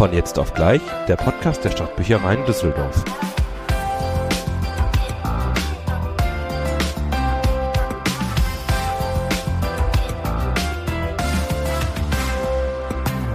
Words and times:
Von 0.00 0.14
jetzt 0.14 0.38
auf 0.38 0.54
gleich, 0.54 0.80
der 1.08 1.16
Podcast 1.16 1.62
der 1.62 1.72
Stadtbüchereien 1.72 2.46
Düsseldorf. 2.46 3.04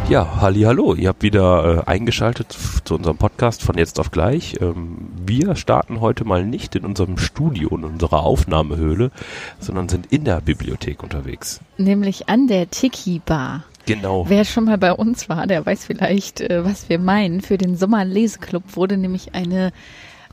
Ja, 0.10 0.42
halli, 0.42 0.62
hallo. 0.62 0.96
Ihr 0.96 1.10
habt 1.10 1.22
wieder 1.22 1.84
äh, 1.86 1.88
eingeschaltet 1.88 2.58
zu 2.84 2.96
unserem 2.96 3.18
Podcast 3.18 3.62
von 3.62 3.78
jetzt 3.78 4.00
auf 4.00 4.10
gleich. 4.10 4.60
Ähm, 4.60 5.10
wir 5.24 5.56
starten 5.56 6.02
heute 6.02 6.26
mal 6.26 6.48
nicht 6.48 6.76
in 6.76 6.84
unserem 6.84 7.20
Studio, 7.20 7.78
in 7.78 7.84
unserer 7.84 8.24
Aufnahmehöhle, 8.24 9.12
sondern 9.60 9.88
sind 9.88 10.12
in 10.12 10.24
der 10.24 10.42
Bibliothek 10.42 11.04
unterwegs. 11.04 11.60
Nämlich 11.78 12.28
an 12.28 12.48
der 12.48 12.72
Tiki 12.72 13.22
Bar. 13.24 13.66
Genau. 13.86 14.26
Wer 14.28 14.46
schon 14.46 14.66
mal 14.66 14.78
bei 14.78 14.94
uns 14.94 15.30
war, 15.30 15.48
der 15.48 15.66
weiß 15.66 15.86
vielleicht, 15.86 16.42
äh, 16.42 16.66
was 16.66 16.90
wir 16.90 17.00
meinen. 17.00 17.42
Für 17.42 17.58
den 17.58 17.78
Sommerleseklub 17.78 18.76
wurde 18.76 18.98
nämlich 18.98 19.36
eine 19.36 19.72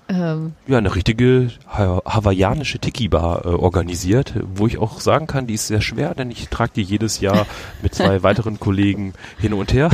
ähm, 0.08 0.54
Ja, 0.66 0.78
eine 0.78 0.94
richtige 0.94 1.50
ha 1.66 2.02
hawaiianische 2.04 2.78
Tiki-Bar 2.78 3.44
äh, 3.44 3.48
organisiert, 3.48 4.34
wo 4.54 4.66
ich 4.66 4.78
auch 4.78 5.00
sagen 5.00 5.26
kann, 5.26 5.46
die 5.46 5.54
ist 5.54 5.68
sehr 5.68 5.80
schwer, 5.80 6.14
denn 6.14 6.30
ich 6.30 6.48
trage 6.48 6.72
die 6.76 6.82
jedes 6.82 7.20
Jahr 7.20 7.46
mit 7.82 7.94
zwei 7.94 8.22
weiteren 8.22 8.58
Kollegen 8.58 9.12
hin 9.38 9.52
und 9.52 9.72
her. 9.72 9.90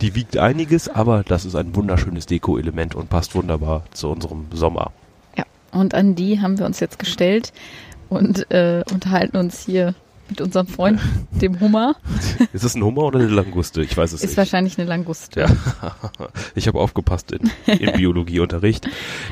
Die 0.00 0.14
wiegt 0.14 0.38
einiges, 0.38 0.88
aber 0.88 1.22
das 1.24 1.44
ist 1.44 1.54
ein 1.56 1.74
wunderschönes 1.74 2.26
Deko-Element 2.26 2.94
und 2.94 3.10
passt 3.10 3.34
wunderbar 3.34 3.84
zu 3.92 4.10
unserem 4.10 4.46
Sommer. 4.52 4.92
ja, 5.36 5.44
und 5.72 5.94
an 5.94 6.14
die 6.14 6.40
haben 6.40 6.58
wir 6.58 6.66
uns 6.66 6.80
jetzt 6.80 6.98
gestellt 6.98 7.52
und 8.08 8.50
äh, 8.50 8.82
unterhalten 8.92 9.36
uns 9.36 9.64
hier 9.64 9.94
mit 10.28 10.40
unserem 10.40 10.66
Freund, 10.66 11.00
dem 11.30 11.60
Hummer. 11.60 11.96
Ist 12.52 12.64
es 12.64 12.74
ein 12.74 12.82
Hummer 12.82 13.02
oder 13.02 13.18
eine 13.20 13.28
Languste? 13.28 13.82
Ich 13.82 13.96
weiß 13.96 14.12
es 14.12 14.22
Ist 14.22 14.30
nicht. 14.30 14.36
wahrscheinlich 14.36 14.78
eine 14.78 14.88
Languste. 14.88 15.40
Ja, 15.40 15.48
ich 16.54 16.66
habe 16.66 16.80
aufgepasst 16.80 17.32
in, 17.32 17.50
im 17.66 17.92
Biologieunterricht. 17.96 18.88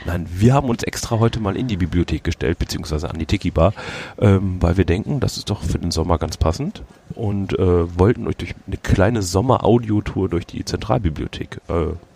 Nein, 0.06 0.26
wir 0.32 0.54
haben 0.54 0.68
uns 0.68 0.82
extra 0.82 1.18
heute 1.18 1.40
mal 1.40 1.56
in 1.56 1.68
die 1.68 1.76
Bibliothek 1.76 2.24
gestellt, 2.24 2.58
beziehungsweise 2.58 3.10
an 3.10 3.18
die 3.18 3.26
Tiki-Bar, 3.26 3.72
ähm, 4.18 4.56
weil 4.60 4.76
wir 4.76 4.84
denken, 4.84 5.20
das 5.20 5.36
ist 5.36 5.50
doch 5.50 5.62
für 5.62 5.78
den 5.78 5.90
Sommer 5.90 6.18
ganz 6.18 6.36
passend 6.36 6.82
und 7.14 7.58
äh, 7.58 7.98
wollten 7.98 8.26
euch 8.26 8.36
durch 8.36 8.54
eine 8.66 8.76
kleine 8.76 9.22
Sommer-Audiotour 9.22 10.28
durch 10.28 10.46
die 10.46 10.64
Zentralbibliothek, 10.64 11.60
äh, 11.68 11.72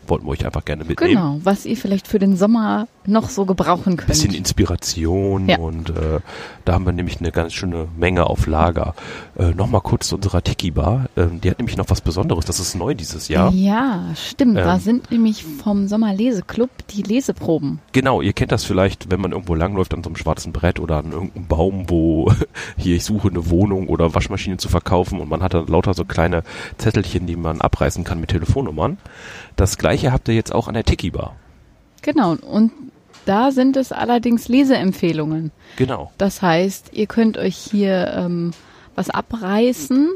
wollten 0.07 0.27
wir 0.27 0.31
euch 0.31 0.45
einfach 0.45 0.65
gerne 0.65 0.85
mitnehmen. 0.85 1.13
Genau, 1.15 1.41
was 1.43 1.67
ihr 1.67 1.77
vielleicht 1.77 2.09
für 2.09 2.19
den 2.19 2.37
Sommer 2.37 2.89
noch 3.09 3.29
so 3.29 3.45
gebrauchen 3.47 3.97
könnt. 3.97 4.09
Bisschen 4.09 4.35
Inspiration 4.35 5.49
Ja. 5.49 5.59
und 5.59 5.91
äh, 5.91 6.21
da 6.65 6.73
haben 6.75 6.85
wir 6.87 6.93
nämlich 6.93 7.21
eine 7.21 7.33
ganz 7.33 7.53
schöne 7.53 7.89
Menge 7.97 8.27
auf 8.27 8.47
Lager. 8.47 8.95
Äh, 9.39 9.51
Nochmal 9.51 9.81
kurz 9.81 10.09
zu 10.09 10.17
unserer 10.17 10.43
Tiki-Bar. 10.43 11.07
Ähm, 11.17 11.41
die 11.41 11.51
hat 11.51 11.59
nämlich 11.59 11.77
noch 11.77 11.89
was 11.91 12.01
Besonderes. 12.01 12.45
Das 12.45 12.61
ist 12.61 12.75
neu 12.75 12.95
dieses 12.95 13.29
Jahr. 13.29 13.53
Ja, 13.53 14.05
stimmt. 14.15 14.57
da 14.59 14.75
Ähm. 14.75 14.81
sind 14.81 15.11
nämlich 15.11 15.45
vom 15.45 15.89
Sommerleseklub 15.89 16.71
die 16.91 17.03
Leseproben. 17.03 17.81
Genau, 17.93 18.21
ihr 18.21 18.33
kennt 18.33 18.53
das 18.53 18.65
vielleicht, 18.65 19.11
wenn 19.11 19.21
man 19.21 19.33
irgendwo 19.33 19.55
langläuft 19.55 19.95
an 19.95 20.03
so 20.03 20.09
einem 20.09 20.17
schwarzen 20.17 20.53
Brett 20.53 20.81
oder 20.81 20.99
an 20.99 21.13
irgendeinem 21.13 21.47
Baum, 21.47 21.85
wo 21.91 22.33
hier 22.77 22.97
ich 22.97 23.05
suche 23.05 23.29
eine 23.29 23.51
Wohnung 23.51 23.89
oder 23.89 24.15
Waschmaschine 24.15 24.57
zu 24.57 24.69
verkaufen 24.69 25.21
und 25.21 25.29
man 25.29 25.43
hat 25.43 25.55
dann 25.55 25.67
lauter 25.67 25.95
so 25.95 26.05
kleine 26.05 26.43
Zettelchen, 26.79 27.27
die 27.27 27.37
man 27.37 27.61
abreißen 27.61 28.05
kann 28.05 28.21
mit 28.21 28.31
Telefonnummern. 28.31 28.99
Das 29.57 29.79
gleiche 29.79 30.13
habt 30.13 30.29
ihr 30.29 30.35
jetzt 30.35 30.55
auch 30.55 30.69
an 30.69 30.75
der 30.75 30.85
Tiki-Bar. 30.85 31.35
Genau, 32.03 32.37
und 32.37 32.73
da 33.27 33.51
sind 33.53 33.77
es 33.77 33.93
allerdings 33.93 34.49
Leseempfehlungen. 34.49 35.51
Genau. 35.77 36.11
Das 36.17 36.41
heißt, 36.41 36.91
ihr 36.95 37.07
könnt 37.07 37.37
euch 37.37 37.57
hier 37.57 38.13
ähm, 38.17 38.53
was 38.95 39.11
abreißen. 39.11 40.09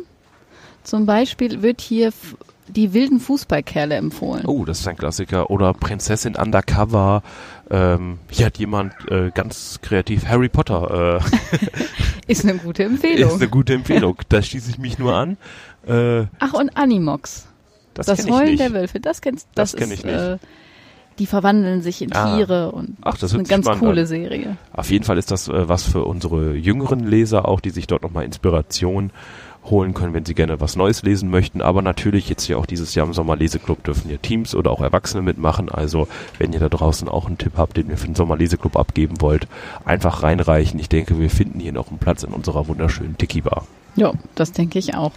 Zum 0.83 1.05
Beispiel 1.06 1.61
wird 1.62 1.81
hier 1.83 2.12
die 2.69 2.94
wilden 2.94 3.19
Fußballkerle 3.20 3.97
empfohlen. 3.97 4.47
Oh, 4.47 4.64
das 4.64 4.81
ist 4.81 4.88
ein 4.88 4.97
Klassiker. 4.97 5.50
Oder 5.50 5.75
Prinzessin 5.75 6.36
Undercover. 6.36 7.22
Ähm, 7.69 8.19
hier 8.31 8.47
hat 8.47 8.58
jemand 8.58 8.94
äh, 9.11 9.31
ganz 9.34 9.81
kreativ 9.82 10.27
Harry 10.27 10.48
Potter. 10.48 11.21
Äh, 11.21 11.56
Ist 12.28 12.44
eine 12.44 12.59
gute 12.59 12.84
Empfehlung. 12.84 13.28
ist 13.28 13.41
eine 13.42 13.48
gute 13.50 13.75
Empfehlung. 13.75 14.16
Da 14.28 14.41
schließe 14.41 14.71
ich 14.71 14.78
mich 14.78 14.98
nur 15.00 15.15
an. 15.15 15.37
Äh, 15.84 16.27
Ach, 16.38 16.53
und 16.53 16.77
Animox. 16.77 17.48
das 17.94 18.06
Das, 18.06 18.28
Heulen 18.31 18.50
nicht. 18.50 18.60
der 18.60 18.72
Wölfe. 18.72 19.00
Das 19.00 19.21
kennst 19.21 19.48
Das 19.56 19.72
das 19.72 19.81
kenn 19.81 19.91
ist, 19.91 19.98
ich 20.00 20.04
nicht. 20.04 20.16
Die 21.20 21.26
verwandeln 21.26 21.82
sich 21.82 22.03
in 22.03 22.12
Ah. 22.12 22.36
Tiere 22.36 22.72
und 22.72 22.97
Ach, 23.03 23.12
das 23.16 23.31
ist 23.31 23.34
eine 23.34 23.44
ganz 23.44 23.66
coole 23.78 24.00
an. 24.00 24.06
Serie. 24.06 24.56
Auf 24.72 24.91
jeden 24.91 25.04
Fall 25.04 25.19
ist 25.19 25.31
das 25.31 25.47
äh, 25.48 25.69
was 25.69 25.84
für 25.84 26.04
unsere 26.04 26.54
jüngeren 26.54 27.06
Leser 27.06 27.47
auch, 27.47 27.60
die 27.60 27.70
sich 27.70 27.86
dort 27.86 28.03
nochmal 28.03 28.25
Inspiration 28.25 29.10
holen 29.62 29.92
können, 29.92 30.14
wenn 30.14 30.25
sie 30.25 30.34
gerne 30.34 30.59
was 30.60 30.75
Neues 30.76 31.03
lesen 31.03 31.30
möchten. 31.30 31.60
Aber 31.60 31.82
natürlich 31.82 32.30
jetzt 32.30 32.44
hier 32.44 32.59
auch 32.59 32.64
dieses 32.64 32.94
Jahr 32.94 33.06
im 33.06 33.12
Sommerleseklub 33.12 33.84
dürfen 33.84 34.09
hier 34.09 34.20
Teams 34.20 34.54
oder 34.54 34.70
auch 34.70 34.80
Erwachsene 34.80 35.22
mitmachen. 35.22 35.69
Also 35.69 36.09
wenn 36.38 36.54
ihr 36.54 36.60
da 36.60 36.70
draußen 36.70 37.09
auch 37.09 37.26
einen 37.26 37.36
Tipp 37.36 37.53
habt, 37.59 37.76
den 37.76 37.91
ihr 37.91 37.98
für 37.98 38.06
den 38.06 38.14
Sommerleseklub 38.14 38.76
abgeben 38.76 39.20
wollt, 39.20 39.47
einfach 39.84 40.22
reinreichen. 40.22 40.80
Ich 40.80 40.88
denke, 40.88 41.19
wir 41.20 41.28
finden 41.28 41.60
hier 41.60 41.72
noch 41.72 41.88
einen 41.91 41.98
Platz 41.98 42.22
in 42.22 42.32
unserer 42.32 42.66
wunderschönen 42.69 43.19
Tiki-Bar. 43.19 43.66
Ja, 43.97 44.12
das 44.34 44.53
denke 44.53 44.78
ich 44.78 44.94
auch. 44.94 45.12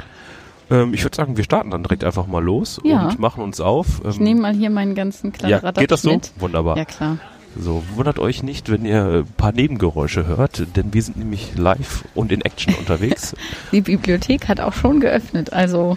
Ähm, 0.74 0.94
ich 0.94 1.04
würde 1.04 1.16
sagen, 1.16 1.38
wir 1.38 1.44
starten 1.44 1.70
dann 1.70 1.84
direkt 1.84 2.04
einfach 2.04 2.26
mal 2.26 2.44
los 2.44 2.82
Ja. 2.84 3.08
und 3.10 3.20
machen 3.20 3.44
uns 3.44 3.62
auf. 3.62 4.02
Ich 4.10 4.18
Ähm, 4.18 4.24
nehme 4.24 4.42
mal 4.42 4.54
hier 4.54 4.70
meinen 4.72 4.96
ganzen 4.96 5.32
kleinen 5.32 5.52
ja, 5.64 5.72
geht 5.72 5.92
das 5.92 6.02
so? 6.02 6.12
mit. 6.14 6.32
Wunderbar. 6.40 6.78
Ja, 6.78 6.86
klar. 6.86 7.18
So, 7.56 7.84
wundert 7.96 8.18
euch 8.18 8.42
nicht, 8.42 8.72
wenn 8.72 8.84
ihr 8.84 9.04
ein 9.06 9.26
paar 9.38 9.52
Nebengeräusche 9.52 10.26
hört, 10.26 10.64
denn 10.76 10.92
wir 10.92 11.04
sind 11.04 11.18
nämlich 11.18 11.56
live 11.56 12.04
und 12.16 12.32
in 12.32 12.42
Action 12.42 12.74
unterwegs. 12.80 13.36
Die 13.72 13.82
Bibliothek 13.82 14.48
hat 14.48 14.60
auch 14.60 14.74
schon 14.74 15.00
geöffnet, 15.00 15.54
also 15.54 15.96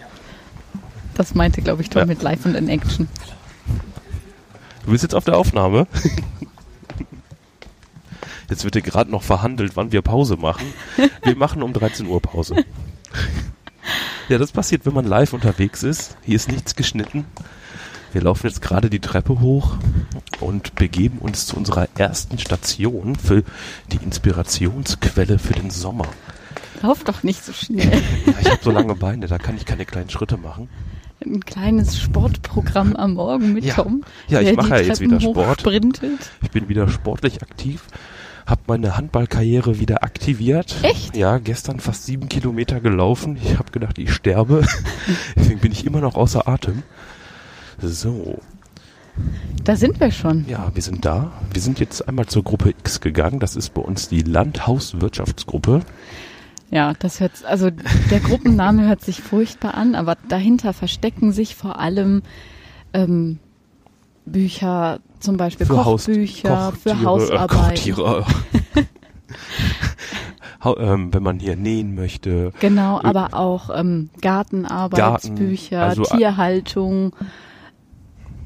das 1.15 1.35
meinte, 1.35 1.63
glaube 1.63 1.81
ich, 1.81 1.89
Tom 1.89 2.01
Ja. 2.01 2.07
mit 2.07 2.23
Live 2.23 2.45
und 2.45 2.55
in 2.55 2.69
Action. 2.69 3.09
Du 4.85 4.91
bist 4.93 5.03
jetzt 5.03 5.15
auf 5.15 5.25
der 5.25 5.39
Aufnahme. 5.39 5.87
Jetzt 8.51 8.65
wird 8.65 8.75
hier 8.75 8.83
gerade 8.83 9.11
noch 9.11 9.23
verhandelt, 9.23 9.73
wann 9.77 9.91
wir 9.93 10.03
Pause 10.03 10.37
machen. 10.37 10.67
Wir 11.25 11.37
machen 11.37 11.63
um 11.63 11.73
13 11.73 12.07
Uhr 12.07 12.21
Pause. 12.21 12.55
Ja, 14.29 14.39
das 14.39 14.51
passiert, 14.51 14.85
wenn 14.87 14.95
man 14.95 15.05
live 15.07 15.33
unterwegs 15.33 15.83
ist. 15.85 16.17
Hier 16.25 16.35
ist 16.37 16.51
nichts 16.51 16.75
geschnitten. 16.75 17.25
Wir 18.13 18.23
laufen 18.23 18.47
jetzt 18.49 18.61
gerade 18.63 18.91
die 18.91 18.99
Treppe 18.99 19.41
hoch 19.41 19.77
und 20.41 20.75
begeben 20.75 21.19
uns 21.19 21.47
zu 21.47 21.57
unserer 21.57 21.89
ersten 21.97 22.39
Station 22.39 23.15
für 23.15 23.45
die 23.93 23.99
Inspirationsquelle 23.99 25.39
für 25.39 25.53
den 25.53 25.71
Sommer. 25.71 26.07
Lauf 26.83 27.05
doch 27.05 27.23
nicht 27.23 27.45
so 27.45 27.53
schnell. 27.53 28.03
Ja, 28.27 28.33
ich 28.41 28.51
habe 28.51 28.61
so 28.63 28.71
lange 28.71 28.95
Beine, 28.97 29.27
da 29.27 29.39
kann 29.39 29.57
ich 29.57 29.65
keine 29.65 29.85
kleinen 29.85 30.11
Schritte 30.11 30.37
machen. 30.37 30.69
Ein 31.25 31.41
kleines 31.41 31.99
Sportprogramm 31.99 32.95
am 32.97 33.15
Morgen 33.15 33.53
mit 33.53 33.65
Ja. 33.65 33.75
Tom. 33.75 34.03
Ja, 34.29 34.41
ich 34.41 34.57
mache 34.57 34.71
ja 34.71 34.81
jetzt 34.81 35.01
wieder 35.01 35.21
Sport. 35.21 35.65
Ich 35.67 36.51
bin 36.51 36.69
wieder 36.69 36.89
sportlich 36.89 37.43
aktiv, 37.43 37.83
habe 38.47 38.63
meine 38.69 38.97
Handballkarriere 38.97 39.81
wieder 39.81 40.03
aktiviert. 40.05 40.77
Echt? 40.83 41.17
Ja, 41.17 41.39
gestern 41.39 41.81
fast 41.81 42.05
sieben 42.07 42.29
Kilometer 42.29 42.81
gelaufen. 42.81 43.37
Ich 43.43 43.59
habe 43.59 43.73
gedacht, 43.73 43.99
ich 43.99 44.13
sterbe. 44.13 44.65
Deswegen 45.37 45.61
bin 45.61 45.73
ich 45.73 45.85
immer 45.85 46.01
noch 46.01 46.15
außer 46.15 46.47
Atem. 46.47 46.83
So, 47.81 48.39
Da 49.65 49.77
sind 49.77 49.99
wir 50.01 50.11
schon. 50.11 50.47
ja, 50.49 50.71
wir 50.75 50.83
sind 50.83 51.05
da. 51.05 51.33
Wir 51.53 51.61
sind 51.61 51.81
jetzt 51.81 52.07
einmal 52.09 52.27
zur 52.27 52.45
Gruppe 52.45 52.71
X 52.71 53.01
gegangen. 53.01 53.41
Das 53.41 53.57
ist 53.57 53.75
bei 53.75 53.83
uns 53.83 54.09
die 54.09 54.23
Landhauswirtschaftsgruppe. 54.23 55.81
Ja, 56.71 56.95
das 56.99 57.21
hört, 57.21 57.45
also 57.45 57.71
der 57.71 58.21
Gruppenname 58.21 58.89
hört 58.89 59.01
sich 59.01 59.21
furchtbar 59.21 59.75
an, 59.75 59.95
aber 59.95 60.17
dahinter 60.29 60.73
verstecken 60.73 61.31
sich 61.33 61.55
vor 61.55 61.79
allem 61.79 62.23
ähm, 62.93 63.39
Bücher, 64.25 64.99
zum 65.21 65.37
Beispiel 65.37 65.69
Haus- 65.69 66.07
Kochbücher, 66.07 66.73
für 66.73 66.91
Kochtiere, 66.91 67.01
äh, 67.03 67.05
Hausarbeit. 67.05 67.49
Kochtiere. 67.51 68.25
Ähm, 70.79 71.15
wenn 71.15 71.23
man 71.23 71.39
hier 71.39 71.55
nähen 71.55 71.95
möchte. 71.95 72.53
Genau, 72.59 73.01
aber 73.01 73.35
auch 73.35 73.71
ähm, 73.73 74.11
Gartenarbeitsbücher, 74.21 75.77
Garten, 75.79 76.01
also, 76.01 76.03
äh, 76.15 76.17
Tierhaltung. 76.19 77.13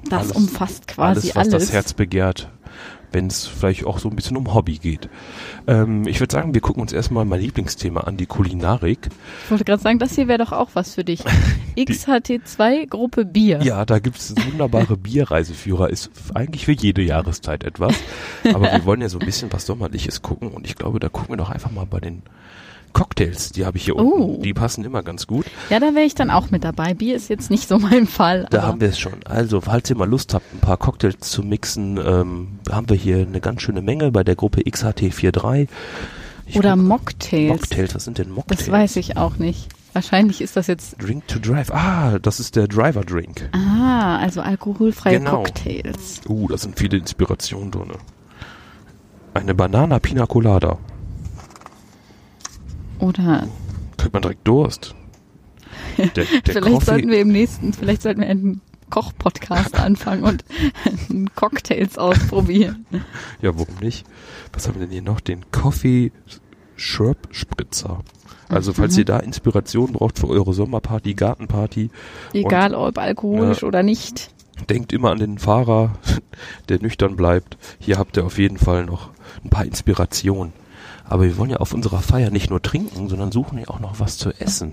Das 0.08 0.24
alles- 0.24 0.32
umfasst 0.32 0.86
quasi 0.86 1.32
alles, 1.32 1.36
alles. 1.36 1.52
was 1.54 1.60
das 1.62 1.72
Herz 1.72 1.92
begehrt, 1.94 2.50
wenn 3.12 3.26
es 3.26 3.46
vielleicht 3.46 3.84
auch 3.84 3.98
so 3.98 4.08
ein 4.08 4.16
bisschen 4.16 4.36
um 4.36 4.54
Hobby 4.54 4.78
geht. 4.78 5.08
Ähm, 5.66 6.06
ich 6.06 6.20
würde 6.20 6.32
sagen, 6.32 6.54
wir 6.54 6.60
gucken 6.60 6.82
uns 6.82 6.92
erstmal 6.92 7.24
mein 7.24 7.40
Lieblingsthema 7.40 8.00
an, 8.02 8.16
die 8.16 8.26
Kulinarik. 8.26 9.08
Ich 9.44 9.50
wollte 9.50 9.64
gerade 9.64 9.82
sagen, 9.82 9.98
das 9.98 10.14
hier 10.14 10.28
wäre 10.28 10.38
doch 10.38 10.52
auch 10.52 10.70
was 10.74 10.94
für 10.94 11.04
dich. 11.04 11.24
XHT2 11.76 12.88
Gruppe 12.88 13.24
Bier. 13.24 13.60
Ja, 13.62 13.84
da 13.84 13.98
gibt's 13.98 14.34
wunderbare 14.36 14.96
Bierreiseführer, 14.96 15.90
ist 15.90 16.10
eigentlich 16.34 16.66
für 16.66 16.72
jede 16.72 17.02
Jahreszeit 17.02 17.64
etwas. 17.64 17.94
Aber 18.52 18.72
wir 18.72 18.84
wollen 18.84 19.00
ja 19.00 19.08
so 19.08 19.18
ein 19.18 19.26
bisschen 19.26 19.52
was 19.52 19.66
Sommerliches 19.66 20.22
gucken 20.22 20.48
und 20.48 20.66
ich 20.66 20.76
glaube, 20.76 21.00
da 21.00 21.08
gucken 21.08 21.30
wir 21.30 21.36
doch 21.36 21.50
einfach 21.50 21.70
mal 21.70 21.86
bei 21.86 22.00
den 22.00 22.22
Cocktails, 22.92 23.52
die 23.52 23.64
habe 23.66 23.76
ich 23.76 23.84
hier 23.84 23.96
Oh. 23.96 24.00
unten. 24.00 24.42
Die 24.42 24.52
passen 24.54 24.84
immer 24.84 25.02
ganz 25.02 25.26
gut. 25.26 25.46
Ja, 25.70 25.78
da 25.80 25.94
wäre 25.94 26.04
ich 26.04 26.14
dann 26.14 26.30
auch 26.30 26.50
mit 26.50 26.64
dabei. 26.64 26.94
Bier 26.94 27.16
ist 27.16 27.28
jetzt 27.28 27.50
nicht 27.50 27.68
so 27.68 27.78
mein 27.78 28.06
Fall. 28.06 28.46
Da 28.50 28.62
haben 28.62 28.80
wir 28.80 28.88
es 28.88 28.98
schon. 28.98 29.14
Also, 29.24 29.60
falls 29.60 29.88
ihr 29.90 29.96
mal 29.96 30.08
Lust 30.08 30.34
habt, 30.34 30.52
ein 30.54 30.60
paar 30.60 30.76
Cocktails 30.76 31.18
zu 31.20 31.42
mixen, 31.42 31.98
ähm, 31.98 32.48
haben 32.70 32.88
wir 32.88 32.96
hier 32.96 33.18
eine 33.18 33.40
ganz 33.40 33.62
schöne 33.62 33.82
Menge 33.82 34.10
bei 34.12 34.24
der 34.24 34.36
Gruppe 34.36 34.62
XHT43. 34.62 35.68
Ich 36.46 36.56
Oder 36.58 36.74
guck- 36.76 36.84
Mocktails. 36.84 37.50
Mocktails, 37.60 37.94
was 37.94 38.04
sind 38.04 38.18
denn 38.18 38.30
Mocktails? 38.30 38.60
Das 38.64 38.70
weiß 38.70 38.96
ich 38.96 39.16
auch 39.16 39.36
nicht. 39.36 39.68
Wahrscheinlich 39.92 40.40
ist 40.40 40.56
das 40.56 40.66
jetzt. 40.68 40.96
Drink 41.02 41.26
to 41.26 41.38
Drive. 41.40 41.70
Ah, 41.72 42.18
das 42.20 42.38
ist 42.38 42.54
der 42.54 42.68
Driver 42.68 43.02
Drink. 43.02 43.48
Ah, 43.52 44.18
also 44.18 44.40
alkoholfreie 44.40 45.18
Genau. 45.18 45.42
Cocktails. 45.42 46.20
Uh, 46.28 46.46
da 46.48 46.56
sind 46.58 46.78
viele 46.78 46.96
Inspirationen 46.96 47.70
drin. 47.72 47.90
Eine 49.34 49.54
Banana 49.54 49.98
Pina 49.98 50.26
Colada. 50.26 50.78
Oder 53.00 53.46
Kriegt 53.96 54.12
man 54.12 54.22
direkt 54.22 54.46
Durst. 54.46 54.94
Der, 55.98 56.06
der 56.06 56.24
vielleicht 56.44 56.62
Coffee, 56.66 56.84
sollten 56.84 57.08
wir 57.10 57.20
im 57.20 57.28
nächsten, 57.28 57.72
vielleicht 57.72 58.02
sollten 58.02 58.20
wir 58.20 58.28
einen 58.28 58.60
Koch-Podcast 58.90 59.78
anfangen 59.78 60.24
und 60.24 60.44
Cocktails 61.36 61.98
ausprobieren. 61.98 62.86
Ja, 63.40 63.56
warum 63.58 63.74
nicht? 63.80 64.06
Was 64.52 64.66
haben 64.66 64.74
wir 64.76 64.80
denn 64.86 64.90
hier 64.90 65.02
noch? 65.02 65.20
Den 65.20 65.50
Coffee 65.52 66.12
Shrub 66.76 67.18
Spritzer. 67.30 68.00
Also, 68.48 68.72
falls 68.72 68.94
Mhm. 68.94 68.98
ihr 69.00 69.04
da 69.04 69.18
Inspiration 69.20 69.92
braucht 69.92 70.18
für 70.18 70.28
eure 70.28 70.52
Sommerparty, 70.54 71.14
Gartenparty, 71.14 71.90
Egal 72.32 72.74
ob 72.74 72.98
alkoholisch 72.98 73.62
Ja. 73.62 73.68
oder 73.68 73.82
nicht. 73.82 74.32
denkt 74.68 74.92
immer 74.92 75.10
an 75.10 75.18
den 75.18 75.38
Fahrer, 75.38 75.92
der 76.68 76.80
nüchtern 76.82 77.14
bleibt. 77.16 77.56
Hier 77.78 77.98
habt 77.98 78.16
ihr 78.16 78.24
auf 78.24 78.38
jeden 78.38 78.58
Fall 78.58 78.84
noch 78.86 79.10
ein 79.44 79.50
paar 79.50 79.64
Inspirationen. 79.64 80.52
Aber 81.10 81.24
wir 81.24 81.36
wollen 81.36 81.50
ja 81.50 81.56
auf 81.58 81.74
unserer 81.74 82.00
Feier 82.00 82.30
nicht 82.30 82.50
nur 82.50 82.62
trinken, 82.62 83.08
sondern 83.08 83.32
suchen 83.32 83.58
ja 83.58 83.68
auch 83.68 83.80
noch 83.80 83.98
was 84.00 84.16
zu 84.16 84.30
essen. 84.40 84.72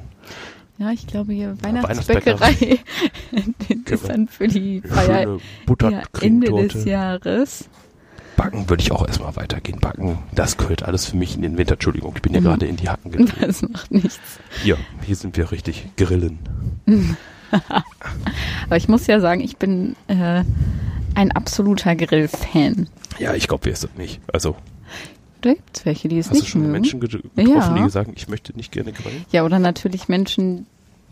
Ja, 0.77 0.91
ich 0.91 1.07
glaube 1.07 1.33
hier 1.33 1.57
Weihnachtsbäckerei. 1.63 2.77
Ist 3.89 4.07
dann 4.07 4.27
für 4.27 4.47
die 4.47 4.81
Feier 4.81 5.39
ja, 5.89 6.03
Ende 6.21 6.67
des. 6.67 6.85
Jahres. 6.85 7.67
Backen 8.35 8.69
würde 8.69 8.83
ich 8.83 8.91
auch 8.91 9.07
erstmal 9.07 9.35
weitergehen. 9.35 9.79
Backen, 9.79 10.19
das 10.35 10.57
gehört 10.57 10.83
alles 10.83 11.07
für 11.07 11.17
mich 11.17 11.33
in 11.35 11.41
den 11.41 11.57
Winter. 11.57 11.73
Entschuldigung, 11.73 12.13
ich 12.15 12.21
bin 12.21 12.35
ja 12.35 12.39
Mhm. 12.41 12.43
gerade 12.45 12.67
in 12.67 12.75
die 12.77 12.87
Hacken 12.87 13.11
getreten. 13.11 13.35
Das 13.47 13.61
macht 13.63 13.89
nichts. 13.91 14.19
Hier, 14.61 14.77
hier 15.01 15.15
sind 15.15 15.35
wir 15.37 15.51
richtig 15.51 15.87
grillen. 15.97 16.37
Aber 18.65 18.77
ich 18.77 18.87
muss 18.87 19.07
ja 19.07 19.19
sagen, 19.19 19.41
ich 19.41 19.57
bin 19.57 19.95
äh, 20.07 20.43
ein 21.15 21.31
absoluter 21.31 21.95
Grill-Fan. 21.95 22.87
Ja, 23.17 23.33
ich 23.33 23.47
glaube, 23.47 23.65
wir 23.65 23.73
ist 23.73 23.83
das 23.83 23.95
nicht. 23.97 24.21
Also, 24.31 24.55
Da 25.41 25.53
gibt 25.53 25.77
es 25.77 25.85
welche, 25.85 26.07
die 26.07 26.17
es 26.17 26.27
hast 26.29 26.35
du 26.35 26.39
nicht 26.41 26.49
schon 26.49 26.61
mögen. 26.61 26.71
Menschen 26.73 26.99
ge- 26.99 27.09
getroffen, 27.35 27.77
Ja. 27.77 27.83
die 27.85 27.89
sagen, 27.89 28.13
ich 28.15 28.27
möchte 28.27 28.53
nicht 28.55 28.71
gerne 28.71 28.91
grillen? 28.91 29.25
Ja, 29.31 29.43
oder 29.45 29.59
natürlich 29.59 30.07
Menschen, 30.09 30.65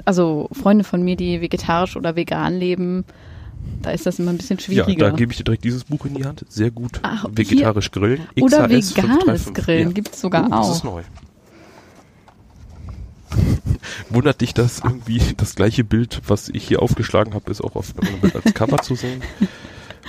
also 0.04 0.50
Freunde 0.52 0.84
von 0.84 1.04
mir, 1.04 1.16
die 1.16 1.42
vegetarisch 1.42 1.96
oder 1.96 2.16
vegan 2.16 2.56
leben. 2.60 3.04
Da 3.82 3.92
ist 3.92 4.06
das 4.06 4.20
immer 4.20 4.32
ein 4.32 4.38
bisschen 4.38 4.58
Ja, 4.60 4.64
schwieriger. 4.64 5.10
da 5.10 5.16
gebe 5.16 5.32
ich 5.32 5.38
dir 5.40 5.44
direkt 5.44 5.64
dieses 5.64 5.84
Buch 5.86 6.06
in 6.06 6.14
die 6.16 6.26
Hand. 6.26 6.46
Sehr 6.50 6.70
gut. 6.72 7.00
Ach, 7.04 7.26
Vegetarisch 7.32 7.90
grillen. 7.92 8.22
oder 8.40 8.68
XHS 8.68 8.96
veganes 8.98 9.44
535. 9.46 9.54
Grillen 9.54 9.88
Ja. 9.88 9.94
gibt's 9.94 10.22
sogar 10.22 10.46
Oh, 10.46 10.50
das 10.50 10.68
auch. 10.68 10.76
ist 10.76 10.84
neu. 10.84 11.02
Wundert 14.10 14.42
dich, 14.42 14.54
dass 14.54 14.80
irgendwie 14.84 15.22
das 15.38 15.56
gleiche 15.56 15.84
Bild, 15.84 16.22
was 16.28 16.50
ich 16.50 16.68
hier 16.68 16.82
aufgeschlagen 16.82 17.34
habe, 17.34 17.50
ist 17.52 17.62
auch 17.62 17.76
auf 17.76 17.94
einem 17.98 18.20
Bild 18.22 18.36
als 18.36 18.54
Cover 18.54 18.78
zu 18.82 18.96
sehen. 18.96 19.22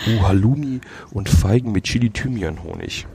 Uh, 0.06 0.20
Halloumi 0.28 0.82
und 1.12 1.26
Feigen 1.30 1.72
mit 1.72 1.84
Chili 1.84 2.10
Thymian 2.10 2.62
Honig. 2.62 3.06
Ha- 3.06 3.08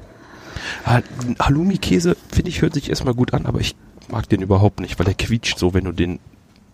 Halloumi-Käse, 1.39 2.15
finde 2.31 2.49
ich, 2.49 2.61
hört 2.61 2.73
sich 2.73 2.89
erstmal 2.89 3.13
gut 3.13 3.33
an, 3.33 3.45
aber 3.45 3.59
ich 3.59 3.75
mag 4.09 4.27
den 4.29 4.41
überhaupt 4.41 4.79
nicht, 4.79 4.97
weil 4.99 5.05
der 5.05 5.13
quietscht 5.13 5.57
so, 5.57 5.73
wenn 5.73 5.85
du 5.85 5.91
den 5.91 6.19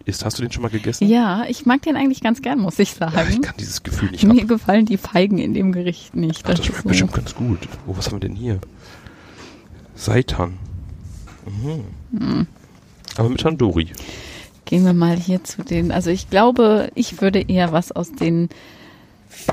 isst. 0.06 0.24
Hast 0.26 0.38
du 0.40 0.42
den 0.44 0.52
schon 0.52 0.64
mal 0.64 0.70
gegessen? 0.70 1.08
Ja, 1.08 1.44
ich 1.48 1.66
mag 1.66 1.82
den 1.82 1.96
eigentlich 1.96 2.22
ganz 2.22 2.42
gern, 2.42 2.60
muss 2.60 2.80
ich 2.80 2.98
Ja, 3.00 3.08
ich 3.08 3.14
sagen. 3.14 3.42
kann 3.42 3.56
dieses 3.60 3.84
Gefühl 3.84 4.12
nicht 4.12 4.26
ab. 4.26 4.34
Mir 4.34 4.46
gefallen 4.46 4.86
die 4.86 4.98
Feigen 4.98 5.38
in 5.38 5.54
dem 5.54 5.72
Gericht 5.72 6.16
nicht. 6.16 6.42
Ach, 6.46 6.50
das 6.52 6.60
ist 6.60 6.66
schmeckt 6.68 6.84
so- 6.84 6.90
bestimmt 6.90 7.14
ganz 7.14 7.36
gut. 7.36 7.60
Oh, 7.88 7.94
was 7.98 8.08
haben 8.08 8.16
wir 8.16 8.22
denn 8.22 8.36
hier? 8.36 8.60
Seitan. 9.96 10.54
Mhm. 11.46 12.20
Hm. 12.20 12.48
Aber 13.18 13.30
mit 13.30 13.42
Tandoori. 13.42 13.90
Gehen 14.66 14.84
wir 14.86 14.94
mal 14.94 15.16
hier 15.18 15.44
zu 15.44 15.64
den, 15.64 15.92
also 15.92 16.10
ich 16.10 16.30
glaube, 16.30 16.92
ich 16.94 17.22
würde 17.22 17.40
eher 17.40 17.72
was 17.72 17.92
aus 17.92 18.12
den 18.12 18.50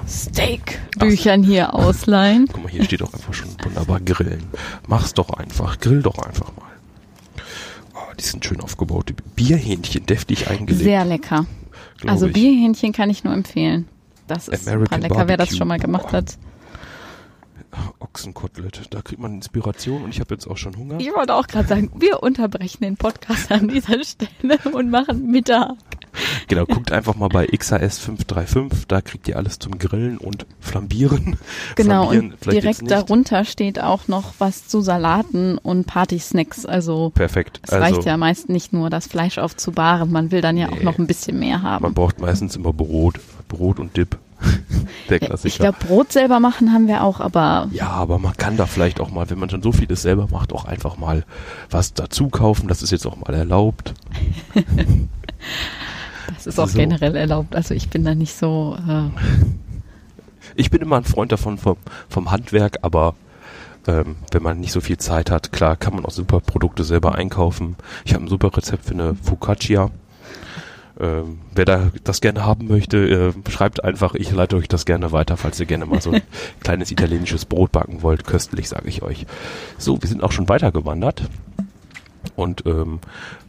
Steak-Büchern 0.09 1.43
hier 1.43 1.75
ausleihen. 1.75 2.49
Guck 2.53 2.65
mal, 2.65 2.69
hier 2.71 2.85
steht 2.85 3.03
auch 3.03 3.13
einfach 3.13 3.35
schon 3.35 3.49
wunderbar 3.63 4.01
Grillen. 4.01 4.45
Mach's 4.87 5.15
doch 5.15 5.31
einfach. 5.31 5.79
Grill 5.79 6.03
doch 6.03 6.19
einfach 6.19 6.55
mal. 6.57 6.67
Oh, 7.95 8.13
die 8.19 8.25
sind 8.25 8.45
schön 8.45 8.61
aufgebaut. 8.61 9.13
Bierhähnchen, 9.37 10.07
deftig 10.07 10.49
eingelegt. 10.49 10.83
Sehr 10.83 11.05
lecker. 11.05 11.47
Also 12.07 12.27
ich. 12.27 12.33
Bierhähnchen 12.33 12.93
kann 12.93 13.11
ich 13.11 13.25
nur 13.25 13.35
empfehlen. 13.35 13.89
Das 14.27 14.49
ist 14.49 14.65
super 14.65 14.77
American 14.77 15.01
lecker, 15.03 15.17
wer 15.17 15.25
das 15.25 15.37
Barbecue. 15.37 15.57
schon 15.57 15.69
mal 15.69 15.79
gemacht 15.79 16.09
Boah. 16.11 16.19
hat. 16.19 16.39
Ochsenkotelett. 18.01 18.83
Da 18.91 19.03
kriegt 19.03 19.21
man 19.21 19.35
Inspiration 19.35 20.03
und 20.05 20.11
ich 20.11 20.21
habe 20.21 20.35
jetzt 20.35 20.47
auch 20.47 20.57
schon 20.57 20.77
Hunger. 20.77 20.99
Ich 21.01 21.13
wollte 21.15 21.35
auch 21.35 21.47
gerade 21.47 21.69
sagen, 21.69 21.91
wir 21.97 22.23
unterbrechen 22.23 22.83
den 22.83 22.97
Podcast 22.97 23.51
an 23.53 23.69
dieser 23.69 24.03
Stelle 24.05 24.59
und 24.73 24.91
machen 24.91 25.31
Mittag. 25.31 25.73
Genau, 26.47 26.65
guckt 26.65 26.93
einfach 26.93 27.17
mal 27.17 27.29
bei 27.29 27.47
XHS 27.47 27.99
535. 27.99 28.87
Da 28.87 29.01
kriegt 29.01 29.27
ihr 29.27 29.37
alles 29.37 29.59
zum 29.59 29.79
Grillen 29.79 30.19
und 30.19 30.47
Flambieren. 30.61 31.37
Genau, 31.75 32.09
Flambieren 32.09 32.33
und 32.35 32.53
direkt 32.53 32.91
darunter 32.91 33.45
steht 33.45 33.81
auch 33.81 34.07
noch 34.07 34.35
was 34.39 34.69
zu 34.69 34.81
Salaten 34.81 35.59
und 35.59 35.87
Partysnacks. 35.87 36.67
Also 36.67 37.11
Perfekt. 37.11 37.61
es 37.65 37.71
also, 37.71 37.83
reicht 37.83 38.07
ja 38.07 38.17
meist 38.17 38.49
nicht 38.49 38.73
nur, 38.73 38.91
das 38.91 39.07
Fleisch 39.09 39.39
aufzubaren. 39.39 40.13
Man 40.13 40.31
will 40.31 40.41
dann 40.41 40.57
ja 40.57 40.69
auch 40.69 40.79
Nee. 40.79 40.85
noch 40.85 40.99
ein 40.99 41.07
bisschen 41.07 41.39
mehr 41.39 41.63
haben. 41.63 41.83
Man 41.83 41.95
braucht 41.95 42.21
meistens 42.21 42.55
immer 42.55 42.73
Brot. 42.73 43.19
Brot 43.49 43.81
und 43.81 43.97
Dip. 43.97 44.19
Der 45.11 45.21
Ja, 45.21 45.27
Klassiker. 45.27 45.49
ich 45.49 45.59
glaube, 45.59 45.79
Brot 45.87 46.13
selber 46.13 46.41
machen 46.41 46.73
haben 46.73 46.87
wir 46.89 47.03
auch, 47.03 47.21
aber 47.21 47.69
Ja, 47.73 47.89
aber 47.89 48.19
man 48.19 48.37
kann 48.37 48.57
da 48.57 48.67
vielleicht 48.67 49.01
auch 49.01 49.11
mal, 49.11 49.29
wenn 49.29 49.39
man 49.39 49.51
schon 49.51 49.63
so 49.63 49.71
vieles 49.73 50.03
selber 50.03 50.29
macht, 50.31 50.53
auch 50.53 50.65
einfach 50.65 50.97
mal 50.97 51.25
was 51.71 51.93
dazu 51.95 52.29
kaufen. 52.29 52.69
Das 52.69 52.83
ist 52.83 52.91
jetzt 52.91 53.07
auch 53.07 53.17
mal 53.17 53.35
erlaubt. 53.35 53.95
das 56.35 56.47
ist 56.47 56.59
auch 56.59 56.69
So. 56.69 56.79
generell 56.79 57.17
erlaubt. 57.17 57.55
Also 57.55 57.75
ich 57.75 57.89
bin 57.91 58.05
da 58.05 58.15
nicht 58.15 58.35
so. 58.35 58.77
Äh, 58.89 59.09
Ich 60.57 60.71
bin 60.71 60.81
immer 60.83 60.97
ein 60.97 61.05
Freund 61.05 61.33
davon 61.33 61.59
vom, 61.59 61.77
vom 62.09 62.31
Handwerk, 62.31 62.79
aber 62.83 63.15
ähm, 63.87 64.17
wenn 64.33 64.43
man 64.43 64.61
nicht 64.61 64.73
so 64.73 64.81
viel 64.81 64.97
Zeit 64.99 65.31
hat, 65.31 65.53
klar, 65.53 65.77
kann 65.77 65.95
man 65.95 66.05
auch 66.07 66.11
super 66.11 66.41
Produkte 66.41 66.85
selber 66.85 67.15
einkaufen. 67.15 67.77
Ich 68.05 68.15
habe 68.15 68.25
ein 68.25 68.29
super 68.29 68.57
Rezept 68.57 68.85
für 68.87 68.95
eine 68.95 69.15
Focaccia. 69.15 69.91
Ähm, 71.01 71.41
wer 71.53 71.65
da 71.65 71.91
das 72.05 72.21
gerne 72.21 72.45
haben 72.45 72.69
möchte, 72.69 72.99
äh, 72.99 73.51
schreibt 73.51 73.83
einfach, 73.83 74.15
ich 74.15 74.31
leite 74.31 74.57
euch 74.57 74.69
das 74.69 74.87
gerne 74.87 75.11
weiter, 75.11 75.37
falls 75.37 75.59
ihr 75.59 75.67
gerne 75.67 75.87
mal 75.87 76.01
so 76.01 76.13
ein 76.13 76.23
kleines 76.61 76.93
italienisches 76.93 77.45
Brot 77.45 77.73
backen 77.73 78.03
wollt. 78.03 78.25
Köstlich, 78.25 78.69
sage 78.69 78.89
ich 78.89 79.03
euch. 79.03 79.27
So, 79.77 80.01
wir 80.01 80.09
sind 80.09 80.23
auch 80.23 80.33
schon 80.33 80.49
weitergewandert. 80.49 81.29
Und 82.37 82.65
ähm, 82.67 83.01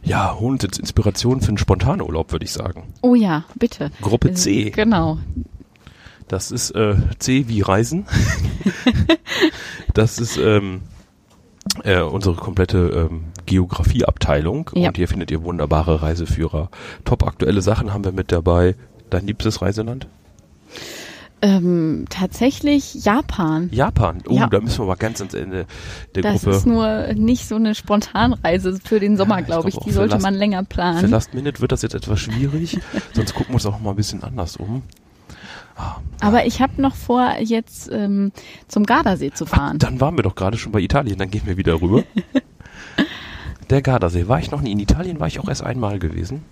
ja, 0.02 0.34
holen 0.38 0.54
uns 0.54 0.62
jetzt 0.62 0.78
Inspiration 0.78 1.40
für 1.40 1.48
einen 1.48 1.58
Spontanurlaub, 1.58 2.32
würde 2.32 2.44
ich 2.44 2.52
sagen. 2.52 2.84
oh 3.02 3.14
ja, 3.14 3.44
bitte. 3.54 3.90
Gruppe 4.00 4.30
Äh, 4.30 4.34
C. 4.34 4.70
Genau. 4.70 5.18
Das 6.28 6.50
ist 6.50 6.72
äh, 6.72 6.96
C 7.18 7.48
wie 7.48 7.62
Reisen. 7.62 8.06
das 9.94 10.18
ist 10.18 10.36
ähm, 10.36 10.82
äh, 11.84 12.00
unsere 12.00 12.34
komplette 12.34 13.08
ähm, 13.10 13.24
Geografieabteilung. 13.46 14.70
Ja. 14.74 14.88
Und 14.88 14.96
hier 14.96 15.08
findet 15.08 15.30
ihr 15.30 15.42
wunderbare 15.42 16.02
Reiseführer. 16.02 16.68
Top 17.04 17.24
aktuelle 17.26 17.62
Sachen 17.62 17.92
haben 17.94 18.04
wir 18.04 18.12
mit 18.12 18.32
dabei. 18.32 18.74
Dein 19.10 19.26
liebstes 19.26 19.62
Reiseland? 19.62 20.06
Ähm, 21.42 22.06
tatsächlich 22.08 22.94
Japan. 23.04 23.68
Japan. 23.70 24.22
Oh, 24.26 24.34
Ja. 24.34 24.46
da 24.48 24.58
müssen 24.60 24.78
wir 24.80 24.86
mal 24.86 24.94
ganz 24.96 25.20
ans 25.20 25.34
Ende 25.34 25.66
der 26.14 26.22
Das 26.22 26.42
Gruppe. 26.42 26.56
ist 26.56 26.66
nur 26.66 27.12
nicht 27.14 27.46
so 27.46 27.56
eine 27.56 27.74
Spontanreise 27.74 28.78
für 28.82 29.00
den 29.00 29.18
Sommer, 29.18 29.34
Ja, 29.36 29.40
ich 29.40 29.46
glaube 29.46 29.68
ich. 29.68 29.74
glaub 29.74 29.82
auch 29.82 29.86
Die 29.86 29.90
für 29.90 29.96
sollte 29.96 30.14
Last- 30.14 30.22
man 30.22 30.34
länger 30.34 30.60
Für 30.60 30.64
planen. 30.64 31.10
Last 31.10 31.34
Minute 31.34 31.60
wird 31.60 31.72
das 31.72 31.82
jetzt 31.82 31.94
etwas 31.94 32.20
schwierig. 32.20 32.78
sonst 33.12 33.34
gucken 33.34 33.50
wir 33.50 33.54
uns 33.56 33.66
auch 33.66 33.78
mal 33.80 33.90
ein 33.90 33.96
bisschen 33.96 34.24
anders 34.24 34.56
um. 34.56 34.82
Ah, 35.76 35.96
Aber 36.20 36.46
ich 36.46 36.62
habe 36.62 36.80
noch 36.80 36.94
vor, 36.94 37.34
jetzt 37.38 37.90
ähm, 37.92 38.32
zum 38.66 38.84
Gardasee 38.86 39.30
zu 39.32 39.44
fahren. 39.44 39.78
Dann 39.78 40.00
waren 40.00 40.16
wir 40.16 40.22
doch 40.22 40.34
gerade 40.34 40.56
schon 40.56 40.72
bei 40.72 40.80
Italien, 40.80 41.18
dann 41.18 41.30
gehen 41.30 41.42
wir 41.44 41.58
wieder 41.58 41.80
rüber. 41.82 42.02
Der 43.70 43.82
Gardasee. 43.82 44.28
War 44.28 44.38
ich 44.38 44.50
noch 44.50 44.60
nie 44.60 44.72
in 44.72 44.78
Italien, 44.80 45.18
war 45.20 45.26
ich 45.26 45.40
auch 45.40 45.48
erst 45.48 45.64
einmal 45.64 45.98
gewesen. 45.98 46.42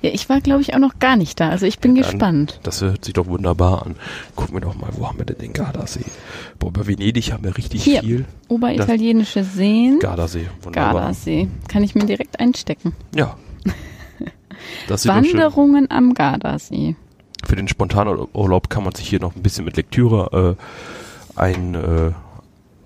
Ja, 0.00 0.10
ich 0.12 0.28
war, 0.28 0.40
glaube 0.40 0.60
ich, 0.62 0.74
auch 0.74 0.78
noch 0.78 1.00
gar 1.00 1.16
nicht 1.16 1.40
da. 1.40 1.48
Also 1.48 1.66
ich 1.66 1.80
bin 1.80 1.94
Dann- 1.96 2.04
gespannt. 2.04 2.60
Das 2.62 2.80
hört 2.82 3.04
sich 3.04 3.14
doch 3.14 3.26
wunderbar 3.26 3.84
an. 3.84 3.96
Gucken 4.36 4.54
wir 4.54 4.60
doch 4.60 4.76
mal, 4.76 4.90
wo 4.96 5.08
haben 5.08 5.18
wir 5.18 5.24
denn 5.24 5.38
den 5.38 5.52
Gardasee? 5.52 6.04
Boah, 6.60 6.72
bei 6.72 6.86
Venedig 6.86 7.32
haben 7.32 7.42
wir 7.42 7.56
richtig 7.56 7.82
Hier. 7.82 8.00
viel. 8.00 8.24
Oberitalienische 8.48 9.42
Seen. 9.42 9.98
Gardasee, 9.98 10.46
wunderbar. 10.62 10.92
Gardasee. 10.94 11.48
Kann 11.68 11.82
ich 11.82 11.96
mir 11.96 12.06
direkt 12.06 12.38
einstecken. 12.40 12.94
Ja. 13.14 13.36
Das. 14.86 15.08
Wanderungen 15.08 15.90
am 15.90 16.14
Gardasee. 16.14 16.94
Für 17.44 17.56
den 17.56 17.66
Spontanurlaub 17.66 18.70
kann 18.70 18.84
man 18.84 18.94
sich 18.94 19.08
hier 19.08 19.18
noch 19.20 19.34
ein 19.34 19.42
bisschen 19.42 19.64
mit 19.64 19.76
Lektüre 19.76 20.56
äh, 21.36 21.40
ein, 21.40 21.74
äh, 21.74 22.12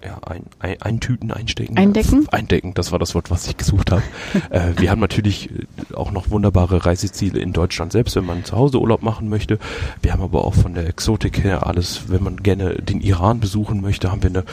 ja, 0.06 0.18
ein, 0.24 0.44
ein, 0.60 0.80
eintüten, 0.80 1.32
einstecken. 1.32 1.76
Eindecken? 1.76 2.28
Eindecken, 2.30 2.74
das 2.74 2.92
war 2.92 3.00
das 3.00 3.16
Wort, 3.16 3.30
was 3.30 3.48
ich 3.48 3.56
gesucht 3.56 3.90
habe. 3.90 4.02
äh, 4.50 4.72
wir 4.76 4.90
haben 4.90 5.00
natürlich 5.00 5.50
äh, 5.50 5.94
auch 5.94 6.12
noch 6.12 6.30
wunderbare 6.30 6.86
Reiseziele 6.86 7.40
in 7.40 7.52
Deutschland 7.52 7.90
selbst, 7.90 8.14
wenn 8.14 8.24
man 8.24 8.44
zu 8.44 8.56
Hause 8.56 8.80
Urlaub 8.80 9.02
machen 9.02 9.28
möchte. 9.28 9.58
Wir 10.02 10.12
haben 10.12 10.22
aber 10.22 10.44
auch 10.44 10.54
von 10.54 10.74
der 10.74 10.86
Exotik 10.86 11.42
her 11.42 11.66
alles, 11.66 12.08
wenn 12.08 12.22
man 12.22 12.36
gerne 12.36 12.76
den 12.76 13.00
Iran 13.00 13.40
besuchen 13.40 13.80
möchte, 13.80 14.12
haben 14.12 14.22
wir 14.22 14.30
eine 14.30 14.44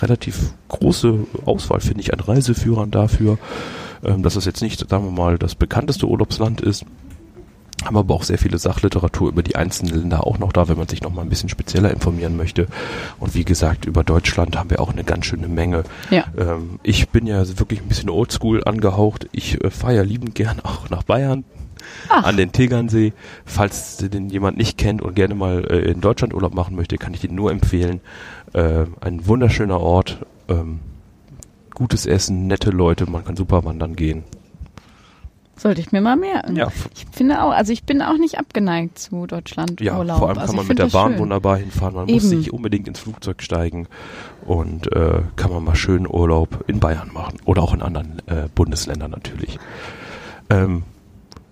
relativ 0.00 0.54
große 0.68 1.26
Auswahl, 1.44 1.80
finde 1.80 2.00
ich, 2.00 2.14
an 2.14 2.20
Reiseführern 2.20 2.90
dafür. 2.90 3.38
ähm, 4.04 4.22
dass 4.22 4.36
es 4.36 4.46
jetzt 4.46 4.62
nicht, 4.62 4.88
sagen 4.88 5.04
wir 5.04 5.12
mal, 5.12 5.38
das 5.38 5.54
bekannteste 5.54 6.06
Urlaubsland 6.06 6.60
ist. 6.60 6.84
Haben 7.84 7.96
aber 7.96 8.14
auch 8.14 8.22
sehr 8.22 8.38
viele 8.38 8.58
Sachliteratur 8.58 9.28
über 9.28 9.42
die 9.42 9.56
einzelnen 9.56 9.94
Länder 9.94 10.26
auch 10.26 10.38
noch 10.38 10.52
da, 10.52 10.68
wenn 10.68 10.78
man 10.78 10.88
sich 10.88 11.02
noch 11.02 11.12
mal 11.12 11.22
ein 11.22 11.28
bisschen 11.28 11.48
spezieller 11.48 11.90
informieren 11.90 12.36
möchte. 12.36 12.66
Und 13.18 13.34
wie 13.34 13.44
gesagt, 13.44 13.84
über 13.84 14.04
Deutschland 14.04 14.56
haben 14.56 14.70
wir 14.70 14.80
auch 14.80 14.92
eine 14.92 15.04
ganz 15.04 15.26
schöne 15.26 15.48
Menge. 15.48 15.84
Ja. 16.10 16.24
Ähm, 16.36 16.80
ich 16.82 17.08
bin 17.08 17.26
ja 17.26 17.46
wirklich 17.58 17.80
ein 17.80 17.88
bisschen 17.88 18.10
oldschool 18.10 18.62
angehaucht. 18.64 19.28
Ich 19.32 19.62
äh, 19.62 19.70
fahre 19.70 19.96
ja 19.96 20.02
liebend 20.02 20.34
gern 20.34 20.60
auch 20.64 20.90
nach 20.90 21.02
Bayern. 21.02 21.44
Ach. 22.08 22.24
An 22.24 22.36
den 22.36 22.52
Tegernsee. 22.52 23.12
Falls 23.44 23.96
den 23.96 24.30
jemand 24.30 24.56
nicht 24.56 24.78
kennt 24.78 25.02
und 25.02 25.14
gerne 25.14 25.34
mal 25.34 25.64
äh, 25.68 25.90
in 25.90 26.00
Deutschland 26.00 26.34
Urlaub 26.34 26.54
machen 26.54 26.76
möchte, 26.76 26.96
kann 26.96 27.14
ich 27.14 27.20
den 27.20 27.34
nur 27.34 27.50
empfehlen. 27.50 28.00
Äh, 28.52 28.84
ein 29.00 29.26
wunderschöner 29.26 29.80
Ort. 29.80 30.24
Ähm, 30.48 30.80
gutes 31.74 32.06
Essen, 32.06 32.46
nette 32.46 32.70
Leute, 32.70 33.10
man 33.10 33.24
kann 33.24 33.36
super 33.36 33.64
wandern 33.64 33.96
gehen. 33.96 34.24
Sollte 35.56 35.80
ich 35.80 35.92
mir 35.92 36.00
mal 36.00 36.16
merken. 36.16 36.56
Ja. 36.56 36.68
Ich 36.94 37.06
finde 37.12 37.42
auch, 37.42 37.50
also 37.50 37.72
ich 37.72 37.84
bin 37.84 38.00
auch 38.02 38.16
nicht 38.16 38.38
abgeneigt 38.38 38.98
zu 38.98 39.26
Deutschland 39.26 39.80
Ja, 39.80 39.98
Urlaub. 39.98 40.18
vor 40.18 40.28
allem 40.30 40.38
also 40.38 40.48
kann 40.48 40.56
man 40.56 40.64
ich 40.64 40.68
mit 40.70 40.78
der 40.78 40.86
Bahn 40.86 41.12
schön. 41.12 41.20
wunderbar 41.20 41.58
hinfahren. 41.58 41.94
Man 41.94 42.06
muss 42.10 42.24
Eben. 42.24 42.38
nicht 42.38 42.52
unbedingt 42.52 42.88
ins 42.88 43.00
Flugzeug 43.00 43.42
steigen 43.42 43.86
und 44.46 44.90
äh, 44.96 45.20
kann 45.36 45.52
man 45.52 45.62
mal 45.62 45.76
schön 45.76 46.06
Urlaub 46.08 46.64
in 46.66 46.80
Bayern 46.80 47.10
machen 47.12 47.38
oder 47.44 47.62
auch 47.62 47.74
in 47.74 47.82
anderen 47.82 48.20
äh, 48.26 48.48
Bundesländern 48.54 49.10
natürlich. 49.10 49.58
Ähm, 50.50 50.82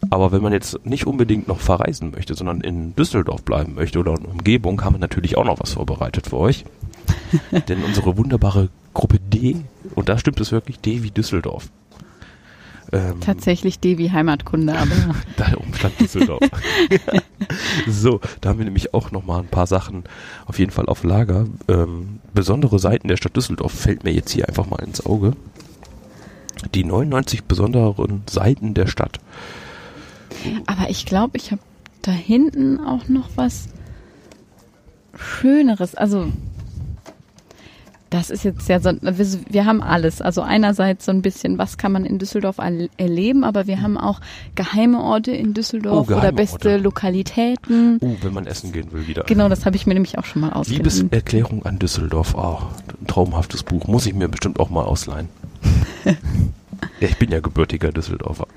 aber 0.09 0.33
wenn 0.33 0.43
man 0.43 0.53
jetzt 0.55 0.85
nicht 0.87 1.07
unbedingt 1.07 1.47
noch 1.47 1.61
verreisen 1.61 2.11
möchte, 2.13 2.35
sondern 2.35 2.63
in 2.63 2.97
Düsseldorf 2.97 3.43
bleiben 3.43 3.75
möchte 3.75 3.99
oder 3.99 4.13
in 4.17 4.25
Umgebung, 4.25 4.83
haben 4.83 4.95
wir 4.95 4.99
natürlich 5.01 5.37
auch 5.37 5.45
noch 5.45 5.61
was 5.61 5.75
vorbereitet 5.75 6.29
für 6.29 6.39
euch. 6.39 6.65
Denn 7.69 7.85
unsere 7.85 8.17
wunderbare 8.17 8.71
Gruppe 8.95 9.19
D, 9.21 9.57
und 9.95 10.09
da 10.09 10.19
stimmt 10.19 10.41
es 10.41 10.53
wirklich, 10.53 10.81
D 10.81 11.03
wie 11.03 11.11
Düsseldorf. 11.11 11.69
Ähm, 12.93 13.21
Tatsächlich 13.21 13.79
D 13.79 13.99
wie 13.99 14.11
Heimatkunde, 14.11 14.77
aber 14.77 15.15
da 15.37 15.55
oben 15.57 15.75
stand 15.75 16.01
Düsseldorf. 16.01 16.41
so, 17.89 18.21
da 18.41 18.49
haben 18.49 18.59
wir 18.59 18.65
nämlich 18.65 18.95
auch 18.95 19.11
noch 19.11 19.25
mal 19.25 19.41
ein 19.41 19.49
paar 19.49 19.67
Sachen 19.67 20.05
auf 20.47 20.59
jeden 20.59 20.73
Fall 20.73 20.87
auf 20.87 21.05
Lager. 21.05 21.47
Ähm, 21.69 22.21
besondere 22.35 22.79
Seiten 22.79 23.09
der 23.09 23.17
Stadt 23.17 23.37
Düsseldorf 23.37 23.73
fällt 23.73 24.05
mir 24.05 24.13
jetzt 24.13 24.33
hier 24.33 24.49
einfach 24.49 24.67
mal 24.67 24.83
ins 24.83 25.05
Auge. 25.07 25.35
Die 26.75 26.85
99 26.85 27.45
besonderen 27.45 28.23
Seiten 28.29 28.75
der 28.75 28.87
Stadt. 28.87 29.21
Aber 30.67 30.91
ich 30.91 31.07
glaube, 31.07 31.37
ich 31.37 31.53
habe 31.53 31.63
da 32.03 32.13
hinten 32.13 32.81
auch 32.81 33.09
noch 33.09 33.31
was 33.37 33.69
Schöneres. 35.17 35.95
Also, 35.95 36.33
das 38.11 38.29
ist 38.31 38.45
jetzt 38.45 38.69
ja 38.69 38.81
so, 38.81 38.91
wir, 39.01 39.65
haben 39.65 39.83
alles. 39.83 40.21
Also 40.21 40.43
einerseits 40.43 41.05
so 41.05 41.13
ein 41.13 41.23
bisschen, 41.23 41.59
was 41.59 41.79
kann 41.79 41.93
man 41.93 42.05
in 42.05 42.19
Düsseldorf 42.19 42.59
erleben, 42.59 43.45
aber 43.45 43.69
wir 43.69 43.81
haben 43.81 43.97
auch 43.97 44.21
geheime 44.57 45.01
Orte 45.01 45.31
in 45.31 45.55
Düsseldorf 45.55 46.11
Oh, 46.11 46.17
oder 46.17 46.33
beste 46.33 46.71
Orte. 46.71 46.77
Lokalitäten. 46.79 47.99
Oh, 48.01 48.17
wenn 48.21 48.35
man 48.35 48.47
essen 48.47 48.73
gehen 48.73 48.91
will 48.93 49.07
wieder. 49.07 49.23
Genau, 49.25 49.49
das 49.49 49.65
habe 49.65 49.77
ich 49.77 49.87
mir 49.87 49.95
nämlich 49.95 50.19
auch 50.19 50.25
schon 50.25 50.43
mal 50.43 50.53
ausgeliehen. 50.53 50.85
Liebeserklärung 50.85 51.65
an 51.65 51.79
Düsseldorf. 51.79 52.35
Oh, 52.35 52.59
ein 53.01 53.07
traumhaftes 53.07 53.63
Buch. 53.63 53.87
Muss 53.87 54.07
ich 54.07 54.15
mir 54.15 54.29
bestimmt 54.29 54.59
auch 54.59 54.71
mal 54.71 54.85
ausleihen. 54.85 55.29
ja, 56.05 56.15
ich 57.01 57.17
bin 57.17 57.31
ja 57.31 57.39
gebürtiger 57.39 57.93
Düsseldorfer. 57.93 58.49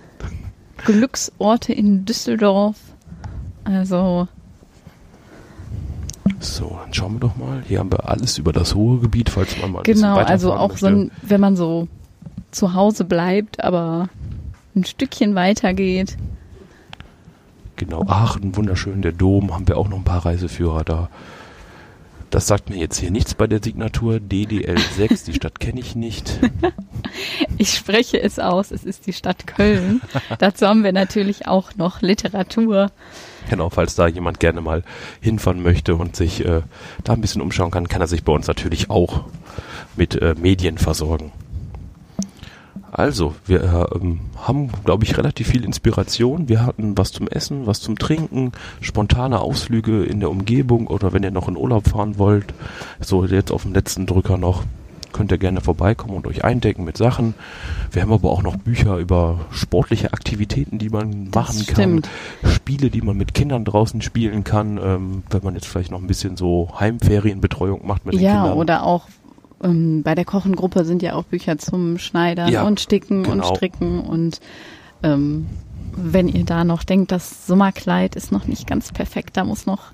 Glücksorte 0.85 1.73
in 1.73 2.05
Düsseldorf. 2.05 2.77
Also, 3.65 4.27
So, 6.43 6.77
dann 6.83 6.93
schauen 6.93 7.13
wir 7.13 7.19
doch 7.21 7.37
mal. 7.37 7.63
Hier 7.67 7.79
haben 7.79 7.91
wir 7.91 8.09
alles 8.09 8.37
über 8.37 8.51
das 8.51 8.75
Ruhrgebiet, 8.75 9.29
falls 9.29 9.59
man 9.61 9.71
mal 9.71 9.83
genau, 9.83 10.17
also 10.17 10.53
auch 10.53 10.77
so 10.77 10.89
möchte. 10.89 11.01
ein, 11.05 11.11
wenn 11.21 11.39
man 11.41 11.55
so 11.55 11.87
zu 12.51 12.73
Hause 12.73 13.05
bleibt, 13.05 13.63
aber 13.63 14.09
ein 14.75 14.83
Stückchen 14.83 15.35
weiter 15.35 15.73
geht. 15.73 16.17
Genau, 17.77 18.03
Aachen, 18.07 18.55
wunderschön, 18.55 19.01
der 19.01 19.13
Dom, 19.13 19.53
haben 19.53 19.67
wir 19.67 19.77
auch 19.77 19.87
noch 19.87 19.97
ein 19.97 20.03
paar 20.03 20.25
Reiseführer 20.25 20.83
da. 20.83 21.09
Das 22.29 22.47
sagt 22.47 22.69
mir 22.69 22.77
jetzt 22.77 22.97
hier 22.97 23.11
nichts 23.11 23.35
bei 23.35 23.47
der 23.47 23.61
Signatur. 23.63 24.19
DDL 24.19 24.77
6, 24.77 25.23
die 25.23 25.33
Stadt 25.33 25.59
kenne 25.59 25.79
ich 25.79 25.95
nicht. 25.95 26.39
Ich 27.59 27.75
spreche 27.75 28.19
es 28.19 28.39
aus, 28.39 28.71
es 28.71 28.83
ist 28.83 29.05
die 29.05 29.13
Stadt 29.13 29.45
Köln. 29.45 30.01
Dazu 30.39 30.65
haben 30.65 30.83
wir 30.83 30.93
natürlich 30.93 31.47
auch 31.47 31.75
noch 31.75 32.01
Literatur. 32.01 32.89
Genau, 33.49 33.69
falls 33.69 33.95
da 33.95 34.07
jemand 34.07 34.39
gerne 34.39 34.61
mal 34.61 34.83
hinfahren 35.21 35.61
möchte 35.61 35.95
und 35.95 36.15
sich 36.15 36.45
äh, 36.45 36.61
da 37.03 37.13
ein 37.13 37.21
bisschen 37.21 37.41
umschauen 37.41 37.71
kann, 37.71 37.87
kann 37.87 38.01
er 38.01 38.07
sich 38.07 38.23
bei 38.23 38.33
uns 38.33 38.47
natürlich 38.47 38.89
auch 38.89 39.25
mit 39.95 40.19
äh, 40.21 40.35
Medien 40.39 40.77
versorgen. 40.77 41.31
Also, 42.91 43.33
wir 43.47 43.63
äh, 43.63 43.99
haben, 44.37 44.69
glaube 44.85 45.03
ich, 45.03 45.17
relativ 45.17 45.47
viel 45.47 45.65
Inspiration. 45.65 46.47
Wir 46.47 46.63
hatten 46.63 46.95
was 46.95 47.11
zum 47.11 47.27
Essen, 47.27 47.65
was 47.65 47.81
zum 47.81 47.97
Trinken, 47.97 48.51
spontane 48.81 49.39
Ausflüge 49.39 50.03
in 50.03 50.19
der 50.19 50.29
Umgebung 50.29 50.85
oder 50.85 51.11
wenn 51.11 51.23
ihr 51.23 51.31
noch 51.31 51.47
in 51.47 51.57
Urlaub 51.57 51.87
fahren 51.89 52.19
wollt, 52.19 52.53
so 52.99 53.25
jetzt 53.25 53.51
auf 53.51 53.63
dem 53.63 53.73
letzten 53.73 54.05
Drücker 54.05 54.37
noch, 54.37 54.63
könnt 55.13 55.31
ihr 55.31 55.37
gerne 55.37 55.61
vorbeikommen 55.61 56.15
und 56.15 56.27
euch 56.27 56.43
eindecken 56.43 56.83
mit 56.83 56.97
Sachen. 56.97 57.33
Wir 57.91 58.01
haben 58.01 58.11
aber 58.11 58.29
auch 58.31 58.43
noch 58.43 58.57
Bücher 58.57 58.97
über 58.97 59.45
sportliche 59.51 60.11
Aktivitäten, 60.13 60.79
die 60.79 60.89
man 60.89 61.29
machen 61.33 61.65
kann. 61.65 62.01
Spiele, 62.43 62.89
die 62.89 63.01
man 63.01 63.15
mit 63.15 63.33
Kindern 63.33 63.63
draußen 63.65 64.01
spielen 64.01 64.43
kann, 64.43 64.77
ähm, 64.83 65.23
wenn 65.29 65.43
man 65.43 65.55
jetzt 65.55 65.67
vielleicht 65.67 65.91
noch 65.91 66.01
ein 66.01 66.07
bisschen 66.07 66.35
so 66.35 66.73
Heimferienbetreuung 66.79 67.85
macht 67.87 68.05
mit 68.05 68.15
den 68.15 68.21
Ja, 68.21 68.41
Kindern. 68.41 68.57
oder 68.57 68.83
auch 68.83 69.07
ähm, 69.63 70.03
bei 70.03 70.15
der 70.15 70.25
Kochengruppe 70.25 70.83
sind 70.83 71.01
ja 71.01 71.13
auch 71.13 71.23
Bücher 71.23 71.57
zum 71.57 71.97
Schneidern 71.97 72.51
Ja, 72.51 72.63
und 72.63 72.79
Sticken 72.81 73.23
genau. 73.23 73.47
und 73.49 73.55
Stricken 73.55 74.01
und 74.01 74.39
ähm, 75.03 75.45
wenn 75.95 76.27
ihr 76.27 76.43
da 76.43 76.63
noch 76.63 76.83
denkt, 76.83 77.11
das 77.11 77.45
Sommerkleid 77.45 78.15
ist 78.15 78.31
noch 78.31 78.45
nicht 78.47 78.65
ganz 78.65 78.91
perfekt, 78.91 79.37
da 79.37 79.43
muss 79.43 79.65
noch, 79.67 79.91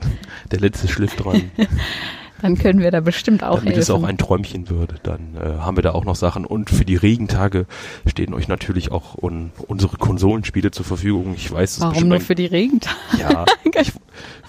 Der 0.52 0.60
letzte 0.62 0.88
Schliff 0.88 1.16
dran, 1.16 1.52
dann 2.42 2.58
können 2.58 2.80
wir 2.80 2.92
da 2.92 3.00
bestimmt 3.02 3.44
auch 3.44 3.56
damit 3.56 3.68
helfen. 3.70 3.80
es 3.82 3.90
auch 3.90 4.04
ein 4.04 4.18
Träumchen 4.18 4.70
wird. 4.70 4.96
Dann 5.04 5.36
äh, 5.36 5.60
haben 5.60 5.78
wir 5.78 5.82
da 5.84 5.92
auch 5.92 6.06
noch 6.06 6.16
Sachen. 6.16 6.46
Und 6.46 6.70
für 6.70 6.86
die 6.86 6.96
Regentage 6.96 7.66
stehen 8.08 8.34
euch 8.34 8.48
natürlich 8.48 8.92
auch 8.92 9.16
un 9.22 9.52
unsere 9.68 9.98
Konsolenspiele 9.98 10.72
zur 10.72 10.86
Verfügung. 10.86 11.34
Ich 11.36 11.52
weiß, 11.52 11.78
es 11.78 11.82
Warum 11.82 12.08
nur 12.08 12.18
ein- 12.18 12.22
für 12.22 12.36
die 12.36 12.46
Regentage? 12.46 12.96
Ja, 13.20 13.46
ich 13.82 13.94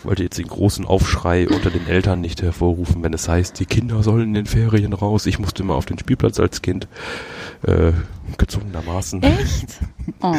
wollte 0.05 0.23
jetzt 0.23 0.39
den 0.39 0.49
großen 0.49 0.85
Aufschrei 0.87 1.49
unter 1.49 1.71
den 1.71 1.87
Eltern 1.87 2.21
nicht 2.21 2.43
hervorrufen, 2.43 3.03
wenn 3.03 3.13
es 3.13 3.29
heißt, 3.29 3.59
die 3.61 3.67
Kinder 3.67 4.03
sollen 4.03 4.29
in 4.29 4.35
den 4.35 4.47
Ferien 4.47 4.93
raus. 4.93 5.27
Ich 5.27 5.39
musste 5.39 5.63
immer 5.63 5.75
auf 5.75 5.87
den 5.87 5.99
Spielplatz 5.99 6.41
als 6.41 6.63
Kind, 6.63 6.89
äh, 7.67 7.93
gezwungenermaßen. 8.39 9.23
Echt? 9.23 9.79
Oh. 10.23 10.35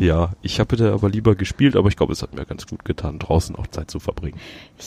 Ja, 0.00 0.32
ich 0.42 0.60
habe 0.60 0.76
da 0.76 0.92
aber 0.92 1.08
lieber 1.08 1.34
gespielt, 1.34 1.76
aber 1.76 1.88
ich 1.88 1.96
glaube, 1.96 2.12
es 2.12 2.20
hat 2.20 2.34
mir 2.34 2.44
ganz 2.44 2.66
gut 2.66 2.84
getan, 2.84 3.18
draußen 3.18 3.54
auch 3.54 3.66
Zeit 3.68 3.90
zu 3.90 4.00
verbringen. 4.00 4.36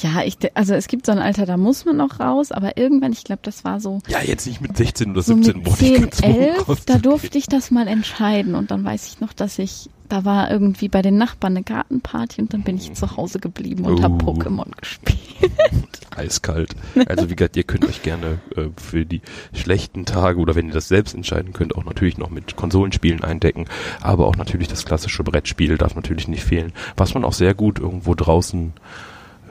Ja, 0.02 0.22
ich, 0.24 0.38
also 0.54 0.76
es 0.76 0.88
gibt 0.88 1.06
so 1.06 1.14
ein 1.14 1.18
Alter, 1.20 1.46
da 1.46 1.56
muss 1.58 1.86
man 1.86 1.98
noch 1.98 2.20
raus, 2.20 2.52
aber 2.52 2.78
irgendwann, 2.78 3.14
ich 3.14 3.24
glaube, 3.24 3.40
das 3.44 3.64
war 3.64 3.80
so, 3.80 4.00
Ja, 4.10 4.22
jetzt 4.22 4.46
nicht 4.46 4.62
mit 4.62 4.76
16 4.76 5.12
oder 5.12 5.22
so 5.22 5.34
17 5.34 5.58
mit 5.58 5.66
wurde 5.66 5.86
ich 5.86 5.94
10, 5.94 6.02
gezwungen, 6.02 6.36
11, 6.36 6.66
da 6.86 6.98
durfte 6.98 7.38
ich 7.38 7.48
das 7.48 7.72
mal 7.72 7.88
entscheiden 7.88 8.54
und 8.56 8.70
dann 8.70 8.84
weiß 8.84 9.08
ich 9.08 9.20
noch, 9.22 9.34
dass 9.34 9.58
ich, 9.60 9.90
da 10.10 10.26
war 10.26 10.50
irgendwie 10.52 10.88
bei 10.88 11.02
den 11.02 11.18
Nachbarn 11.18 11.56
eine 11.58 11.64
Gartenparty 11.64 12.42
und 12.42 12.54
dann 12.54 12.64
bin 12.64 12.78
ich 12.78 12.94
zu 12.94 13.18
Hause 13.18 13.40
geblieben 13.40 13.86
und 13.86 14.02
habe 14.04 14.16
Oh. 14.26 14.32
Pokémon 14.34 14.68
gespielt. 14.80 15.20
Eiskalt. 16.16 16.76
Also 17.08 17.30
wie 17.30 17.36
gesagt, 17.36 17.58
ihr 17.58 17.64
könnt 17.64 17.86
euch 17.86 18.02
gerne 18.02 18.40
äh, 18.56 18.70
für 18.78 19.06
die 19.06 19.22
schlechten 19.54 20.06
Tage 20.06 20.40
oder 20.40 20.56
wenn 20.56 20.68
ihr 20.68 20.74
das 20.74 20.88
selbst 20.88 21.14
entscheiden 21.14 21.54
könnt, 21.54 21.76
auch 21.76 21.84
natürlich 21.86 22.18
noch 22.18 22.30
mit 22.30 22.56
Konsolenspielen 22.56 23.24
eindecken. 23.24 23.66
Aber 24.02 24.28
auch 24.28 24.36
natürlich 24.36 24.68
das 24.68 24.86
klassische 24.86 25.24
Brettspiel 25.24 25.78
darf 25.78 25.96
natürlich 25.96 26.28
nicht 26.28 26.44
fehlen. 26.44 26.74
Was 26.96 27.14
man 27.14 27.24
auch 27.24 27.34
sehr 27.34 27.54
gut 27.54 27.78
irgendwo 27.80 28.16
draußen 28.16 28.74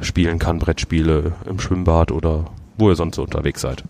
spielen 0.00 0.38
kann, 0.38 0.58
Brettspiele 0.58 1.32
im 1.48 1.60
Schwimmbad 1.60 2.10
oder 2.10 2.46
wo 2.78 2.88
ihr 2.90 2.96
sonst 2.96 3.16
so 3.16 3.22
unterwegs 3.22 3.60
seid. 3.60 3.84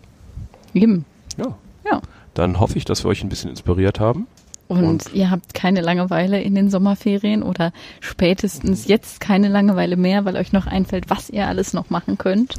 Eben. 0.73 1.05
Ja. 1.37 1.57
Ja. 1.89 2.01
Dann 2.33 2.59
hoffe 2.59 2.77
ich, 2.77 2.85
dass 2.85 3.03
wir 3.03 3.09
euch 3.09 3.23
ein 3.23 3.29
bisschen 3.29 3.49
inspiriert 3.49 3.99
haben. 3.99 4.27
Und, 4.67 4.83
Und- 4.85 5.13
ihr 5.13 5.31
habt 5.31 5.53
keine 5.53 5.81
Langeweile 5.81 6.41
in 6.41 6.53
den 6.55 6.69
Sommerferien 6.69 7.41
oder 7.43 7.71
spätestens 8.01 8.87
jetzt 8.87 9.19
keine 9.19 9.47
Langeweile 9.47 9.95
mehr, 9.95 10.25
weil 10.25 10.35
euch 10.35 10.51
noch 10.51 10.67
einfällt, 10.67 11.09
was 11.09 11.29
ihr 11.29 11.47
alles 11.47 11.73
noch 11.73 11.89
machen 11.89 12.17
könnt. 12.17 12.55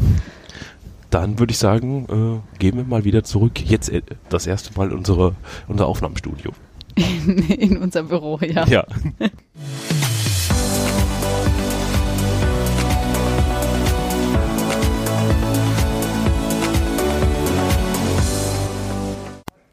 Dann 1.10 1.38
würde 1.38 1.52
ich 1.52 1.58
sagen, 1.58 2.42
äh, 2.54 2.58
gehen 2.58 2.76
wir 2.76 2.84
mal 2.84 3.04
wieder 3.04 3.24
zurück. 3.24 3.60
Jetzt 3.62 3.88
äh, 3.90 4.02
das 4.28 4.46
erste 4.46 4.76
Mal 4.78 4.90
in 4.90 4.98
unsere, 4.98 5.34
unser 5.66 5.86
Aufnahmestudio. 5.86 6.52
In, 6.96 7.38
in 7.48 7.76
unser 7.78 8.02
Büro, 8.04 8.38
ja. 8.42 8.66
Ja. 8.66 8.84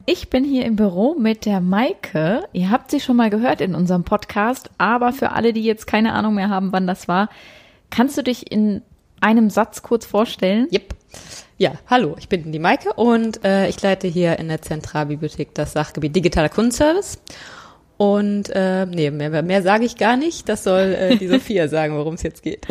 Ich 0.08 0.30
bin 0.30 0.44
hier 0.44 0.66
im 0.66 0.76
Büro 0.76 1.16
mit 1.16 1.48
der 1.48 1.62
Maike. 1.62 2.44
Ihr 2.54 2.70
habt 2.70 2.92
sie 2.92 3.00
schon 3.00 3.16
mal 3.16 3.32
gehört 3.32 3.60
in 3.60 3.74
unserem 3.74 4.04
Podcast, 4.04 4.70
aber 4.78 5.14
für 5.14 5.32
alle, 5.32 5.52
die 5.52 5.64
jetzt 5.64 5.88
keine 5.88 6.14
Ahnung 6.14 6.36
mehr 6.36 6.50
haben, 6.50 6.72
wann 6.72 6.86
das 6.86 7.08
war, 7.08 7.28
kannst 7.90 8.16
du 8.16 8.22
dich 8.22 8.52
in 8.52 8.84
einem 9.20 9.50
Satz 9.50 9.82
kurz 9.82 10.06
vorstellen? 10.06 10.68
Yep. 10.72 10.94
Ja, 11.58 11.72
hallo, 11.90 12.16
ich 12.20 12.30
bin 12.30 12.52
die 12.52 12.60
Maike 12.60 12.94
und 12.94 13.44
äh, 13.44 13.68
ich 13.68 13.82
leite 13.82 14.08
hier 14.08 14.38
in 14.38 14.48
der 14.48 14.62
Zentralbibliothek 14.62 15.56
das 15.56 15.74
Sachgebiet 15.74 16.16
Digitaler 16.16 16.50
Kundenservice. 16.50 17.20
Und 17.98 18.50
äh, 18.50 18.86
nee, 18.86 19.10
mehr, 19.10 19.42
mehr 19.42 19.64
sage 19.64 19.86
ich 19.86 19.98
gar 19.98 20.18
nicht. 20.18 20.48
Das 20.48 20.66
soll 20.66 20.94
äh, 20.94 21.16
die 21.16 21.28
Sophia 21.30 21.68
sagen, 21.68 21.98
worum 21.98 22.14
es 22.14 22.22
jetzt 22.22 22.44
geht. 22.44 22.68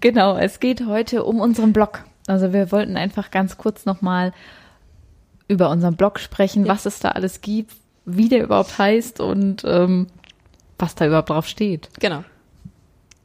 Genau, 0.00 0.36
es 0.36 0.60
geht 0.60 0.86
heute 0.86 1.24
um 1.24 1.40
unseren 1.40 1.72
Blog. 1.72 2.04
Also 2.28 2.52
wir 2.52 2.70
wollten 2.70 2.96
einfach 2.96 3.32
ganz 3.32 3.58
kurz 3.58 3.84
nochmal 3.84 4.32
über 5.48 5.70
unseren 5.70 5.96
Blog 5.96 6.20
sprechen, 6.20 6.64
Ja. 6.66 6.72
was 6.74 6.86
es 6.86 7.00
da 7.00 7.10
alles 7.10 7.40
gibt, 7.40 7.72
wie 8.04 8.28
der 8.28 8.44
überhaupt 8.44 8.78
heißt 8.78 9.20
und 9.20 9.64
ähm, 9.66 10.06
was 10.78 10.94
da 10.94 11.06
überhaupt 11.06 11.30
drauf 11.30 11.46
steht. 11.46 11.88
Genau. 12.00 12.22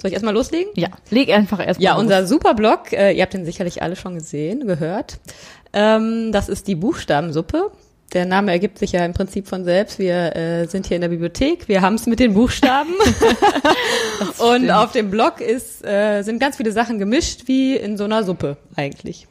Soll 0.02 0.10
ich 0.10 0.14
erstmal 0.14 0.34
loslegen? 0.34 0.72
Ja, 0.76 0.90
leg 1.12 1.30
einfach 1.30 1.60
erstmal 1.66 1.84
Ja, 1.84 1.94
los. 1.94 2.02
unser 2.02 2.28
Superblog, 2.28 2.92
äh, 2.92 3.12
ihr 3.14 3.22
habt 3.22 3.34
den 3.34 3.46
sicherlich 3.46 3.82
alle 3.82 3.96
schon 3.96 4.16
gesehen, 4.16 4.68
gehört. 4.68 5.20
Ähm, 5.72 6.32
das 6.32 6.50
ist 6.50 6.68
die 6.68 6.76
Buchstabensuppe. 6.76 7.72
Der 8.12 8.26
Name 8.26 8.52
ergibt 8.52 8.78
sich 8.78 8.92
ja 8.92 9.06
im 9.06 9.14
Prinzip 9.14 9.48
von 9.48 9.64
selbst. 9.64 9.98
Wir 10.00 10.36
äh, 10.36 10.66
sind 10.68 10.88
hier 10.88 10.96
in 10.96 11.02
der 11.02 11.10
Bibliothek, 11.10 11.68
wir 11.68 11.82
haben 11.82 11.96
es 11.96 12.06
mit 12.06 12.20
den 12.20 12.34
Buchstaben. 12.34 12.94
Und 14.40 14.70
auf 14.70 14.92
dem 14.92 15.10
Blog 15.10 15.40
ist, 15.42 15.84
äh, 15.86 16.22
sind 16.24 16.40
ganz 16.40 16.58
viele 16.58 16.72
Sachen 16.72 17.00
gemischt, 17.00 17.44
wie 17.48 17.76
in 17.76 17.98
so 17.98 18.04
einer 18.04 18.24
Suppe 18.24 18.58
eigentlich. 18.76 19.28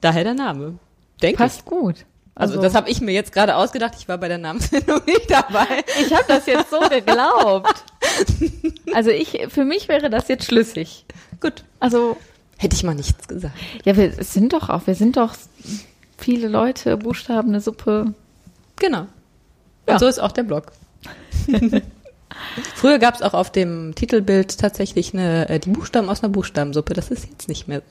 Daher 0.00 0.24
der 0.24 0.34
Name. 0.34 0.78
Denke 1.20 1.34
ich. 1.34 1.38
Passt 1.38 1.64
gut. 1.64 2.04
Also, 2.34 2.60
das 2.62 2.74
habe 2.74 2.88
ich 2.88 3.00
mir 3.02 3.12
jetzt 3.12 3.32
gerade 3.32 3.56
ausgedacht. 3.56 3.94
Ich 3.98 4.08
war 4.08 4.16
bei 4.18 4.28
der 4.28 4.38
Namensfindung 4.38 5.02
nicht 5.06 5.30
dabei. 5.30 5.84
ich 6.00 6.12
habe 6.14 6.24
das 6.28 6.46
jetzt 6.46 6.70
so 6.70 6.80
geglaubt. 6.80 7.84
Also 8.94 9.10
ich, 9.10 9.46
für 9.48 9.64
mich 9.64 9.88
wäre 9.88 10.10
das 10.10 10.28
jetzt 10.28 10.44
schlüssig. 10.44 11.06
Gut. 11.40 11.64
Also 11.80 12.16
Hätte 12.58 12.76
ich 12.76 12.82
mal 12.84 12.94
nichts 12.94 13.26
gesagt. 13.26 13.54
ja, 13.84 13.96
wir 13.96 14.12
sind 14.22 14.52
doch 14.52 14.68
auch, 14.68 14.86
wir 14.86 14.94
sind 14.94 15.16
doch 15.16 15.34
viele 16.18 16.48
Leute, 16.48 16.96
Buchstaben, 16.98 17.48
eine 17.50 17.60
Suppe. 17.60 18.12
Genau. 18.76 19.00
Und 19.02 19.08
Ja. 19.88 19.98
so 19.98 20.06
ist 20.06 20.18
auch 20.20 20.32
der 20.32 20.42
Blog. 20.42 20.72
Früher 22.74 22.98
gab 22.98 23.14
es 23.14 23.22
auch 23.22 23.34
auf 23.34 23.50
dem 23.50 23.94
Titelbild 23.94 24.58
tatsächlich 24.58 25.12
eine, 25.14 25.48
äh, 25.48 25.58
die 25.58 25.70
Buchstaben 25.70 26.08
aus 26.08 26.22
einer 26.22 26.32
Buchstabensuppe. 26.32 26.94
Das 26.94 27.10
ist 27.10 27.26
jetzt 27.30 27.48
nicht 27.48 27.68
mehr. 27.68 27.82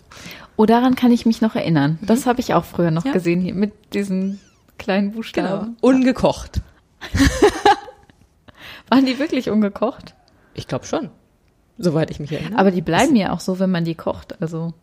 Oh, 0.57 0.65
daran 0.65 0.95
kann 0.95 1.11
ich 1.11 1.25
mich 1.25 1.41
noch 1.41 1.55
erinnern. 1.55 1.97
Das 2.01 2.25
habe 2.25 2.39
ich 2.39 2.53
auch 2.53 2.65
früher 2.65 2.91
noch 2.91 3.05
Ja. 3.05 3.11
gesehen 3.13 3.41
hier 3.41 3.53
mit 3.53 3.73
diesen 3.93 4.39
kleinen 4.77 5.11
Buchstaben. 5.11 5.77
Ungekocht. 5.81 6.61
Waren 8.89 9.05
die 9.05 9.19
wirklich 9.19 9.49
ungekocht? 9.49 10.15
Ich 10.53 10.67
glaube 10.67 10.85
schon. 10.85 11.09
Soweit 11.77 12.11
ich 12.11 12.19
mich 12.19 12.31
erinnere. 12.31 12.59
Aber 12.59 12.71
die 12.71 12.81
bleiben 12.81 13.15
ja 13.15 13.31
auch 13.31 13.39
so, 13.39 13.57
wenn 13.59 13.71
man 13.71 13.85
die 13.85 13.95
kocht. 13.95 14.41
Also. 14.41 14.73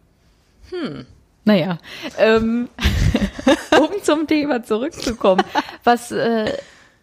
Hm. 0.70 1.06
Naja. 1.44 1.78
Ähm, 2.18 2.68
um 3.80 3.88
zum 4.02 4.26
Thema 4.26 4.62
zurückzukommen. 4.62 5.42
Was, 5.84 6.10
äh, 6.10 6.52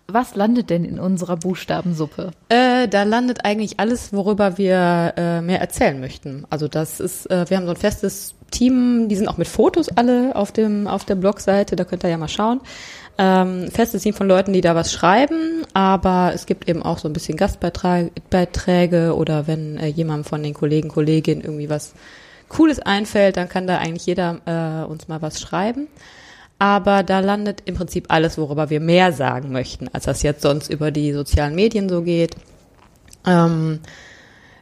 was 0.08 0.36
landet 0.36 0.70
denn 0.70 0.86
in 0.86 1.00
unserer 1.00 1.36
Buchstabensuppe? 1.36 2.32
Äh, 2.50 2.88
da 2.88 3.04
landet 3.04 3.44
eigentlich 3.44 3.80
alles, 3.80 4.14
worüber 4.14 4.58
wir 4.58 5.14
äh, 5.18 5.42
mehr 5.42 5.60
erzählen 5.60 6.00
möchten. 6.00 6.46
Also 6.50 6.68
das 6.68 7.00
ist, 7.00 7.30
äh, 7.32 7.50
wir 7.50 7.58
haben 7.58 7.66
so 7.66 7.72
ein 7.72 7.78
festes 7.78 8.36
Team, 8.52 9.10
die 9.10 9.16
sind 9.16 9.28
auch 9.28 9.38
mit 9.38 9.48
Fotos 9.48 9.90
alle 9.90 10.36
auf 10.36 10.52
dem 10.52 10.88
auf 10.88 11.06
der 11.06 11.16
Blogseite, 11.16 11.76
da 11.76 11.84
könnt 11.84 12.04
ihr 12.04 12.10
ja 12.10 12.18
mal 12.18 12.28
schauen. 12.28 12.62
Ähm, 13.18 13.72
festes 13.72 14.04
Team 14.04 14.14
von 14.14 14.28
Leuten, 14.28 14.54
die 14.54 14.62
da 14.62 14.76
was 14.76 14.92
schreiben, 14.92 15.66
aber 15.74 16.32
es 16.34 16.46
gibt 16.46 16.68
eben 16.68 16.84
auch 16.84 16.98
so 16.98 17.08
ein 17.08 17.14
bisschen 17.14 17.38
Gastbeiträge 17.38 19.16
oder 19.16 19.48
wenn 19.48 19.78
äh, 19.78 19.88
jemandem 19.88 20.26
von 20.26 20.44
den 20.44 20.54
Kollegen, 20.54 20.90
Kolleginnen 20.90 21.42
irgendwie 21.42 21.70
was 21.70 21.94
Cooles 22.50 22.80
einfällt, 22.80 23.38
dann 23.38 23.50
kann 23.50 23.68
da 23.68 23.78
eigentlich 23.78 24.06
jeder 24.06 24.42
äh, 24.46 24.86
uns 24.86 25.08
mal 25.08 25.22
was 25.22 25.40
schreiben. 25.40 25.88
Aber 26.58 27.04
da 27.04 27.20
landet 27.20 27.64
im 27.66 27.76
Prinzip 27.76 28.06
alles, 28.10 28.38
worüber 28.38 28.70
wir 28.70 28.80
mehr 28.80 29.12
sagen 29.12 29.52
möchten, 29.52 29.90
als 29.90 30.06
das 30.06 30.24
jetzt 30.24 30.42
sonst 30.42 30.70
über 30.70 30.90
die 30.92 31.12
sozialen 31.12 31.54
Medien 31.54 31.90
so 31.90 32.02
geht. 32.02 32.38
Ähm, 33.26 33.82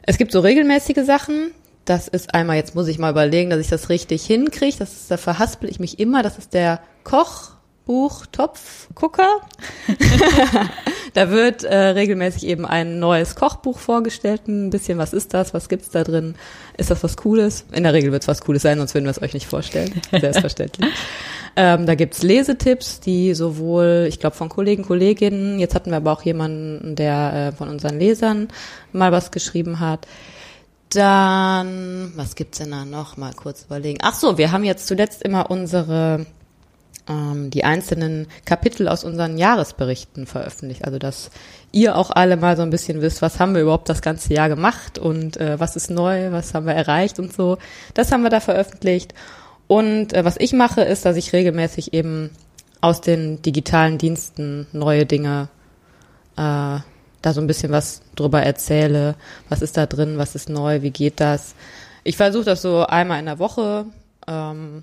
es 0.02 0.18
gibt 0.18 0.32
so 0.32 0.40
regelmäßige 0.40 1.04
Sachen. 1.04 1.52
Das 1.84 2.08
ist 2.08 2.34
einmal, 2.34 2.56
jetzt 2.56 2.74
muss 2.74 2.88
ich 2.88 2.98
mal 2.98 3.12
überlegen, 3.12 3.50
dass 3.50 3.60
ich 3.60 3.68
das 3.68 3.90
richtig 3.90 4.24
hinkriege. 4.24 4.78
Das 4.78 4.92
ist, 4.92 5.08
da 5.10 5.18
verhaspel 5.18 5.70
ich 5.70 5.78
mich 5.78 6.00
immer. 6.00 6.22
Das 6.22 6.38
ist 6.38 6.54
der 6.54 6.80
Kochbuch-Topf-Gucker. 7.04 9.40
da 11.14 11.30
wird 11.30 11.62
äh, 11.62 11.76
regelmäßig 11.76 12.46
eben 12.46 12.66
ein 12.66 12.98
neues 12.98 13.36
Kochbuch 13.36 13.78
vorgestellt. 13.78 14.48
Ein 14.48 14.70
bisschen, 14.70 14.98
was 14.98 15.12
ist 15.12 15.34
das? 15.34 15.54
Was 15.54 15.68
gibt's 15.68 15.90
da 15.90 16.04
drin? 16.04 16.34
Ist 16.76 16.90
das 16.90 17.04
was 17.04 17.16
Cooles? 17.16 17.64
In 17.72 17.84
der 17.84 17.92
Regel 17.92 18.12
wird's 18.12 18.28
was 18.28 18.40
Cooles 18.40 18.62
sein, 18.62 18.78
sonst 18.78 18.94
würden 18.94 19.04
wir 19.04 19.10
es 19.10 19.22
euch 19.22 19.34
nicht 19.34 19.46
vorstellen. 19.46 20.00
Selbstverständlich. 20.10 20.90
Ähm, 21.56 21.86
da 21.86 21.94
gibt's 21.94 22.22
Lesetipps, 22.22 23.00
die 23.00 23.34
sowohl, 23.34 24.06
ich 24.08 24.18
glaube, 24.18 24.36
von 24.36 24.48
Kollegen, 24.48 24.84
Kolleginnen, 24.84 25.58
jetzt 25.58 25.74
hatten 25.74 25.90
wir 25.90 25.98
aber 25.98 26.12
auch 26.12 26.22
jemanden, 26.22 26.96
der 26.96 27.52
äh, 27.52 27.56
von 27.56 27.68
unseren 27.68 27.98
Lesern 27.98 28.48
mal 28.92 29.12
was 29.12 29.30
geschrieben 29.30 29.80
hat. 29.80 30.06
Dann, 30.90 32.12
was 32.16 32.34
gibt's 32.34 32.58
denn 32.58 32.70
da 32.70 32.84
noch? 32.84 33.16
Mal 33.16 33.32
kurz 33.34 33.64
überlegen. 33.64 33.98
Ach 34.02 34.14
so, 34.14 34.38
wir 34.38 34.52
haben 34.52 34.64
jetzt 34.64 34.86
zuletzt 34.86 35.22
immer 35.22 35.50
unsere 35.50 36.26
ähm, 37.08 37.50
die 37.50 37.64
einzelnen 37.64 38.26
Kapitel 38.44 38.88
aus 38.88 39.04
unseren 39.04 39.36
Jahresberichten 39.38 40.26
veröffentlicht. 40.26 40.84
Also 40.84 40.98
dass 40.98 41.30
ihr 41.72 41.96
auch 41.96 42.10
alle 42.10 42.36
mal 42.36 42.56
so 42.56 42.62
ein 42.62 42.70
bisschen 42.70 43.00
wisst, 43.00 43.22
was 43.22 43.40
haben 43.40 43.54
wir 43.54 43.62
überhaupt 43.62 43.88
das 43.88 44.02
ganze 44.02 44.32
Jahr 44.34 44.48
gemacht 44.48 44.98
und 44.98 45.36
äh, 45.36 45.58
was 45.58 45.76
ist 45.76 45.90
neu, 45.90 46.32
was 46.32 46.54
haben 46.54 46.66
wir 46.66 46.74
erreicht 46.74 47.18
und 47.18 47.32
so. 47.32 47.58
Das 47.94 48.12
haben 48.12 48.22
wir 48.22 48.30
da 48.30 48.40
veröffentlicht. 48.40 49.14
Und 49.66 50.12
äh, 50.12 50.24
was 50.24 50.36
ich 50.38 50.52
mache, 50.52 50.82
ist, 50.82 51.04
dass 51.04 51.16
ich 51.16 51.32
regelmäßig 51.32 51.92
eben 51.94 52.30
aus 52.80 53.00
den 53.00 53.40
digitalen 53.42 53.98
Diensten 53.98 54.66
neue 54.72 55.06
Dinge 55.06 55.48
äh, 56.36 56.78
da 57.24 57.32
so 57.32 57.40
ein 57.40 57.46
bisschen 57.46 57.72
was 57.72 58.02
drüber 58.16 58.42
erzähle. 58.42 59.14
Was 59.48 59.62
ist 59.62 59.76
da 59.76 59.86
drin, 59.86 60.18
was 60.18 60.34
ist 60.34 60.48
neu, 60.48 60.82
wie 60.82 60.90
geht 60.90 61.20
das? 61.20 61.54
Ich 62.02 62.16
versuche 62.16 62.44
das 62.44 62.60
so 62.60 62.84
einmal 62.84 63.18
in 63.20 63.26
der 63.26 63.38
Woche 63.38 63.86
ähm, 64.26 64.82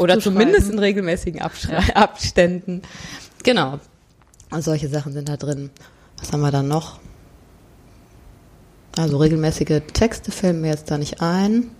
oder 0.00 0.18
zumindest 0.18 0.70
in 0.72 0.78
regelmäßigen 0.78 1.40
Abschrei 1.40 1.78
Abständen. 1.94 2.82
Genau. 3.44 3.78
Und 4.50 4.62
solche 4.62 4.88
Sachen 4.88 5.12
sind 5.12 5.28
da 5.28 5.36
drin. 5.36 5.70
Was 6.18 6.32
haben 6.32 6.40
wir 6.40 6.50
dann 6.50 6.66
noch? 6.66 6.98
Also 8.96 9.18
regelmäßige 9.18 9.82
Texte 9.92 10.32
fällen 10.32 10.60
mir 10.60 10.70
jetzt 10.70 10.90
da 10.90 10.98
nicht 10.98 11.20
ein. 11.20 11.70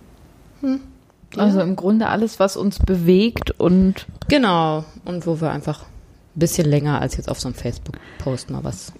Hm. 0.61 0.79
Also 1.37 1.61
im 1.61 1.75
Grunde 1.75 2.07
alles, 2.07 2.39
was 2.39 2.57
uns 2.57 2.79
bewegt 2.79 3.51
und 3.59 4.07
Genau. 4.27 4.83
Und 5.05 5.27
wo 5.27 5.41
wir 5.41 5.51
einfach 5.51 5.81
ein 5.81 6.39
bisschen 6.39 6.67
länger 6.67 7.01
als 7.01 7.17
jetzt 7.17 7.29
auf 7.29 7.39
so 7.39 7.47
einem 7.47 7.55
Facebook-Post 7.55 8.49
mal 8.49 8.63
was 8.63 8.93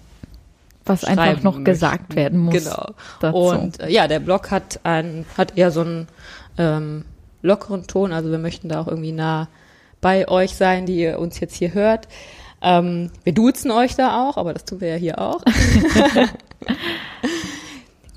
was 0.84 1.04
einfach 1.04 1.42
noch 1.42 1.52
möchten. 1.52 1.64
gesagt 1.64 2.16
werden 2.16 2.38
muss. 2.38 2.54
Genau. 2.54 2.94
dazu. 3.20 3.36
Und 3.36 3.80
äh, 3.80 3.90
ja, 3.90 4.08
der 4.08 4.18
Blog 4.18 4.50
hat 4.50 4.80
ein, 4.82 5.24
hat 5.36 5.56
eher 5.56 5.70
so 5.70 5.82
einen 5.82 6.08
ähm, 6.58 7.04
lockeren 7.42 7.86
Ton. 7.86 8.12
Also 8.12 8.30
wir 8.30 8.38
möchten 8.38 8.68
da 8.68 8.80
auch 8.80 8.88
irgendwie 8.88 9.12
nah 9.12 9.48
bei 10.00 10.26
euch 10.26 10.56
sein, 10.56 10.86
die 10.86 10.96
ihr 10.96 11.18
uns 11.18 11.38
jetzt 11.38 11.54
hier 11.54 11.74
hört. 11.74 12.08
Ähm, 12.62 13.10
wir 13.24 13.34
duzen 13.34 13.70
euch 13.70 13.94
da 13.94 14.28
auch, 14.28 14.36
aber 14.36 14.52
das 14.52 14.64
tun 14.64 14.80
wir 14.80 14.88
ja 14.88 14.96
hier 14.96 15.18
auch. 15.20 15.42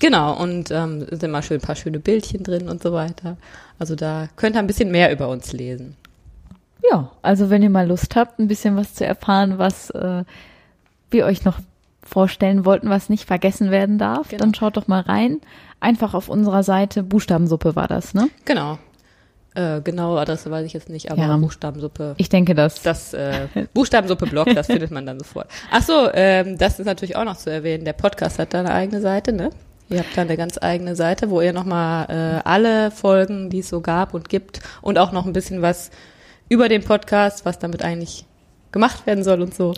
genau, 0.03 0.37
und 0.39 0.69
ähm, 0.69 1.07
sind 1.09 1.31
mal 1.31 1.41
schön 1.41 1.57
ein 1.57 1.65
paar 1.65 1.75
schöne 1.75 1.99
Bildchen 1.99 2.43
drin 2.43 2.67
und 2.69 2.83
so 2.83 2.93
weiter. 2.93 3.37
Also 3.79 3.95
da 3.95 4.27
könnt 4.35 4.55
ihr 4.55 4.59
ein 4.59 4.67
bisschen 4.67 4.91
mehr 4.91 5.11
über 5.11 5.29
uns 5.29 5.51
lesen. 5.53 5.95
Ja, 6.91 7.11
also 7.21 7.49
wenn 7.49 7.63
ihr 7.63 7.69
mal 7.69 7.87
Lust 7.87 8.15
habt, 8.15 8.39
ein 8.39 8.47
bisschen 8.47 8.75
was 8.75 8.93
zu 8.93 9.05
erfahren, 9.05 9.57
was 9.57 9.89
äh, 9.91 10.23
wir 11.09 11.25
euch 11.25 11.45
noch 11.45 11.59
vorstellen 12.03 12.65
wollten, 12.65 12.89
was 12.89 13.07
nicht 13.09 13.25
vergessen 13.25 13.71
werden 13.71 13.97
darf, 13.97 14.27
Genau. 14.29 14.43
dann 14.43 14.53
schaut 14.53 14.75
doch 14.77 14.87
mal 14.87 14.99
rein. 15.01 15.39
Einfach 15.79 16.13
auf 16.13 16.27
unserer 16.29 16.61
Seite, 16.63 17.01
Buchstabensuppe 17.01 17.75
war 17.77 17.87
das, 17.87 18.13
ne? 18.13 18.27
Genau. 18.45 18.77
Äh, 19.55 19.81
genaue 19.81 20.19
Adresse 20.19 20.49
weiß 20.51 20.65
ich 20.65 20.73
jetzt 20.73 20.89
nicht, 20.89 21.11
aber 21.11 21.21
Ja. 21.21 21.37
Buchstabensuppe 21.37 22.15
Ich 22.17 22.27
denke 22.27 22.55
das. 22.55 22.81
Das 22.81 23.13
äh, 23.13 23.47
Buchstabensuppe-Blog, 23.73 24.53
das 24.53 24.67
findet 24.73 24.91
man 24.91 25.05
dann 25.05 25.19
sofort. 25.19 25.47
Ach 25.71 25.81
so, 25.83 26.09
ähm, 26.13 26.57
das 26.57 26.79
ist 26.79 26.85
natürlich 26.85 27.15
auch 27.15 27.23
noch 27.23 27.37
zu 27.37 27.49
erwähnen. 27.51 27.85
Der 27.85 27.93
Podcast 27.93 28.39
hat 28.39 28.53
da 28.53 28.59
eine 28.59 28.73
eigene 28.73 28.99
Seite, 28.99 29.31
ne? 29.31 29.51
Ihr 29.89 29.99
habt 29.99 30.15
da 30.15 30.21
eine 30.21 30.37
ganz 30.37 30.57
eigene 30.61 30.95
Seite, 30.95 31.29
wo 31.29 31.41
ihr 31.41 31.53
nochmal 31.53 32.05
äh, 32.09 32.47
alle 32.47 32.89
Folgen, 32.91 33.49
die 33.49 33.59
es 33.59 33.69
so 33.69 33.81
gab 33.81 34.13
und 34.13 34.29
gibt 34.29 34.61
und 34.81 34.97
auch 34.97 35.11
noch 35.11 35.25
ein 35.25 35.33
bisschen 35.33 35.61
was 35.61 35.91
über 36.49 36.69
den 36.69 36.83
Podcast, 36.83 37.45
was 37.45 37.59
damit 37.59 37.83
eigentlich 37.83 38.25
gemacht 38.71 39.05
werden 39.05 39.23
soll 39.23 39.41
und 39.41 39.53
so. 39.53 39.73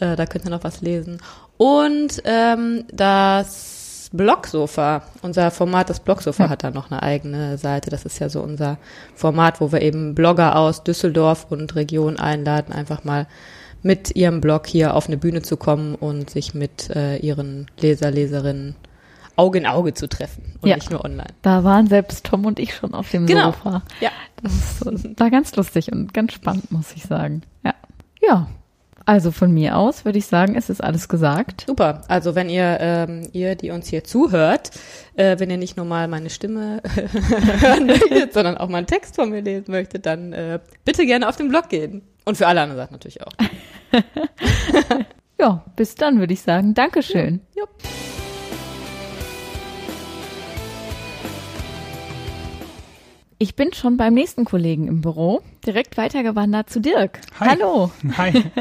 Äh, 0.00 0.16
da 0.16 0.26
könnt 0.26 0.44
ihr 0.46 0.50
noch 0.50 0.64
was 0.64 0.80
lesen. 0.80 1.18
Und 1.56 2.22
ähm, 2.24 2.84
das 2.92 4.10
Blogsofa, 4.12 5.02
unser 5.22 5.50
Format, 5.50 5.90
das 5.90 6.00
Blogsofa 6.00 6.44
Ja. 6.44 6.50
hat 6.50 6.64
da 6.64 6.70
noch 6.70 6.90
eine 6.90 7.02
eigene 7.02 7.58
Seite. 7.58 7.90
Das 7.90 8.04
ist 8.04 8.18
ja 8.20 8.28
so 8.28 8.40
unser 8.40 8.78
Format, 9.14 9.60
wo 9.60 9.70
wir 9.72 9.82
eben 9.82 10.14
Blogger 10.14 10.56
aus 10.56 10.82
Düsseldorf 10.84 11.46
und 11.50 11.74
Region 11.74 12.18
einladen, 12.18 12.72
einfach 12.72 13.04
mal 13.04 13.26
mit 13.82 14.16
ihrem 14.16 14.40
Blog 14.40 14.66
hier 14.66 14.94
auf 14.94 15.06
eine 15.08 15.18
Bühne 15.18 15.42
zu 15.42 15.56
kommen 15.56 15.94
und 15.94 16.30
sich 16.30 16.54
mit 16.54 16.90
äh, 16.90 17.16
ihren 17.18 17.66
Leser, 17.80 18.10
Leserinnen 18.10 18.76
Auge 19.38 19.58
in 19.58 19.66
Auge 19.66 19.94
zu 19.94 20.08
treffen 20.08 20.56
und 20.60 20.68
Ja. 20.68 20.76
nicht 20.76 20.90
nur 20.90 21.04
online. 21.04 21.28
Da 21.42 21.64
waren 21.64 21.86
selbst 21.86 22.26
Tom 22.26 22.44
und 22.44 22.58
ich 22.58 22.74
schon 22.74 22.92
auf 22.94 23.10
dem 23.10 23.26
Genau. 23.26 23.52
Sofa. 23.52 23.82
Ja. 24.00 24.10
Das 24.42 24.84
war 25.18 25.30
ganz 25.30 25.54
lustig 25.56 25.92
und 25.92 26.12
ganz 26.12 26.32
spannend, 26.32 26.70
muss 26.72 26.92
ich 26.94 27.04
sagen. 27.04 27.42
Ja. 27.64 27.74
Ja. 28.20 28.48
Also 29.06 29.30
von 29.32 29.52
mir 29.52 29.76
aus 29.78 30.04
würde 30.04 30.18
ich 30.18 30.26
sagen, 30.26 30.54
es 30.54 30.68
ist 30.68 30.84
alles 30.84 31.08
gesagt. 31.08 31.64
Super. 31.66 32.02
Also 32.08 32.34
wenn 32.34 32.50
ihr, 32.50 32.76
ähm, 32.80 33.26
ihr, 33.32 33.54
die 33.54 33.70
uns 33.70 33.88
hier 33.88 34.04
zuhört, 34.04 34.70
äh, 35.16 35.38
wenn 35.38 35.48
ihr 35.48 35.56
nicht 35.56 35.78
nur 35.78 35.86
mal 35.86 36.08
meine 36.08 36.28
Stimme 36.28 36.82
hören 37.60 37.86
möchtet, 37.86 38.34
sondern 38.34 38.58
auch 38.58 38.68
mal 38.68 38.78
einen 38.78 38.86
Text 38.86 39.14
von 39.16 39.30
mir 39.30 39.40
lesen 39.40 39.70
möchtet, 39.70 40.04
dann 40.04 40.34
äh, 40.34 40.58
bitte 40.84 41.06
gerne 41.06 41.26
auf 41.26 41.36
den 41.36 41.48
Blog 41.48 41.70
gehen. 41.70 42.02
Und 42.26 42.36
für 42.36 42.46
alle 42.46 42.60
anderen 42.60 42.76
Sachen 42.82 42.92
natürlich 42.92 43.22
auch. 43.22 43.32
Ja, 45.40 45.64
bis 45.76 45.94
dann 45.94 46.18
würde 46.18 46.32
ich 46.34 46.42
sagen. 46.42 46.74
Dankeschön. 46.74 47.40
Jupp. 47.56 47.68
Ich 53.40 53.54
bin 53.54 53.72
schon 53.72 53.96
beim 53.96 54.14
nächsten 54.14 54.44
Kollegen 54.44 54.88
im 54.88 55.00
Büro, 55.00 55.42
direkt 55.64 55.96
weitergewandert 55.96 56.70
zu 56.70 56.80
Dirk. 56.80 57.20
Hi. 57.38 57.50
Hallo. 57.50 57.90
Hi. 58.16 58.44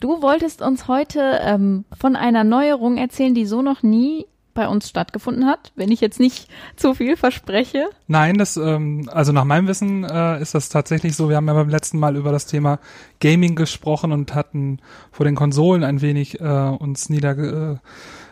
Du 0.00 0.22
wolltest 0.22 0.62
uns 0.62 0.88
heute 0.88 1.40
ähm, 1.42 1.84
von 1.92 2.16
einer 2.16 2.42
Neuerung 2.42 2.96
erzählen, 2.96 3.34
die 3.34 3.44
so 3.44 3.60
noch 3.60 3.82
nie 3.82 4.24
bei 4.54 4.66
uns 4.66 4.88
stattgefunden 4.88 5.44
hat, 5.44 5.72
wenn 5.76 5.92
ich 5.92 6.00
jetzt 6.00 6.18
nicht 6.18 6.48
zu 6.76 6.94
viel 6.94 7.18
verspreche. 7.18 7.90
Nein, 8.06 8.38
das, 8.38 8.56
ähm, 8.56 9.10
also 9.12 9.32
nach 9.32 9.44
meinem 9.44 9.68
Wissen 9.68 10.04
äh, 10.04 10.40
ist 10.40 10.54
das 10.54 10.70
tatsächlich 10.70 11.16
so. 11.16 11.28
Wir 11.28 11.36
haben 11.36 11.48
ja 11.48 11.52
beim 11.52 11.68
letzten 11.68 11.98
Mal 11.98 12.16
über 12.16 12.32
das 12.32 12.46
Thema 12.46 12.78
Gaming 13.20 13.56
gesprochen 13.56 14.10
und 14.10 14.34
hatten 14.34 14.78
vor 15.12 15.24
den 15.24 15.34
Konsolen 15.34 15.84
ein 15.84 16.00
wenig 16.00 16.40
äh, 16.40 16.44
uns 16.44 17.10
niederge 17.10 17.78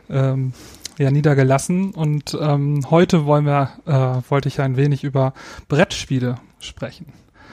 äh, 0.08 0.14
ähm, 0.16 0.54
ja, 0.98 1.10
niedergelassen. 1.10 1.92
Und 1.92 2.36
ähm, 2.40 2.80
heute 2.90 3.26
wollen 3.26 3.44
wir, 3.46 3.70
äh, 3.86 4.30
wollte 4.30 4.48
ich 4.48 4.60
ein 4.60 4.76
wenig 4.76 5.04
über 5.04 5.32
Brettspiele 5.68 6.36
sprechen. 6.58 7.06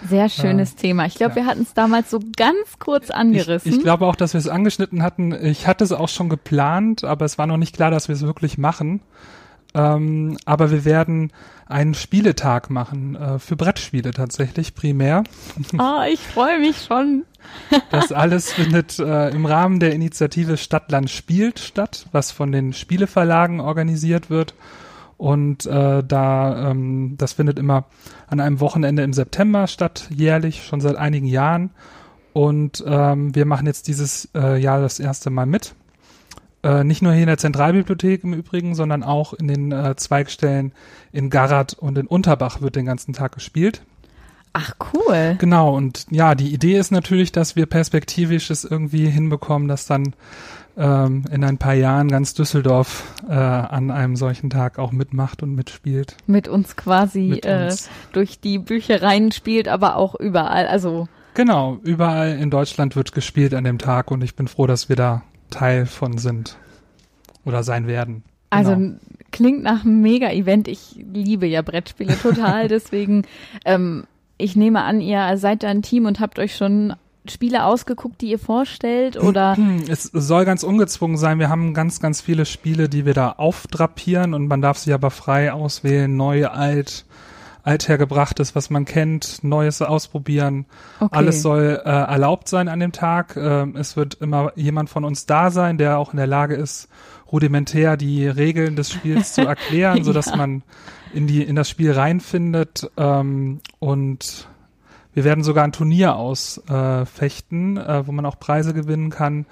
Sehr 0.08 0.28
schönes 0.28 0.76
Thema. 0.76 1.06
Ich 1.06 1.16
glaube, 1.16 1.32
ja. 1.32 1.36
wir 1.38 1.46
hatten 1.46 1.62
es 1.62 1.74
damals 1.74 2.10
so 2.10 2.20
ganz 2.36 2.78
kurz 2.80 3.10
angerissen. 3.10 3.72
Ich, 3.72 3.78
ich 3.78 3.84
glaube 3.84 4.06
auch, 4.06 4.16
dass 4.16 4.34
wir 4.34 4.40
es 4.40 4.48
angeschnitten 4.48 5.02
hatten. 5.02 5.32
Ich 5.32 5.66
hatte 5.66 5.84
es 5.84 5.92
auch 5.92 6.10
schon 6.10 6.30
geplant, 6.30 7.04
aber 7.04 7.26
es 7.26 7.38
war 7.38 7.48
noch 7.48 7.58
nicht 7.58 7.76
klar, 7.76 7.90
dass 7.90 8.10
wir 8.10 8.16
es 8.16 8.22
wirklich 8.24 8.58
machen. 8.58 9.02
Ähm, 9.74 10.38
aber 10.46 10.72
wir 10.72 10.86
werden 10.86 11.32
einen 11.66 11.94
Spieletag 11.94 12.70
machen, 12.70 13.16
äh, 13.16 13.40
für 13.40 13.56
Brettspiele 13.56 14.12
tatsächlich 14.12 14.76
primär. 14.76 15.24
Ah, 15.78 16.06
ich 16.12 16.20
freue 16.20 16.60
mich 16.60 16.84
schon. 16.84 17.24
Das 17.92 18.12
alles 18.12 18.52
findet 18.52 19.00
äh, 19.00 19.30
im 19.30 19.46
Rahmen 19.46 19.80
der 19.80 19.94
Initiative 19.94 20.58
Stadtland 20.58 21.10
spielt 21.10 21.60
statt, 21.60 22.08
was 22.12 22.32
von 22.32 22.52
den 22.52 22.74
Spieleverlagen 22.74 23.60
organisiert 23.60 24.30
wird. 24.30 24.54
Und 25.18 25.66
äh, 25.66 26.04
da 26.04 26.72
ähm, 26.72 27.16
das 27.18 27.34
findet 27.34 27.60
immer 27.60 27.86
an 28.28 28.40
einem 28.40 28.60
Wochenende 28.60 29.04
im 29.04 29.14
September 29.14 29.68
statt, 29.68 30.08
jährlich, 30.10 30.64
schon 30.66 30.82
seit 30.82 30.96
einigen 30.96 31.28
Jahren. 31.28 31.72
Und 32.34 32.84
ähm, 32.86 33.34
wir 33.36 33.46
machen 33.46 33.68
jetzt 33.68 33.88
dieses 33.88 34.30
äh, 34.36 34.58
Jahr 34.58 34.82
das 34.82 35.00
erste 35.00 35.30
Mal 35.30 35.46
mit. 35.46 35.76
Äh, 36.64 36.84
nicht 36.84 37.02
nur 37.02 37.12
hier 37.14 37.24
in 37.24 37.28
der 37.28 37.38
Zentralbibliothek 37.38 38.24
im 38.24 38.34
Übrigen, 38.34 38.74
sondern 38.74 39.04
auch 39.04 39.34
in 39.34 39.48
den 39.48 39.72
äh, 39.72 39.96
Zweigstellen 39.96 40.72
in 41.12 41.30
Garat 41.30 41.74
und 41.74 41.98
in 41.98 42.08
Unterbach 42.08 42.62
wird 42.62 42.76
den 42.76 42.86
ganzen 42.86 43.14
Tag 43.14 43.34
gespielt. 43.34 43.82
Ach, 44.54 44.74
cool. 44.94 45.36
Genau, 45.40 45.76
und 45.76 46.06
ja, 46.12 46.36
die 46.36 46.54
Idee 46.54 46.78
ist 46.78 46.92
natürlich, 46.92 47.32
dass 47.32 47.56
wir 47.56 47.66
perspektivisch 47.66 48.52
es 48.52 48.64
irgendwie 48.64 49.10
hinbekommen, 49.10 49.68
dass 49.68 49.88
dann 49.88 50.14
ähm, 50.78 51.26
in 51.32 51.44
ein 51.44 51.58
paar 51.58 51.74
Jahren 51.74 52.08
ganz 52.08 52.36
Düsseldorf 52.36 53.04
äh, 53.28 53.34
an 53.34 53.92
einem 53.92 54.16
solchen 54.16 54.50
Tag 54.52 54.80
auch 54.80 54.92
mitmacht 54.92 55.44
und 55.44 55.56
mitspielt. 55.56 56.18
Mit 56.28 56.48
uns 56.48 56.76
quasi 56.76 57.30
Mit 57.30 57.46
äh, 57.46 57.66
uns. 57.66 57.90
durch 58.12 58.40
die 58.40 58.60
Büchereien 58.60 59.32
spielt, 59.32 59.68
aber 59.68 59.96
auch 59.96 60.16
überall. 60.16 60.68
Also 60.68 61.08
Genau, 61.36 61.80
überall 61.84 62.38
in 62.38 62.52
Deutschland 62.52 62.96
wird 62.96 63.12
gespielt 63.12 63.56
an 63.56 63.64
dem 63.64 63.80
Tag 63.80 64.12
und 64.12 64.24
ich 64.24 64.36
bin 64.36 64.48
froh, 64.48 64.68
dass 64.68 64.88
wir 64.88 64.96
da 64.96 65.24
Teil 65.54 65.86
von 65.86 66.18
sind 66.18 66.58
oder 67.46 67.64
sein 67.64 67.88
werden. 67.88 68.24
Also 68.50 68.72
Genau. 68.72 68.96
klingt 69.32 69.64
nach 69.64 69.84
einem 69.84 70.02
Mega-Event. 70.02 70.68
Ich 70.68 70.96
liebe 71.14 71.46
ja 71.48 71.62
Brettspiele 71.62 72.18
total, 72.20 72.68
deswegen 72.70 73.24
ähm, 73.66 74.04
ich 74.38 74.56
nehme 74.56 74.82
an, 74.84 75.00
ihr 75.00 75.38
seid 75.38 75.64
da 75.64 75.68
ein 75.70 75.82
Team 75.82 76.06
und 76.06 76.20
habt 76.20 76.40
euch 76.40 76.56
schon 76.56 76.94
Spiele 77.30 77.64
ausgeguckt, 77.64 78.20
die 78.22 78.32
ihr 78.32 78.40
vorstellt 78.40 79.16
oder 79.16 79.56
Es 79.88 80.04
soll 80.04 80.44
ganz 80.44 80.64
ungezwungen 80.64 81.18
sein. 81.18 81.40
Wir 81.40 81.50
haben 81.50 81.74
ganz, 81.74 82.00
ganz 82.02 82.20
viele 82.20 82.46
Spiele, 82.46 82.90
die 82.90 83.06
wir 83.06 83.14
da 83.14 83.30
aufdrapieren 83.32 84.34
und 84.34 84.48
man 84.48 84.62
darf 84.62 84.78
sie 84.78 84.92
aber 84.92 85.10
frei 85.12 85.54
auswählen. 85.54 86.14
Neu, 86.16 86.48
alt, 86.48 87.06
althergebrachtes, 87.64 88.56
was 88.56 88.70
man 88.70 88.86
kennt, 88.86 89.44
Neues 89.44 89.82
ausprobieren. 89.82 90.66
okay. 91.00 91.16
Alles 91.16 91.42
soll 91.42 91.82
äh, 91.84 91.90
erlaubt 91.90 92.48
sein 92.50 92.68
an 92.68 92.80
dem 92.80 92.92
Tag. 92.92 93.36
Ähm, 93.38 93.76
es 93.78 93.96
wird 93.98 94.16
immer 94.16 94.52
jemand 94.56 94.90
von 94.90 95.04
uns 95.06 95.26
da 95.26 95.50
sein, 95.50 95.78
der 95.78 95.98
auch 95.98 96.12
in 96.14 96.18
der 96.18 96.28
Lage 96.28 96.56
ist, 96.56 96.90
rudimentär 97.32 97.98
die 97.98 98.28
Regeln 98.28 98.76
des 98.76 98.92
Spiels 98.92 99.34
zu 99.34 99.42
erklären, 99.48 100.04
sodass 100.04 100.28
Ja. 100.28 100.36
man 100.36 100.62
in 101.14 101.26
die 101.28 101.44
in 101.44 101.56
das 101.56 101.70
Spiel 101.70 101.92
reinfindet. 101.92 102.92
Ähm, 102.98 103.62
und 103.80 104.48
wir 105.14 105.24
werden 105.24 105.44
sogar 105.44 105.64
ein 105.64 105.72
Turnier 105.72 106.16
ausfechten, 106.16 107.78
äh, 107.78 108.00
äh, 108.00 108.08
wo 108.08 108.12
man 108.12 108.26
auch 108.26 108.40
Preise 108.40 108.74
gewinnen 108.74 109.10
kann. 109.10 109.46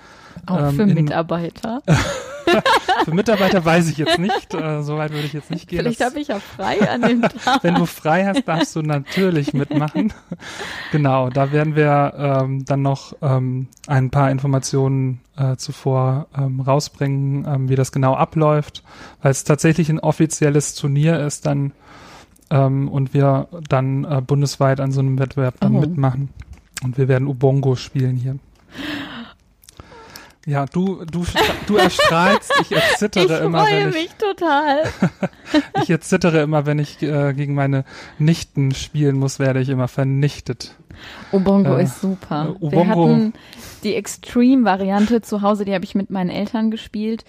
auch 0.46 0.60
ähm, 0.70 0.76
für 0.76 0.82
in- 0.84 0.94
Mitarbeiter. 0.94 1.82
Für 3.06 3.12
Mitarbeiter 3.14 3.64
weiß 3.64 3.90
ich 3.90 3.98
jetzt 3.98 4.18
nicht. 4.20 4.54
Äh, 4.54 4.82
so 4.84 4.98
weit 4.98 5.12
würde 5.12 5.26
ich 5.26 5.32
jetzt 5.34 5.52
nicht 5.52 5.68
gehen. 5.70 5.80
Vielleicht 5.80 6.04
habe 6.04 6.20
ich 6.20 6.28
ja 6.30 6.40
frei 6.40 6.90
an 6.90 7.02
dem 7.02 7.22
Tag. 7.46 7.64
wenn 7.64 7.76
du 7.76 7.86
frei 7.86 8.26
hast, 8.26 8.48
darfst 8.48 8.76
du 8.76 8.82
natürlich 8.82 9.54
mitmachen. 9.54 10.12
genau, 10.92 11.30
da 11.30 11.52
werden 11.52 11.76
wir 11.76 12.14
ähm, 12.18 12.66
dann 12.66 12.82
noch 12.82 13.14
ähm, 13.22 13.68
ein 13.88 14.10
paar 14.10 14.32
Informationen 14.32 15.22
äh, 15.38 15.56
zuvor 15.56 16.28
ähm, 16.38 16.60
rausbringen, 16.60 17.46
ähm, 17.48 17.70
wie 17.70 17.76
das 17.76 17.92
genau 17.92 18.16
abläuft, 18.16 18.84
weil 19.22 19.32
es 19.32 19.44
tatsächlich 19.44 19.90
ein 19.90 20.00
offizielles 20.00 20.76
Turnier 20.76 21.20
ist 21.26 21.46
dann 21.46 21.72
ähm, 22.52 22.88
und 22.90 23.14
wir 23.16 23.48
dann 23.68 24.04
äh, 24.04 24.22
bundesweit 24.22 24.80
an 24.80 24.92
so 24.92 25.00
einem 25.00 25.18
Wettbewerb 25.18 25.56
dann 25.60 25.76
Oh. 25.78 25.80
mitmachen. 25.80 26.30
Und 26.84 26.98
wir 27.00 27.08
werden 27.08 27.28
Ubongo 27.28 27.76
spielen 27.76 28.16
hier. 28.18 28.38
Ja, 30.48 30.66
du, 30.66 31.06
du, 31.06 31.24
du 31.68 31.76
erstrahlst, 31.78 32.52
ich 32.62 32.72
erzittere 32.72 33.38
Ich 33.40 33.46
immer, 33.46 33.64
freue 33.64 33.82
wenn 33.82 33.90
ich 33.90 33.94
mich 33.96 34.10
total. 34.16 34.84
ich 35.84 35.88
jetzt 35.88 36.10
zittere 36.10 36.42
immer, 36.42 36.66
wenn 36.66 36.80
ich 36.80 37.00
äh, 37.04 37.34
gegen 37.34 37.54
meine 37.54 37.86
Nichten 38.18 38.74
spielen 38.74 39.18
muss, 39.18 39.38
werde 39.38 39.62
ich 39.62 39.70
immer 39.70 39.88
vernichtet. 39.88 40.74
Ubongo 41.32 41.76
Äh, 41.78 41.84
ist 41.84 42.02
super. 42.02 42.56
äh, 42.56 42.62
Wir 42.62 42.70
Ubongo- 42.70 42.88
hatten 42.88 43.34
die 43.84 43.94
Extreme-Variante 43.94 45.22
zu 45.22 45.44
Hause, 45.44 45.64
die 45.64 45.76
habe 45.76 45.86
ich 45.86 45.94
mit 45.94 46.10
meinen 46.10 46.32
Eltern 46.32 46.72
gespielt 46.72 47.24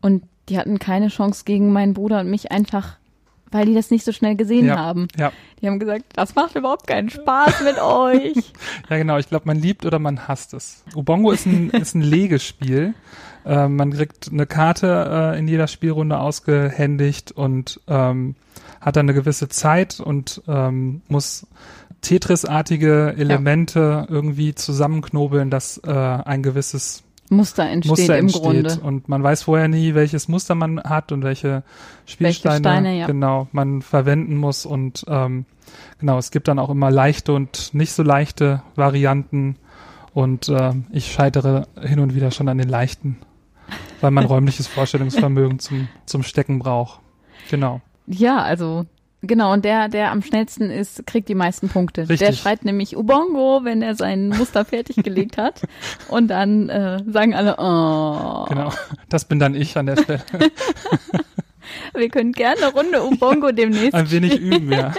und 0.00 0.22
die 0.48 0.56
hatten 0.56 0.78
keine 0.78 1.08
Chance 1.08 1.42
gegen 1.44 1.72
meinen 1.72 1.92
Bruder 1.94 2.20
und 2.20 2.30
mich 2.30 2.52
einfach, 2.52 2.98
weil 3.50 3.66
die 3.66 3.74
das 3.74 3.90
nicht 3.90 4.04
so 4.04 4.12
schnell 4.12 4.36
gesehen 4.36 4.66
Ja. 4.66 4.76
haben. 4.76 5.08
Ja, 5.16 5.32
Die 5.60 5.66
haben 5.66 5.78
gesagt, 5.78 6.04
das 6.14 6.34
macht 6.34 6.56
überhaupt 6.56 6.86
keinen 6.86 7.10
Spaß 7.10 7.62
mit 7.62 7.78
euch. 7.80 8.52
ja 8.90 8.96
genau. 8.96 9.18
Ich 9.18 9.28
glaube, 9.28 9.46
man 9.46 9.58
liebt 9.58 9.86
oder 9.86 9.98
man 9.98 10.26
hasst 10.28 10.54
es. 10.54 10.84
Ubongo 10.94 11.30
ist 11.30 11.46
ein, 11.46 11.70
ist 11.70 11.94
ein 11.94 12.02
Legespiel. 12.02 12.94
Äh, 13.44 13.68
man 13.68 13.92
kriegt 13.92 14.30
eine 14.32 14.46
Karte 14.46 15.32
äh, 15.34 15.38
in 15.38 15.46
jeder 15.48 15.66
Spielrunde 15.68 16.18
ausgehändigt 16.18 17.32
und 17.32 17.80
ähm, 17.88 18.34
hat 18.80 18.96
dann 18.96 19.06
eine 19.06 19.14
gewisse 19.14 19.48
Zeit 19.48 20.00
und 20.00 20.42
ähm, 20.48 21.02
muss 21.08 21.46
Tetris-artige 22.02 23.14
Elemente 23.16 24.06
irgendwie 24.10 24.54
zusammenknobeln, 24.54 25.50
dass 25.50 25.78
äh, 25.78 25.90
ein 25.90 26.42
gewisses 26.42 27.02
Muster 27.30 27.64
entsteht 27.64 27.90
Muster 27.90 28.18
im 28.18 28.26
entsteht 28.26 28.42
Grunde. 28.42 28.80
und 28.82 29.08
man 29.08 29.22
weiß 29.22 29.44
vorher 29.44 29.68
nie, 29.68 29.94
welches 29.94 30.28
Muster 30.28 30.54
man 30.54 30.82
hat 30.82 31.10
und 31.10 31.24
welche 31.24 31.62
Spielsteine 32.06 32.58
Steine, 32.58 32.98
ja. 32.98 33.06
genau 33.06 33.48
man 33.52 33.82
verwenden 33.82 34.36
muss 34.36 34.66
und 34.66 35.04
ähm, 35.08 35.46
genau 35.98 36.18
es 36.18 36.30
gibt 36.30 36.48
dann 36.48 36.58
auch 36.58 36.70
immer 36.70 36.90
leichte 36.90 37.32
und 37.32 37.72
nicht 37.72 37.92
so 37.92 38.02
leichte 38.02 38.62
Varianten 38.74 39.56
und 40.12 40.48
ähm, 40.48 40.84
ich 40.92 41.12
scheitere 41.12 41.66
hin 41.80 41.98
und 41.98 42.14
wieder 42.14 42.30
schon 42.30 42.48
an 42.48 42.58
den 42.58 42.68
leichten, 42.68 43.18
weil 44.00 44.10
man 44.10 44.24
räumliches 44.26 44.66
Vorstellungsvermögen 44.66 45.58
zum 45.58 45.88
zum 46.04 46.22
Stecken 46.22 46.58
braucht. 46.58 47.00
Genau. 47.50 47.80
Ja, 48.06 48.42
also 48.42 48.84
genau. 49.26 49.52
Und 49.52 49.64
der, 49.64 49.88
der 49.88 50.10
am 50.10 50.22
schnellsten 50.22 50.70
ist, 50.70 51.06
kriegt 51.06 51.28
die 51.28 51.34
meisten 51.34 51.68
Punkte. 51.68 52.02
Der 52.02 52.10
Richtig. 52.10 52.40
schreit 52.40 52.64
nämlich 52.64 52.96
Ubongo, 52.96 53.60
wenn 53.64 53.82
er 53.82 53.94
sein 53.94 54.28
Muster 54.28 54.64
fertiggelegt 54.64 55.36
hat. 55.38 55.62
Und 56.08 56.28
dann 56.28 56.68
äh, 56.68 56.98
sagen 57.06 57.34
alle, 57.34 57.56
oh. 57.58 58.46
Genau. 58.48 58.72
Das 59.08 59.24
bin 59.24 59.38
dann 59.38 59.54
ich 59.54 59.76
an 59.76 59.86
der 59.86 59.96
Stelle. 59.96 60.22
Wir 61.94 62.08
können 62.08 62.32
gerne 62.32 62.66
eine 62.66 62.72
Runde 62.72 63.02
Ubongo 63.04 63.50
demnächst. 63.52 63.94
Ein 63.94 64.10
wenig 64.10 64.38
üben, 64.38 64.70
ja. 64.70 64.92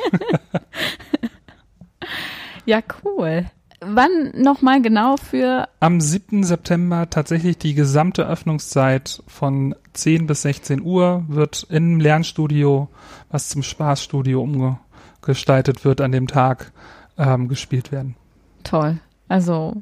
Ja, 2.65 2.79
cool. 3.03 3.45
Wann 3.87 4.31
nochmal 4.35 4.81
genau 4.81 5.17
für, 5.17 5.67
Am 5.79 6.01
7. 6.01 6.43
September 6.43 7.09
tatsächlich 7.09 7.57
die 7.57 7.75
gesamte 7.75 8.27
Öffnungszeit 8.27 9.21
von 9.27 9.75
10 9.93 10.27
bis 10.27 10.41
16 10.41 10.81
Uhr 10.81 11.23
wird 11.27 11.67
im 11.69 11.99
Lernstudio, 11.99 12.89
was 13.29 13.49
zum 13.49 13.63
Spaßstudio 13.63 14.41
umgestaltet 14.41 15.85
wird 15.85 16.01
an 16.01 16.11
dem 16.11 16.27
Tag, 16.27 16.71
ähm, 17.17 17.47
gespielt 17.47 17.91
werden. 17.91 18.15
toll. 18.63 18.97
Also, 19.27 19.81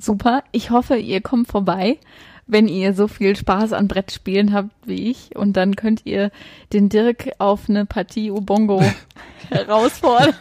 Super. 0.00 0.42
Ich 0.50 0.70
hoffe, 0.70 0.96
ihr 0.96 1.20
kommt 1.20 1.48
vorbei, 1.48 1.98
wenn 2.50 2.68
ihr 2.68 2.94
so 2.94 3.08
viel 3.08 3.36
Spaß 3.36 3.72
an 3.72 3.88
Brettspielen 3.88 4.52
habt 4.52 4.70
wie 4.84 5.10
ich. 5.10 5.36
Und 5.36 5.56
dann 5.56 5.76
könnt 5.76 6.02
ihr 6.04 6.30
den 6.72 6.88
Dirk 6.88 7.30
auf 7.38 7.68
eine 7.68 7.86
Partie 7.86 8.30
Ubongo 8.30 8.82
herausfordern. 9.48 10.34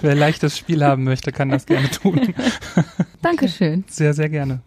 Wer 0.00 0.14
leichtes 0.14 0.58
Spiel 0.58 0.84
haben 0.84 1.04
möchte, 1.04 1.32
kann 1.32 1.48
das 1.48 1.66
gerne 1.66 1.90
tun. 1.90 2.34
Dankeschön. 3.22 3.84
Sehr, 3.88 4.14
sehr 4.14 4.28
gerne. 4.28 4.60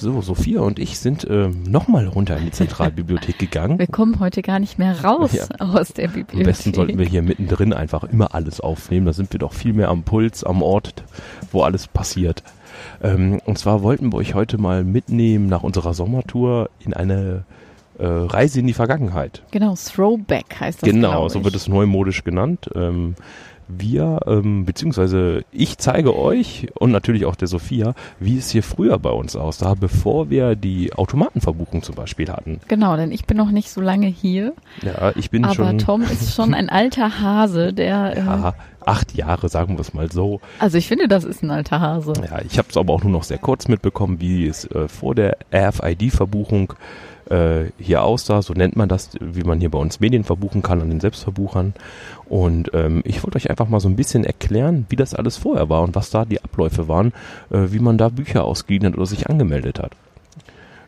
So, 0.00 0.22
Sophia 0.22 0.60
und 0.60 0.78
ich 0.78 1.00
sind 1.00 1.26
ähm, 1.28 1.64
nochmal 1.64 2.06
runter 2.06 2.36
in 2.36 2.44
die 2.44 2.50
Zentralbibliothek 2.52 3.36
gegangen. 3.38 3.80
Wir 3.80 3.88
kommen 3.88 4.20
heute 4.20 4.42
gar 4.42 4.60
nicht 4.60 4.78
mehr 4.78 5.04
raus 5.04 5.32
Ja. 5.32 5.46
aus 5.58 5.88
der 5.92 6.06
Bibliothek. 6.06 6.36
Am 6.36 6.42
besten 6.44 6.72
sollten 6.72 6.98
wir 6.98 7.06
hier 7.06 7.22
mittendrin 7.22 7.72
einfach 7.72 8.04
immer 8.04 8.32
alles 8.32 8.60
aufnehmen. 8.60 9.06
Da 9.06 9.12
sind 9.12 9.32
wir 9.32 9.40
doch 9.40 9.52
viel 9.52 9.72
mehr 9.72 9.88
am 9.88 10.04
Puls, 10.04 10.44
am 10.44 10.62
Ort, 10.62 11.02
wo 11.50 11.62
alles 11.62 11.88
passiert. 11.88 12.44
Ähm, 13.02 13.40
und 13.44 13.58
zwar 13.58 13.82
wollten 13.82 14.12
wir 14.12 14.18
euch 14.18 14.34
heute 14.34 14.56
mal 14.56 14.84
mitnehmen 14.84 15.48
nach 15.48 15.64
unserer 15.64 15.94
Sommertour 15.94 16.70
in 16.78 16.94
eine 16.94 17.42
äh, 17.98 18.06
Reise 18.06 18.60
in 18.60 18.68
die 18.68 18.74
Vergangenheit. 18.74 19.42
Genau, 19.50 19.74
Throwback 19.74 20.60
heißt 20.60 20.82
das. 20.82 20.88
genau, 20.88 21.28
so 21.28 21.42
wird 21.42 21.56
es 21.56 21.66
neumodisch 21.66 22.22
genannt. 22.22 22.70
Ähm, 22.76 23.16
wir, 23.68 24.20
ähm, 24.26 24.64
beziehungsweise 24.64 25.44
ich 25.52 25.78
zeige 25.78 26.16
euch 26.16 26.68
und 26.74 26.90
natürlich 26.90 27.26
auch 27.26 27.36
der 27.36 27.48
Sophia, 27.48 27.94
wie 28.18 28.38
es 28.38 28.50
hier 28.50 28.62
früher 28.62 28.98
bei 28.98 29.10
uns 29.10 29.36
aussah, 29.36 29.74
bevor 29.74 30.30
wir 30.30 30.56
die 30.56 30.92
Automatenverbuchung 30.92 31.82
zum 31.82 31.94
Beispiel 31.94 32.28
hatten. 32.28 32.60
Genau, 32.68 32.96
denn 32.96 33.12
ich 33.12 33.26
bin 33.26 33.36
noch 33.36 33.50
nicht 33.50 33.70
so 33.70 33.80
lange 33.80 34.06
hier. 34.06 34.54
Ja, 34.82 35.12
ich 35.16 35.30
bin 35.30 35.44
aber 35.44 35.54
schon 35.54 35.78
Tom 35.78 36.02
ist 36.02 36.34
schon 36.34 36.54
ein 36.54 36.70
alter 36.70 37.20
Hase, 37.20 37.72
der. 37.72 38.16
Äh, 38.16 38.18
ja, 38.26 38.54
acht 38.84 39.14
Jahre, 39.14 39.48
sagen 39.48 39.76
wir 39.76 39.80
es 39.80 39.92
mal 39.92 40.10
so. 40.10 40.40
also 40.58 40.78
ich 40.78 40.88
finde, 40.88 41.08
das 41.08 41.24
ist 41.24 41.42
ein 41.42 41.50
alter 41.50 41.80
Hase. 41.80 42.14
Ja, 42.28 42.40
ich 42.44 42.58
habe 42.58 42.68
es 42.70 42.76
aber 42.76 42.94
auch 42.94 43.02
nur 43.02 43.12
noch 43.12 43.24
sehr 43.24 43.38
kurz 43.38 43.68
mitbekommen, 43.68 44.20
wie 44.20 44.46
es 44.46 44.64
äh, 44.64 44.88
vor 44.88 45.14
der 45.14 45.36
RFID-Verbuchung 45.52 46.72
äh, 46.72 47.07
hier 47.78 48.02
aussah. 48.02 48.42
So 48.42 48.54
nennt 48.54 48.76
man 48.76 48.88
das, 48.88 49.10
wie 49.20 49.42
man 49.44 49.60
hier 49.60 49.70
bei 49.70 49.78
uns 49.78 50.00
Medien 50.00 50.24
verbuchen 50.24 50.62
kann 50.62 50.80
an 50.80 50.88
den 50.90 51.00
Selbstverbuchern. 51.00 51.74
Und 52.26 52.70
ähm, 52.74 53.02
ich 53.04 53.22
wollte 53.22 53.36
euch 53.36 53.50
einfach 53.50 53.68
mal 53.68 53.80
so 53.80 53.88
ein 53.88 53.96
bisschen 53.96 54.24
erklären, 54.24 54.86
wie 54.88 54.96
das 54.96 55.14
alles 55.14 55.36
vorher 55.36 55.68
war 55.68 55.82
und 55.82 55.94
was 55.94 56.10
da 56.10 56.24
die 56.24 56.42
Abläufe 56.42 56.88
waren, 56.88 57.12
äh, 57.50 57.66
wie 57.70 57.78
man 57.80 57.98
da 57.98 58.08
Bücher 58.08 58.44
ausgeliehen 58.44 58.86
hat 58.86 58.96
oder 58.96 59.06
sich 59.06 59.28
angemeldet 59.28 59.78
hat. 59.78 59.92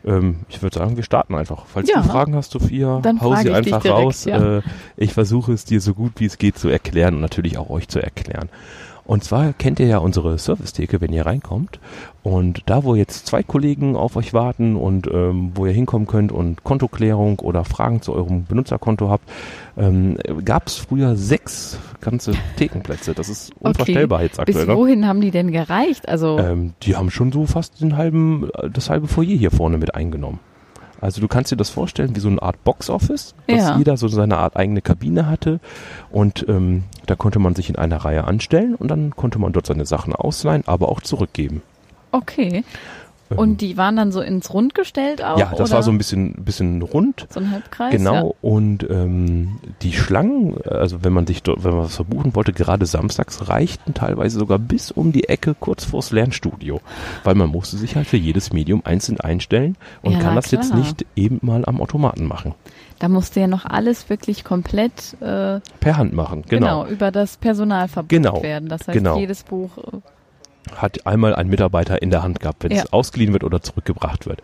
Ähm, 0.03 0.37
ich 0.49 0.61
würde 0.63 0.77
sagen, 0.79 0.97
wir 0.97 1.03
starten 1.03 1.35
einfach. 1.35 1.65
Falls 1.67 1.89
Ja. 1.89 2.01
du 2.01 2.09
Fragen 2.09 2.35
hast, 2.35 2.51
Sophia, 2.51 2.99
Dann 3.01 3.21
hau 3.21 3.35
sie 3.35 3.51
einfach 3.51 3.81
direkt, 3.81 3.99
raus. 4.03 4.25
ja. 4.25 4.57
Äh, 4.57 4.61
ich 4.97 5.13
versuche 5.13 5.53
es 5.53 5.63
dir 5.65 5.79
so 5.81 5.93
gut 5.93 6.13
wie 6.17 6.25
es 6.25 6.37
geht 6.39 6.57
zu 6.57 6.69
erklären 6.69 7.15
und 7.15 7.21
natürlich 7.21 7.57
auch 7.57 7.69
euch 7.69 7.87
zu 7.87 7.99
erklären. 7.99 8.49
Und 9.05 9.23
zwar 9.23 9.53
kennt 9.53 9.79
ihr 9.79 9.87
ja 9.87 9.97
unsere 9.97 10.37
Servicetheke, 10.37 11.01
wenn 11.01 11.11
ihr 11.11 11.25
reinkommt. 11.25 11.79
Und 12.23 12.63
da, 12.67 12.83
wo 12.83 12.95
jetzt 12.95 13.25
zwei 13.25 13.41
Kollegen 13.41 13.95
auf 13.95 14.15
euch 14.15 14.33
warten 14.33 14.75
und 14.75 15.07
ähm, 15.11 15.51
wo 15.55 15.65
ihr 15.65 15.73
hinkommen 15.73 16.07
könnt 16.07 16.31
und 16.31 16.63
Kontoklärung 16.63 17.39
oder 17.39 17.65
Fragen 17.65 18.01
zu 18.01 18.13
eurem 18.13 18.45
Benutzerkonto 18.45 19.09
habt, 19.09 19.27
ähm, 19.75 20.17
gab 20.45 20.67
es 20.67 20.75
früher 20.75 21.15
sechs 21.15 21.79
ganze 21.99 22.33
Thekenplätze. 22.57 23.13
Das 23.13 23.27
ist 23.27 23.51
unvorstellbar 23.59 24.21
jetzt 24.21 24.39
aktuell. 24.39 24.65
Bis 24.65 24.67
ne? 24.67 24.75
wohin 24.75 25.07
haben 25.07 25.21
die 25.21 25.31
denn 25.31 25.51
gereicht? 25.51 26.07
Also 26.07 26.37
Ähm, 26.37 26.73
die 26.83 26.95
haben 26.95 27.09
schon 27.09 27.31
so 27.31 27.47
fast 27.47 27.81
den 27.81 27.97
halben, 27.97 28.49
äh, 28.53 28.69
das 28.69 28.89
halbe 28.89 29.07
Foyer 29.07 29.35
hier 29.35 29.51
vorne 29.51 29.77
mit 29.77 29.95
eingenommen. 29.95 30.39
Also 31.01 31.19
du 31.19 31.27
kannst 31.27 31.51
dir 31.51 31.57
das 31.57 31.69
vorstellen 31.69 32.15
wie 32.15 32.19
so 32.19 32.29
eine 32.29 32.41
Art 32.41 32.63
Boxoffice, 32.63 33.33
dass 33.47 33.57
Ja. 33.57 33.77
jeder 33.77 33.97
so 33.97 34.07
seine 34.07 34.37
Art 34.37 34.55
eigene 34.55 34.81
Kabine 34.81 35.27
hatte 35.27 35.59
und 36.11 36.45
ähm, 36.47 36.83
da 37.07 37.15
konnte 37.15 37.39
man 37.39 37.55
sich 37.55 37.69
in 37.69 37.75
einer 37.75 37.97
Reihe 37.97 38.23
anstellen 38.25 38.75
und 38.75 38.89
dann 38.89 39.15
konnte 39.15 39.39
man 39.39 39.51
dort 39.51 39.65
seine 39.65 39.85
Sachen 39.85 40.13
ausleihen, 40.15 40.63
aber 40.67 40.89
auch 40.89 41.01
zurückgeben. 41.01 41.61
okay. 42.11 42.63
Ähm, 43.31 43.37
Und 43.39 43.61
die 43.61 43.77
waren 43.77 43.95
dann 43.95 44.11
so 44.11 44.21
ins 44.21 44.53
Rund 44.53 44.75
gestellt 44.75 45.23
auch? 45.23 45.37
ja, 45.39 45.51
das 45.51 45.69
oder? 45.69 45.71
war 45.77 45.83
so 45.83 45.91
ein 45.91 45.97
bisschen, 45.97 46.33
bisschen 46.43 46.81
rund. 46.81 47.27
so 47.29 47.39
ein 47.39 47.51
Halbkreis. 47.51 47.91
Genau, 47.91 48.35
und 48.41 48.87
ähm, 48.89 49.57
die 49.81 49.93
Schlangen, 49.93 50.55
also 50.67 51.03
wenn 51.03 51.13
man 51.13 51.25
sich 51.27 51.43
dort, 51.43 51.63
wenn 51.63 51.71
man 51.71 51.85
was 51.85 51.95
verbuchen 51.95 52.35
wollte, 52.35 52.53
gerade 52.53 52.85
samstags 52.85 53.47
reichten 53.49 53.93
teilweise 53.93 54.37
sogar 54.39 54.59
bis 54.59 54.91
um 54.91 55.11
die 55.11 55.29
Ecke 55.29 55.55
kurz 55.59 55.85
vors 55.85 56.11
Lernstudio, 56.11 56.81
weil 57.23 57.35
man 57.35 57.49
musste 57.49 57.77
sich 57.77 57.95
halt 57.95 58.07
für 58.07 58.17
jedes 58.17 58.53
Medium 58.53 58.81
einzeln 58.85 59.19
einstellen 59.19 59.77
und 60.01 60.13
Ja, 60.13 60.19
kann 60.19 60.35
das 60.35 60.51
jetzt 60.51 60.67
klar. 60.71 60.79
nicht 60.79 61.05
eben 61.15 61.39
mal 61.41 61.63
am 61.65 61.81
Automaten 61.81 62.27
machen. 62.27 62.53
Ja. 62.65 62.71
Da 62.99 63.07
musste 63.09 63.39
ja 63.39 63.47
noch 63.47 63.65
alles 63.65 64.09
wirklich 64.11 64.43
komplett 64.43 65.15
äh, 65.21 65.59
Per 65.79 65.97
Hand 65.97 66.13
machen, 66.13 66.43
genau. 66.47 66.83
genau. 66.83 66.85
über 66.93 67.09
das 67.09 67.37
Personal 67.37 67.87
verbucht 67.87 68.09
Genau, 68.09 68.43
werden. 68.43 68.69
Das 68.69 68.81
heißt, 68.87 68.95
genau. 68.95 69.17
jedes 69.17 69.41
Buch 69.41 69.71
äh, 69.79 69.97
Hat 70.75 71.05
einmal 71.07 71.35
ein 71.35 71.47
Mitarbeiter 71.47 72.01
in 72.01 72.11
der 72.11 72.23
Hand 72.23 72.39
gehabt, 72.39 72.63
wenn 72.63 72.71
Ja. 72.71 72.83
es 72.83 72.93
ausgeliehen 72.93 73.33
wird 73.33 73.43
oder 73.43 73.61
zurückgebracht 73.61 74.25
wird. 74.27 74.41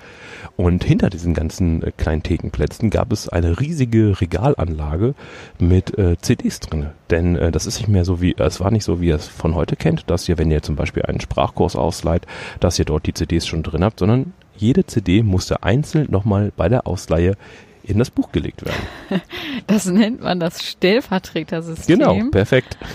Und 0.56 0.84
hinter 0.84 1.10
diesen 1.10 1.34
ganzen 1.34 1.84
äh, 1.84 1.92
kleinen 1.96 2.24
Thekenplätzen 2.24 2.90
gab 2.90 3.12
es 3.12 3.30
eine 3.30 3.60
riesige 3.60 4.20
Regalanlage 4.20 5.14
mit 5.60 5.98
äh, 5.98 6.18
CDs 6.20 6.60
drinne. 6.60 6.94
Denn 7.12 7.36
äh, 7.36 7.52
das 7.52 7.66
ist 7.68 7.78
nicht 7.80 7.88
mehr 7.88 8.04
so 8.06 8.22
wie, 8.22 8.36
es 8.38 8.60
war 8.60 8.72
nicht 8.72 8.84
so, 8.84 9.00
wie 9.00 9.08
ihr 9.10 9.16
es 9.16 9.28
von 9.28 9.56
heute 9.56 9.76
kennt, 9.76 10.10
dass 10.10 10.28
ihr, 10.28 10.38
wenn 10.38 10.50
ihr 10.52 10.64
zum 10.64 10.76
Beispiel 10.76 11.04
einen 11.04 11.22
Sprachkurs 11.22 11.76
ausleiht, 11.76 12.26
dass 12.60 12.80
ihr 12.80 12.86
dort 12.86 13.06
die 13.06 13.14
CDs 13.14 13.46
schon 13.48 13.64
drin 13.64 13.84
habt, 13.84 14.00
sondern 14.00 14.34
jede 14.56 14.86
CD 14.86 15.22
musste 15.24 15.62
einzeln 15.64 16.08
nochmal 16.10 16.52
bei 16.58 16.68
der 16.68 16.88
Ausleihe 16.88 17.36
in 17.84 18.00
das 18.00 18.10
Buch 18.10 18.32
gelegt 18.32 18.66
werden. 18.66 19.22
das 19.68 19.86
nennt 19.86 20.22
man 20.22 20.40
das 20.40 20.64
Stellvertretersystem. 20.66 22.00
Genau, 22.00 22.20
perfekt. 22.32 22.78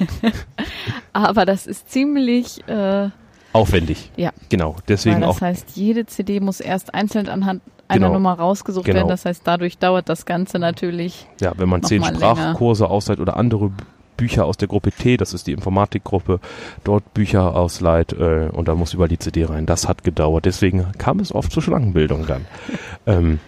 Aber 1.12 1.44
das 1.44 1.66
ist 1.66 1.90
ziemlich, 1.90 2.66
äh, 2.68 3.08
Aufwendig. 3.52 4.10
ja, 4.16 4.30
Genau, 4.48 4.74
weil 4.74 4.82
deswegen 4.88 5.20
das 5.20 5.36
auch 5.36 5.40
heißt, 5.40 5.76
jede 5.76 6.06
CD 6.06 6.40
muss 6.40 6.60
erst 6.60 6.92
einzeln 6.94 7.28
anhand 7.28 7.62
einer 7.86 8.00
Genau. 8.06 8.14
Nummer 8.14 8.32
rausgesucht 8.34 8.86
Genau. 8.86 8.96
werden. 8.96 9.08
Das 9.08 9.24
heißt, 9.24 9.42
dadurch 9.44 9.78
dauert 9.78 10.08
das 10.08 10.26
Ganze 10.26 10.58
natürlich. 10.58 11.26
Ja, 11.40 11.52
wenn 11.56 11.68
man 11.68 11.82
zehn 11.82 12.02
Sprachkurse 12.02 12.88
ausleiht 12.88 13.20
oder 13.20 13.36
andere 13.36 13.70
Bücher 14.16 14.44
aus 14.46 14.56
der 14.56 14.68
Gruppe 14.68 14.90
T, 14.92 15.16
das 15.16 15.34
ist 15.34 15.46
die 15.46 15.52
Informatikgruppe, 15.52 16.40
dort 16.84 17.14
Bücher 17.14 17.54
ausleiht 17.56 18.12
äh, 18.12 18.48
und 18.52 18.68
da 18.68 18.74
muss 18.74 18.94
überall 18.94 19.08
die 19.08 19.18
CD 19.18 19.44
rein. 19.44 19.66
Das 19.66 19.88
hat 19.88 20.02
gedauert. 20.04 20.44
Deswegen 20.46 20.86
kam 20.98 21.20
es 21.20 21.34
oft 21.34 21.52
zur 21.52 21.62
Schlangenbildung 21.62 22.26
dann. 22.26 22.46
ähm, 23.06 23.38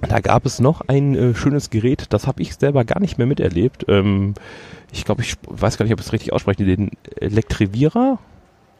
da 0.00 0.20
gab 0.20 0.46
es 0.46 0.60
noch 0.60 0.82
ein 0.82 1.14
äh, 1.14 1.34
schönes 1.34 1.70
Gerät, 1.70 2.06
das 2.10 2.26
habe 2.26 2.42
ich 2.42 2.54
selber 2.54 2.84
gar 2.84 3.00
nicht 3.00 3.18
mehr 3.18 3.26
miterlebt. 3.26 3.84
Ähm, 3.88 4.34
ich 4.92 5.04
glaube, 5.04 5.22
ich 5.22 5.34
weiß 5.46 5.76
gar 5.76 5.84
nicht, 5.84 5.92
ob 5.92 6.00
ich 6.00 6.06
es 6.06 6.12
richtig 6.12 6.32
ausspreche, 6.32 6.64
den 6.64 6.90
Elektrivierer. 7.16 8.18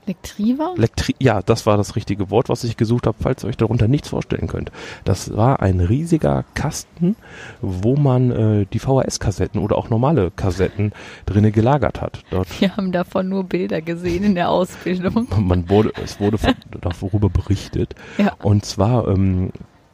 Lektriva? 0.07 0.73
Elektri 0.77 1.15
ja, 1.19 1.43
das 1.43 1.67
war 1.67 1.77
das 1.77 1.95
richtige 1.95 2.31
Wort, 2.31 2.49
was 2.49 2.65
ich 2.65 2.79
gesucht 2.79 3.07
habe, 3.07 3.19
falls 3.21 3.45
ihr 3.45 3.49
euch 3.49 3.59
darunter 3.59 3.89
nichts 3.89 4.09
vorstellen 4.09 4.49
könnt. 4.49 4.73
Das 5.05 5.37
war 5.37 5.61
ein 5.61 5.81
riesiger 5.81 6.45
Kasten, 6.55 7.15
wo 7.61 7.95
man 7.95 8.31
äh, 8.31 8.67
die 8.73 8.79
VHS-Kassetten 8.79 9.61
oder 9.61 9.77
auch 9.77 9.91
normale 9.91 10.31
Kassetten 10.31 10.93
drinnen 11.27 11.53
gelagert 11.53 12.01
hat. 12.01 12.23
Dort 12.31 12.59
Wir 12.59 12.75
haben 12.75 12.91
davon 12.91 13.29
nur 13.29 13.45
Bilder 13.45 13.83
gesehen 13.83 14.25
in 14.25 14.35
der 14.35 14.49
Ausbildung. 14.49 15.29
man 15.39 15.69
wurde, 15.69 15.93
es 16.03 16.19
wurde 16.19 16.39
von, 16.39 16.55
darüber 16.81 17.29
berichtet. 17.29 17.95
Ja. 18.17 18.33
Und 18.43 18.65
zwar 18.65 19.09
ähm, 19.09 19.51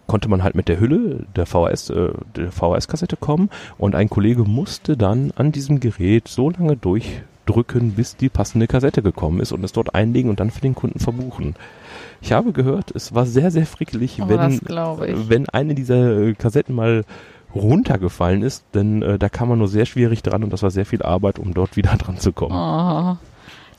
konnte 0.06 0.28
man 0.28 0.42
halt 0.42 0.54
mit 0.54 0.68
der 0.68 0.80
Hülle 0.80 1.24
der 1.34 1.46
VHS, 1.46 1.90
äh, 1.90 2.10
der 2.36 2.52
VHS-Kassette 2.52 3.16
kommen 3.16 3.50
und 3.78 3.94
ein 3.94 4.10
Kollege 4.10 4.44
musste 4.44 4.96
dann 4.96 5.32
an 5.36 5.52
diesem 5.52 5.80
Gerät 5.80 6.28
so 6.28 6.50
lange 6.50 6.76
durchdrücken, 6.76 7.92
bis 7.92 8.16
die 8.16 8.28
passende 8.28 8.66
Kassette 8.66 9.02
gekommen 9.02 9.40
ist 9.40 9.52
und 9.52 9.64
es 9.64 9.72
dort 9.72 9.94
einlegen 9.94 10.30
und 10.30 10.40
dann 10.40 10.50
für 10.50 10.60
den 10.60 10.74
Kunden 10.74 10.98
verbuchen. 10.98 11.54
Ich 12.20 12.32
habe 12.32 12.52
gehört, 12.52 12.90
es 12.94 13.14
war 13.14 13.26
sehr, 13.26 13.50
sehr 13.50 13.66
frickelig, 13.66 14.20
Oh, 14.22 14.28
wenn, 14.28 14.60
wenn 15.28 15.48
eine 15.48 15.74
dieser 15.74 16.18
äh, 16.18 16.34
Kassetten 16.34 16.74
mal 16.74 17.04
runtergefallen 17.54 18.42
ist, 18.42 18.64
denn 18.74 19.02
äh, 19.02 19.18
da 19.18 19.28
kam 19.28 19.48
man 19.48 19.58
nur 19.58 19.68
sehr 19.68 19.86
schwierig 19.86 20.22
dran 20.22 20.42
und 20.42 20.52
das 20.52 20.62
war 20.62 20.70
sehr 20.70 20.86
viel 20.86 21.02
Arbeit, 21.02 21.38
um 21.38 21.54
dort 21.54 21.76
wieder 21.76 21.96
dran 21.96 22.18
zu 22.18 22.32
kommen. 22.32 22.52
Oh, 22.54 23.16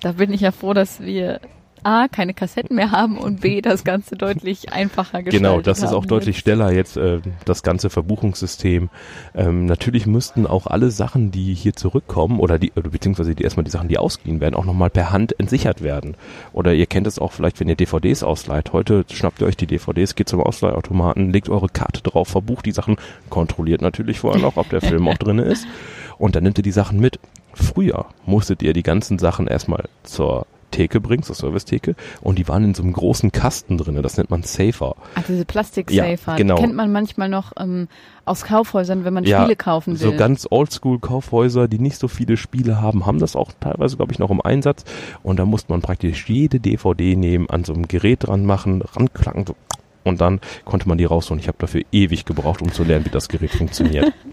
da 0.01 0.11
bin 0.13 0.33
ich 0.33 0.41
ja 0.41 0.51
froh, 0.51 0.73
dass 0.73 1.01
wir 1.01 1.39
A, 1.85 2.07
keine 2.07 2.33
Kassetten 2.33 2.75
mehr 2.75 2.89
haben 2.89 3.17
und 3.17 3.41
B, 3.41 3.61
das 3.61 3.83
Ganze 3.83 4.15
deutlich 4.15 4.73
einfacher 4.73 5.21
gestaltet 5.21 5.31
Genau, 5.31 5.61
das 5.61 5.83
ist 5.83 5.93
auch 5.93 6.05
deutlich 6.05 6.39
schneller 6.39 6.71
jetzt 6.71 6.97
äh, 6.97 7.19
das 7.45 7.61
ganze 7.61 7.91
Verbuchungssystem. 7.91 8.89
Ähm, 9.35 9.67
natürlich 9.67 10.07
müssten 10.07 10.47
auch 10.47 10.65
alle 10.65 10.89
Sachen, 10.89 11.29
die 11.29 11.53
hier 11.53 11.75
zurückkommen 11.75 12.39
oder 12.39 12.57
die 12.57 12.71
oder 12.75 12.89
beziehungsweise 12.89 13.35
die 13.35 13.43
erstmal 13.43 13.65
die 13.65 13.71
Sachen, 13.71 13.87
die 13.87 13.99
ausgeliehen 13.99 14.41
werden, 14.41 14.55
auch 14.55 14.65
nochmal 14.65 14.89
per 14.89 15.11
Hand 15.11 15.39
entsichert 15.39 15.83
werden. 15.83 16.17
Oder 16.53 16.73
ihr 16.73 16.87
kennt 16.87 17.05
es 17.05 17.19
auch 17.19 17.31
vielleicht, 17.31 17.59
wenn 17.59 17.69
ihr 17.69 17.75
DVDs 17.75 18.23
ausleiht. 18.23 18.73
Heute 18.73 19.05
schnappt 19.11 19.41
ihr 19.41 19.47
euch 19.47 19.57
die 19.57 19.67
DVDs, 19.67 20.15
geht 20.15 20.27
zum 20.27 20.41
Ausleihautomaten, 20.41 21.31
legt 21.31 21.49
eure 21.49 21.69
Karte 21.69 22.01
drauf, 22.01 22.29
verbucht 22.29 22.65
die 22.65 22.71
Sachen, 22.71 22.97
kontrolliert 23.29 23.83
natürlich 23.83 24.19
vorher 24.19 24.41
noch, 24.41 24.57
ob 24.57 24.69
der 24.69 24.81
Film 24.81 25.07
auch 25.07 25.17
drin 25.17 25.37
ist 25.37 25.67
und 26.17 26.35
dann 26.35 26.43
nimmt 26.43 26.57
ihr 26.57 26.63
die 26.63 26.71
Sachen 26.71 26.99
mit. 26.99 27.19
Früher 27.53 28.07
musstet 28.25 28.63
ihr 28.63 28.73
die 28.73 28.83
ganzen 28.83 29.19
Sachen 29.19 29.47
erstmal 29.47 29.87
zur 30.03 30.47
Theke 30.75 30.99
bringst, 30.99 31.27
zur 31.27 31.35
Servicetheke, 31.35 31.95
und 32.21 32.37
die 32.37 32.47
waren 32.47 32.63
in 32.65 32.73
so 32.73 32.83
einem 32.83 32.91
großen 32.91 33.31
Kasten 33.31 33.77
drinne. 33.77 34.01
Das 34.01 34.17
nennt 34.17 34.29
man 34.29 34.43
Safer. 34.43 34.95
Ach, 35.15 35.23
diese 35.27 35.45
Plastik-Safer. 35.45 36.31
Ja, 36.31 36.37
genau. 36.37 36.55
Die 36.55 36.61
kennt 36.61 36.75
man 36.75 36.91
manchmal 36.91 37.29
noch 37.29 37.53
ähm, 37.57 37.87
aus 38.25 38.43
Kaufhäusern, 38.43 39.05
wenn 39.05 39.13
man 39.13 39.23
Ja, 39.23 39.41
Spiele 39.41 39.55
kaufen 39.55 39.99
will. 39.99 40.11
So 40.11 40.15
ganz 40.15 40.47
Oldschool-Kaufhäuser, 40.49 41.69
die 41.69 41.79
nicht 41.79 41.97
so 41.97 42.07
viele 42.09 42.35
Spiele 42.35 42.81
haben, 42.81 43.05
haben 43.05 43.19
das 43.19 43.35
auch 43.35 43.51
teilweise, 43.59 43.95
glaube 43.95 44.11
ich, 44.11 44.19
noch 44.19 44.31
im 44.31 44.41
Einsatz. 44.41 44.83
Und 45.23 45.37
da 45.39 45.45
musste 45.45 45.71
man 45.71 45.81
praktisch 45.81 46.27
jede 46.27 46.59
DVD 46.59 47.15
nehmen, 47.15 47.49
an 47.49 47.63
so 47.63 47.73
einem 47.73 47.87
Gerät 47.87 48.27
dran 48.27 48.45
machen, 48.45 48.81
ranklacken, 48.81 49.45
so, 49.45 49.55
und 50.03 50.21
dann 50.21 50.39
konnte 50.65 50.87
man 50.87 50.97
die 50.97 51.05
rausholen. 51.05 51.39
Ich 51.39 51.47
habe 51.47 51.57
dafür 51.57 51.83
ewig 51.91 52.25
gebraucht, 52.25 52.61
um 52.61 52.71
zu 52.71 52.83
lernen, 52.83 53.05
wie 53.05 53.09
das 53.09 53.27
Gerät 53.27 53.51
funktioniert. 53.51 54.13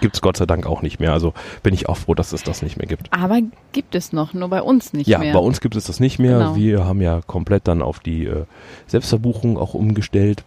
Gibt's 0.00 0.20
Gott 0.20 0.36
sei 0.36 0.46
Dank 0.46 0.66
auch 0.66 0.82
nicht 0.82 1.00
mehr. 1.00 1.12
Also 1.12 1.32
bin 1.62 1.74
ich 1.74 1.88
auch 1.88 1.96
froh, 1.96 2.14
dass 2.14 2.32
es 2.32 2.42
das 2.42 2.62
nicht 2.62 2.76
mehr 2.76 2.86
gibt. 2.86 3.12
Aber 3.12 3.40
gibt 3.72 3.94
es 3.94 4.12
noch, 4.12 4.34
nur 4.34 4.48
bei 4.48 4.62
uns 4.62 4.92
nicht 4.92 5.06
ja, 5.06 5.18
mehr. 5.18 5.32
bei 5.32 5.38
uns 5.38 5.60
gibt 5.60 5.76
es 5.76 5.84
das 5.84 6.00
nicht 6.00 6.18
mehr. 6.18 6.38
Genau. 6.38 6.56
Wir 6.56 6.84
haben 6.84 7.00
ja 7.00 7.20
komplett 7.26 7.68
dann 7.68 7.82
auf 7.82 8.00
die 8.00 8.26
äh, 8.26 8.44
Selbstverbuchung 8.86 9.58
auch 9.58 9.74
umgestellt. 9.74 10.44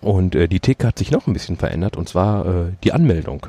Und 0.00 0.34
äh, 0.34 0.48
die 0.48 0.60
Theke 0.60 0.86
hat 0.86 0.98
sich 0.98 1.10
noch 1.10 1.26
ein 1.26 1.32
bisschen 1.32 1.56
verändert, 1.56 1.96
und 1.96 2.08
zwar 2.08 2.46
äh, 2.46 2.72
die 2.82 2.92
Anmeldung. 2.92 3.46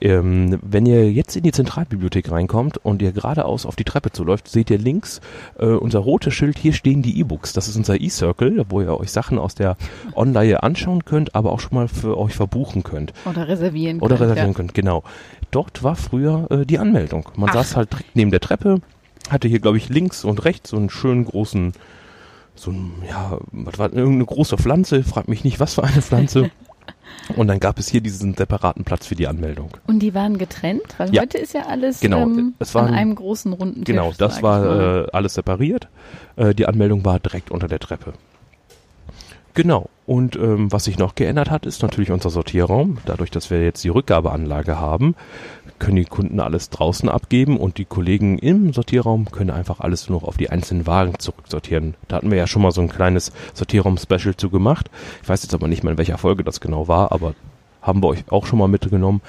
Ähm, 0.00 0.58
wenn 0.62 0.84
ihr 0.84 1.10
jetzt 1.10 1.36
in 1.36 1.42
die 1.42 1.52
Zentralbibliothek 1.52 2.30
reinkommt 2.30 2.78
und 2.78 3.00
ihr 3.00 3.12
geradeaus 3.12 3.64
auf 3.64 3.76
die 3.76 3.84
Treppe 3.84 4.12
zuläuft, 4.12 4.48
seht 4.48 4.70
ihr 4.70 4.78
links 4.78 5.20
äh, 5.58 5.66
unser 5.66 6.00
rotes 6.00 6.34
Schild, 6.34 6.58
hier 6.58 6.72
stehen 6.72 7.02
die 7.02 7.18
E-Books. 7.18 7.52
Das 7.54 7.68
ist 7.68 7.76
unser 7.76 8.00
E-Circle, 8.00 8.66
wo 8.68 8.82
ihr 8.82 8.98
euch 8.98 9.10
Sachen 9.10 9.38
aus 9.38 9.54
der 9.54 9.76
Online 10.14 10.62
anschauen 10.62 11.04
könnt, 11.04 11.34
aber 11.34 11.52
auch 11.52 11.60
schon 11.60 11.74
mal 11.74 11.88
für 11.88 12.18
euch 12.18 12.34
verbuchen 12.34 12.82
könnt. 12.82 13.14
Oder 13.24 13.48
reservieren 13.48 14.00
Oder 14.00 14.16
könnt, 14.16 14.30
reservieren 14.30 14.50
ja. 14.50 14.54
könnt, 14.54 14.74
genau. 14.74 15.02
Dort 15.50 15.82
war 15.82 15.96
früher 15.96 16.46
äh, 16.50 16.66
die 16.66 16.78
Anmeldung. 16.78 17.30
Man 17.36 17.48
Ach. 17.50 17.54
saß 17.54 17.76
halt 17.76 17.92
direkt 17.92 18.16
neben 18.16 18.30
der 18.30 18.40
Treppe, 18.40 18.80
hatte 19.30 19.48
hier, 19.48 19.60
glaube 19.60 19.78
ich, 19.78 19.88
links 19.88 20.24
und 20.24 20.44
rechts 20.44 20.70
so 20.70 20.76
einen 20.76 20.90
schönen 20.90 21.24
großen, 21.24 21.72
so 22.54 22.70
ein, 22.70 22.92
ja, 23.08 23.38
was 23.52 23.78
war 23.78 23.92
irgendeine 23.92 24.26
große 24.26 24.56
Pflanze, 24.56 25.02
frag 25.02 25.28
mich 25.28 25.44
nicht, 25.44 25.58
was 25.58 25.74
für 25.74 25.84
eine 25.84 26.02
Pflanze. 26.02 26.50
und 27.36 27.48
dann 27.48 27.58
gab 27.60 27.78
es 27.78 27.88
hier 27.88 28.00
diesen 28.00 28.34
separaten 28.34 28.84
Platz 28.84 29.06
für 29.06 29.14
die 29.14 29.26
Anmeldung. 29.26 29.70
Und 29.86 29.98
die 30.00 30.14
waren 30.14 30.38
getrennt, 30.38 30.82
weil 30.98 31.12
Ja. 31.14 31.22
heute 31.22 31.38
ist 31.38 31.54
ja 31.54 31.62
alles 31.66 32.00
Genau, 32.00 32.22
ähm, 32.22 32.54
es 32.58 32.74
waren- 32.74 32.88
an 32.88 32.94
einem 32.94 33.14
großen 33.14 33.52
runden 33.52 33.84
Tisch. 33.84 33.94
Genau, 33.94 34.12
das 34.16 34.42
war 34.42 35.04
äh, 35.04 35.10
alles 35.12 35.34
separiert. 35.34 35.88
Äh, 36.36 36.54
die 36.54 36.66
Anmeldung 36.66 37.04
war 37.04 37.18
direkt 37.18 37.50
unter 37.50 37.68
der 37.68 37.78
Treppe. 37.80 38.12
Genau. 39.54 39.88
Und 40.06 40.36
ähm, 40.36 40.70
was 40.70 40.84
sich 40.84 40.98
noch 40.98 41.16
geändert 41.16 41.50
hat, 41.50 41.66
ist 41.66 41.82
natürlich 41.82 42.12
unser 42.12 42.30
Sortierraum. 42.30 42.98
Dadurch, 43.06 43.30
dass 43.30 43.50
wir 43.50 43.62
jetzt 43.62 43.82
die 43.82 43.88
Rückgabeanlage 43.88 44.78
haben, 44.78 45.16
können 45.80 45.96
die 45.96 46.04
Kunden 46.04 46.38
alles 46.38 46.70
draußen 46.70 47.08
abgeben 47.08 47.58
und 47.58 47.78
die 47.78 47.84
Kollegen 47.84 48.38
im 48.38 48.72
Sortierraum 48.72 49.30
können 49.30 49.50
einfach 49.50 49.80
alles 49.80 50.08
nur 50.08 50.20
noch 50.20 50.28
auf 50.28 50.36
die 50.36 50.48
einzelnen 50.48 50.86
Wagen 50.86 51.18
zurücksortieren. 51.18 51.94
Da 52.08 52.16
hatten 52.16 52.30
wir 52.30 52.38
ja 52.38 52.46
schon 52.46 52.62
mal 52.62 52.70
so 52.70 52.80
ein 52.80 52.88
kleines 52.88 53.32
Sortierraum-Special 53.54 54.36
zu 54.36 54.48
gemacht. 54.48 54.90
Ich 55.22 55.28
weiß 55.28 55.42
jetzt 55.42 55.54
aber 55.54 55.66
nicht 55.66 55.82
mehr, 55.82 55.92
in 55.92 55.98
welcher 55.98 56.18
Folge 56.18 56.44
das 56.44 56.60
genau 56.60 56.86
war, 56.86 57.10
aber 57.10 57.34
haben 57.82 58.02
wir 58.02 58.08
euch 58.08 58.24
auch 58.30 58.46
schon 58.46 58.58
mal 58.58 58.68
mitgenommen. 58.68 59.20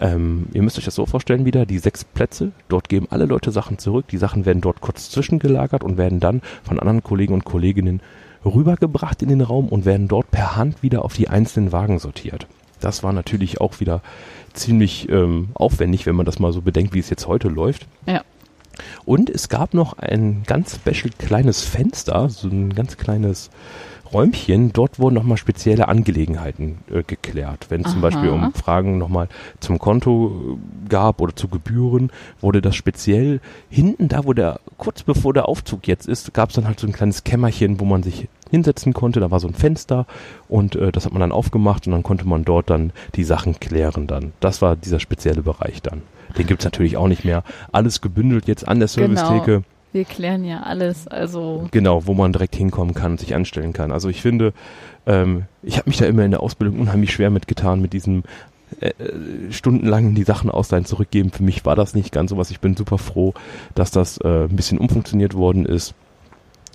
Ähm, 0.00 0.46
ihr 0.52 0.62
müsst 0.62 0.78
euch 0.78 0.84
das 0.84 0.94
so 0.94 1.06
vorstellen 1.06 1.44
wieder, 1.44 1.66
die 1.66 1.78
sechs 1.78 2.04
Plätze, 2.04 2.52
dort 2.68 2.88
geben 2.88 3.08
alle 3.10 3.26
Leute 3.26 3.50
Sachen 3.50 3.78
zurück, 3.78 4.06
die 4.08 4.16
Sachen 4.16 4.46
werden 4.46 4.62
dort 4.62 4.80
kurz 4.80 5.10
zwischengelagert 5.10 5.84
und 5.84 5.98
werden 5.98 6.20
dann 6.20 6.40
von 6.62 6.78
anderen 6.78 7.02
Kollegen 7.02 7.34
und 7.34 7.44
Kolleginnen 7.44 8.00
rübergebracht 8.46 9.22
in 9.22 9.28
den 9.28 9.40
Raum 9.40 9.68
und 9.68 9.84
werden 9.84 10.08
dort 10.08 10.30
per 10.30 10.56
Hand 10.56 10.82
wieder 10.82 11.04
auf 11.04 11.14
die 11.14 11.28
einzelnen 11.28 11.72
Wagen 11.72 11.98
sortiert. 11.98 12.46
Das 12.80 13.02
war 13.02 13.12
natürlich 13.12 13.60
auch 13.60 13.80
wieder 13.80 14.02
ziemlich 14.52 15.08
ähm, 15.08 15.48
aufwendig, 15.54 16.06
wenn 16.06 16.16
man 16.16 16.26
das 16.26 16.38
mal 16.38 16.52
so 16.52 16.62
bedenkt, 16.62 16.94
wie 16.94 16.98
es 16.98 17.10
jetzt 17.10 17.26
heute 17.26 17.48
läuft. 17.48 17.86
Ja. 18.06 18.22
Und 19.04 19.30
es 19.30 19.48
gab 19.48 19.74
noch 19.74 19.98
ein 19.98 20.42
ganz 20.46 20.76
special 20.76 21.10
kleines 21.18 21.62
Fenster, 21.62 22.28
so 22.28 22.48
ein 22.48 22.74
ganz 22.74 22.96
kleines 22.96 23.50
Räumchen. 24.12 24.72
Dort 24.72 24.98
wurden 24.98 25.14
nochmal 25.14 25.36
spezielle 25.36 25.88
Angelegenheiten 25.88 26.78
äh, 26.90 27.02
geklärt. 27.02 27.66
Wenn 27.70 27.84
es 27.84 27.92
zum. 27.92 28.00
Beispiel 28.00 28.28
um 28.28 28.52
Fragen 28.52 28.98
nochmal 28.98 29.28
zum 29.60 29.78
Konto 29.78 30.58
äh, 30.84 30.88
gab 30.88 31.20
oder 31.20 31.34
zu 31.34 31.48
Gebühren, 31.48 32.10
wurde 32.40 32.60
das 32.60 32.76
speziell 32.76 33.40
hinten, 33.68 34.08
da 34.08 34.24
wo 34.24 34.32
der, 34.32 34.60
kurz 34.76 35.02
bevor 35.02 35.32
der 35.32 35.48
Aufzug 35.48 35.88
jetzt 35.88 36.06
ist, 36.06 36.34
gab 36.34 36.50
es 36.50 36.56
dann 36.56 36.66
halt 36.66 36.78
so 36.78 36.86
ein 36.86 36.92
kleines 36.92 37.24
Kämmerchen, 37.24 37.80
wo 37.80 37.84
man 37.84 38.02
sich 38.02 38.28
hinsetzen 38.50 38.92
konnte. 38.92 39.20
Da 39.20 39.30
war 39.30 39.40
so 39.40 39.48
ein 39.48 39.54
Fenster 39.54 40.06
und 40.48 40.76
äh, 40.76 40.92
das 40.92 41.04
hat 41.04 41.12
man 41.12 41.20
dann 41.20 41.32
aufgemacht 41.32 41.86
und 41.86 41.92
dann 41.92 42.02
konnte 42.02 42.26
man 42.26 42.44
dort 42.44 42.70
dann 42.70 42.92
die 43.14 43.24
Sachen 43.24 43.58
klären 43.60 44.06
dann. 44.06 44.32
Das 44.40 44.62
war 44.62 44.76
dieser 44.76 45.00
spezielle 45.00 45.42
Bereich 45.42 45.82
dann. 45.82 46.02
Den 46.38 46.46
gibt's 46.46 46.64
natürlich 46.64 46.96
auch 46.96 47.08
nicht 47.08 47.24
mehr. 47.24 47.44
Alles 47.72 48.00
gebündelt 48.00 48.46
jetzt 48.46 48.66
an 48.68 48.78
der 48.78 48.88
Genau. 48.88 49.14
Servicetheke. 49.16 49.62
Wir 49.92 50.04
klären 50.04 50.44
ja 50.44 50.62
alles, 50.62 51.08
also 51.08 51.68
Genau, 51.70 52.06
wo 52.06 52.12
man 52.12 52.32
direkt 52.32 52.54
hinkommen 52.54 52.92
kann 52.92 53.12
und 53.12 53.20
sich 53.20 53.34
anstellen 53.34 53.72
kann. 53.72 53.92
Also 53.92 54.08
ich 54.10 54.20
finde, 54.20 54.52
ähm, 55.06 55.44
ich 55.62 55.78
habe 55.78 55.88
mich 55.88 55.96
da 55.96 56.04
immer 56.04 56.24
in 56.24 56.32
der 56.32 56.42
Ausbildung 56.42 56.78
unheimlich 56.80 57.12
schwer 57.12 57.30
mitgetan 57.30 57.80
mit 57.80 57.94
diesem 57.94 58.24
äh, 58.80 58.88
äh, 58.88 59.52
stundenlang 59.52 60.14
die 60.14 60.24
Sachen 60.24 60.50
ausleihen 60.50 60.84
zurückgeben. 60.84 61.30
Für 61.30 61.44
mich 61.44 61.64
war 61.64 61.76
das 61.76 61.94
nicht 61.94 62.12
ganz 62.12 62.30
so 62.30 62.36
was. 62.36 62.50
Ich 62.50 62.60
bin 62.60 62.76
super 62.76 62.98
froh, 62.98 63.32
dass 63.74 63.90
das 63.90 64.18
äh, 64.18 64.44
ein 64.44 64.56
bisschen 64.56 64.78
umfunktioniert 64.78 65.34
worden 65.34 65.64
ist. 65.64 65.94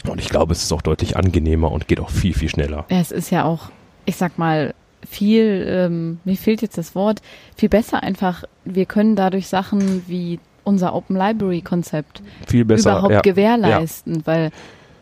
Und 0.08 0.20
ich 0.20 0.30
glaube, 0.30 0.54
es 0.54 0.64
ist 0.64 0.72
auch 0.72 0.82
deutlich 0.82 1.18
angenehmer 1.18 1.72
und 1.72 1.88
geht 1.88 2.00
auch 2.00 2.10
viel, 2.10 2.34
viel 2.34 2.50
schneller. 2.50 2.86
Ja, 2.90 3.00
es 3.00 3.12
ist 3.12 3.30
ja 3.30 3.46
auch, 3.46 3.70
ich 4.06 4.16
sag 4.16 4.38
mal, 4.38 4.74
viel, 5.08 5.66
ähm, 5.68 6.20
mir 6.26 6.36
fehlt 6.36 6.62
jetzt 6.62 6.78
das 6.78 6.96
Wort, 6.96 7.22
viel 7.56 7.70
besser 7.70 8.04
einfach. 8.04 8.44
Wir 8.66 8.86
können 8.86 9.16
dadurch 9.16 9.48
Sachen 9.48 10.04
wie 10.08 10.40
unser 10.64 10.94
Open 10.94 11.16
Library 11.16 11.62
Konzept 11.62 12.22
Viel 12.48 12.66
besser. 12.66 12.92
überhaupt 12.92 13.14
ja. 13.14 13.22
gewährleisten, 13.22 14.22
weil 14.26 14.52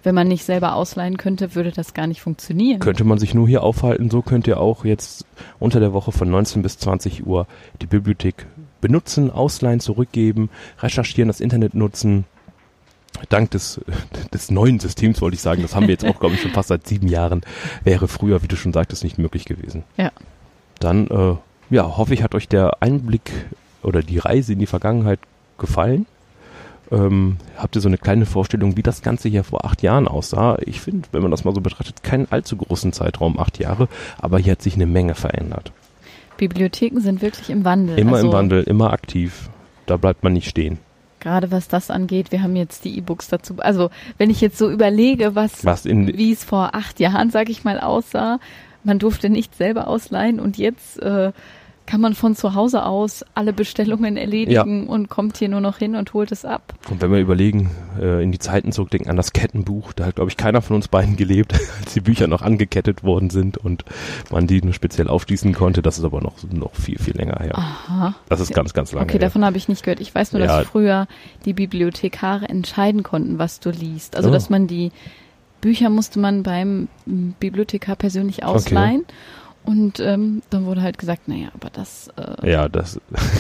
wenn 0.04 0.16
man 0.16 0.28
nicht 0.28 0.46
selber 0.46 0.76
ausleihen 0.76 1.18
könnte, 1.18 1.56
würde 1.56 1.72
das 1.72 1.94
gar 1.94 2.08
nicht 2.08 2.22
funktionieren. 2.22 2.80
Könnte 2.80 3.04
man 3.04 3.20
sich 3.20 3.34
nur 3.34 3.48
hier 3.48 3.64
aufhalten, 3.64 4.10
so 4.10 4.22
könnt 4.22 4.48
ihr 4.48 4.60
auch 4.60 4.86
jetzt 4.86 5.26
unter 5.60 5.80
der 5.82 5.94
Woche 5.94 6.12
von 6.12 6.30
19 6.30 6.62
bis 6.62 6.78
20 6.78 7.28
Uhr 7.28 7.48
die 7.82 7.88
Bibliothek 7.88 8.48
benutzen, 8.80 9.30
ausleihen, 9.30 9.82
zurückgeben, 9.82 10.50
recherchieren, 10.80 11.28
das 11.28 11.42
Internet 11.42 11.74
nutzen. 11.74 12.26
Dank 13.30 13.52
des, 13.52 13.82
des 14.34 14.52
neuen 14.52 14.80
Systems 14.80 15.22
wollte 15.22 15.36
ich 15.36 15.42
sagen, 15.42 15.62
das 15.62 15.76
haben 15.76 15.88
wir 15.88 15.94
jetzt 15.94 16.06
auch, 16.06 16.20
glaube 16.20 16.36
ich, 16.36 16.42
schon 16.42 16.52
fast 16.52 16.70
seit 16.70 16.88
sieben 16.88 17.08
Jahren, 17.08 17.42
wäre 17.84 18.08
früher, 18.08 18.42
wie 18.44 18.48
du 18.48 18.56
schon 18.56 18.74
sagtest, 18.74 19.04
nicht 19.04 19.18
möglich 19.18 19.46
gewesen. 19.46 19.84
Ja. 19.98 20.12
Dann, 20.80 21.08
äh, 21.08 21.36
ja, 21.70 21.98
hoffe 21.98 22.14
ich, 22.14 22.24
hat 22.24 22.36
euch 22.36 22.48
der 22.48 22.82
Einblick 22.82 23.32
oder 23.84 24.02
die 24.02 24.18
Reise 24.18 24.54
in 24.54 24.60
die 24.60 24.66
Vergangenheit 24.66 25.20
gefallen. 25.58 26.06
Ähm, 26.92 27.38
habt 27.56 27.76
ihr 27.76 27.82
so 27.82 27.88
eine 27.88 28.00
kleine 28.00 28.26
Vorstellung, 28.26 28.76
wie 28.76 28.82
das 28.82 29.02
Ganze 29.02 29.30
hier 29.30 29.44
vor 29.44 29.64
acht 29.64 29.84
Jahren 29.84 30.08
aussah? 30.08 30.58
Ich 30.66 30.82
finde, 30.82 31.08
wenn 31.12 31.22
man 31.22 31.30
das 31.30 31.44
mal 31.44 31.54
so 31.54 31.62
betrachtet, 31.62 32.02
keinen 32.02 32.32
allzu 32.32 32.58
großen 32.58 32.94
Zeitraum, 32.94 33.38
acht 33.38 33.60
Jahre, 33.60 33.88
aber 34.18 34.40
hier 34.40 34.54
hat 34.54 34.62
sich 34.62 34.74
eine 34.74 34.88
Menge 34.88 35.14
verändert. 35.14 35.72
Bibliotheken 36.38 37.00
sind 37.02 37.22
wirklich 37.22 37.50
im 37.50 37.66
Wandel. 37.66 38.00
Immer 38.00 38.16
also, 38.16 38.28
im 38.28 38.34
Wandel, 38.34 38.64
immer 38.64 38.92
aktiv. 38.92 39.50
Da 39.86 39.98
bleibt 39.98 40.24
man 40.24 40.34
nicht 40.34 40.50
stehen. 40.50 40.80
Gerade 41.20 41.52
was 41.52 41.68
das 41.68 41.92
angeht, 41.92 42.32
wir 42.32 42.42
haben 42.42 42.56
jetzt 42.56 42.86
die 42.86 42.98
E-Books 42.98 43.28
dazu. 43.28 43.56
Also 43.60 43.90
wenn 44.18 44.30
ich 44.30 44.42
jetzt 44.42 44.58
so 44.58 44.70
überlege, 44.70 45.36
was, 45.36 45.66
Was 45.66 45.86
wie 45.86 46.32
es 46.32 46.44
vor 46.44 46.76
acht 46.76 47.00
Jahren, 47.00 47.30
sag 47.30 47.50
ich 47.50 47.64
mal, 47.64 47.80
aussah, 47.80 48.40
man 48.84 49.00
durfte 49.00 49.30
nicht 49.30 49.56
selber 49.56 49.88
ausleihen 49.88 50.40
und 50.40 50.58
jetzt 50.58 51.02
äh, 51.02 51.32
kann 51.90 52.02
man 52.02 52.14
von 52.14 52.36
zu 52.36 52.54
Hause 52.54 52.86
aus 52.86 53.26
alle 53.34 53.52
Bestellungen 53.52 54.16
erledigen 54.16 54.86
und 54.88 55.10
kommt 55.10 55.38
hier 55.38 55.50
nur 55.50 55.60
noch 55.60 55.78
hin 55.80 55.96
und 55.96 56.14
holt 56.14 56.32
es 56.32 56.46
ab. 56.46 56.74
und 56.92 57.02
wenn 57.02 57.12
wir 57.12 57.20
überlegen, 57.20 57.72
äh, 58.00 58.22
in 58.24 58.32
die 58.32 58.38
Zeiten 58.38 58.72
zurückdenken, 58.72 59.10
an 59.10 59.18
das 59.18 59.34
Kettenbuch, 59.34 59.94
da 59.94 60.06
hat, 60.06 60.16
glaube 60.16 60.30
ich, 60.30 60.38
keiner 60.38 60.62
von 60.62 60.76
uns 60.76 60.88
beiden 60.88 61.16
gelebt, 61.16 61.54
als 61.82 61.94
die 61.94 62.02
Bücher 62.02 62.28
noch 62.28 62.44
angekettet 62.44 63.04
worden 63.04 63.32
sind 63.32 63.58
und 63.58 63.86
man 64.30 64.46
die 64.46 64.62
nur 64.62 64.74
speziell 64.74 65.08
aufschließen 65.08 65.54
konnte. 65.54 65.82
Das 65.82 65.98
ist 65.98 66.04
aber 66.04 66.22
noch, 66.22 66.36
noch 66.52 66.76
viel, 66.76 67.00
viel 67.00 67.18
länger 67.18 67.40
her. 67.40 67.58
Aha. 67.58 68.14
Das 68.30 68.40
ist 68.40 68.54
ganz, 68.54 68.74
ganz 68.74 68.92
lange 68.92 69.06
Okay, 69.06 69.14
her. 69.14 69.20
davon 69.22 69.44
habe 69.44 69.58
ich 69.58 69.68
nicht 69.68 69.82
gehört. 69.84 70.00
Ich 70.00 70.14
weiß 70.14 70.34
nur, 70.34 70.42
dass 70.42 70.52
Ja. 70.52 70.64
früher 70.66 71.08
die 71.46 71.54
Bibliothekare 71.54 72.48
entscheiden 72.48 73.02
konnten, 73.02 73.40
was 73.40 73.60
du 73.60 73.72
liest. 73.72 74.16
Also 74.16 74.30
Oh. 74.30 74.32
dass 74.32 74.50
man 74.52 74.68
die 74.68 74.92
Bücher 75.62 75.90
musste 75.90 76.20
man 76.20 76.44
beim 76.44 76.88
m, 77.08 77.34
Bibliothekar 77.40 77.96
persönlich 77.96 78.44
ausleihen. 78.46 79.06
Und 79.64 80.00
ähm, 80.00 80.42
dann 80.50 80.66
wurde 80.66 80.82
halt 80.82 80.98
gesagt, 80.98 81.28
naja, 81.28 81.50
aber 81.54 81.70
das, 81.70 82.10
äh, 82.18 82.50
Ja, 82.50 82.70
das, 82.70 83.00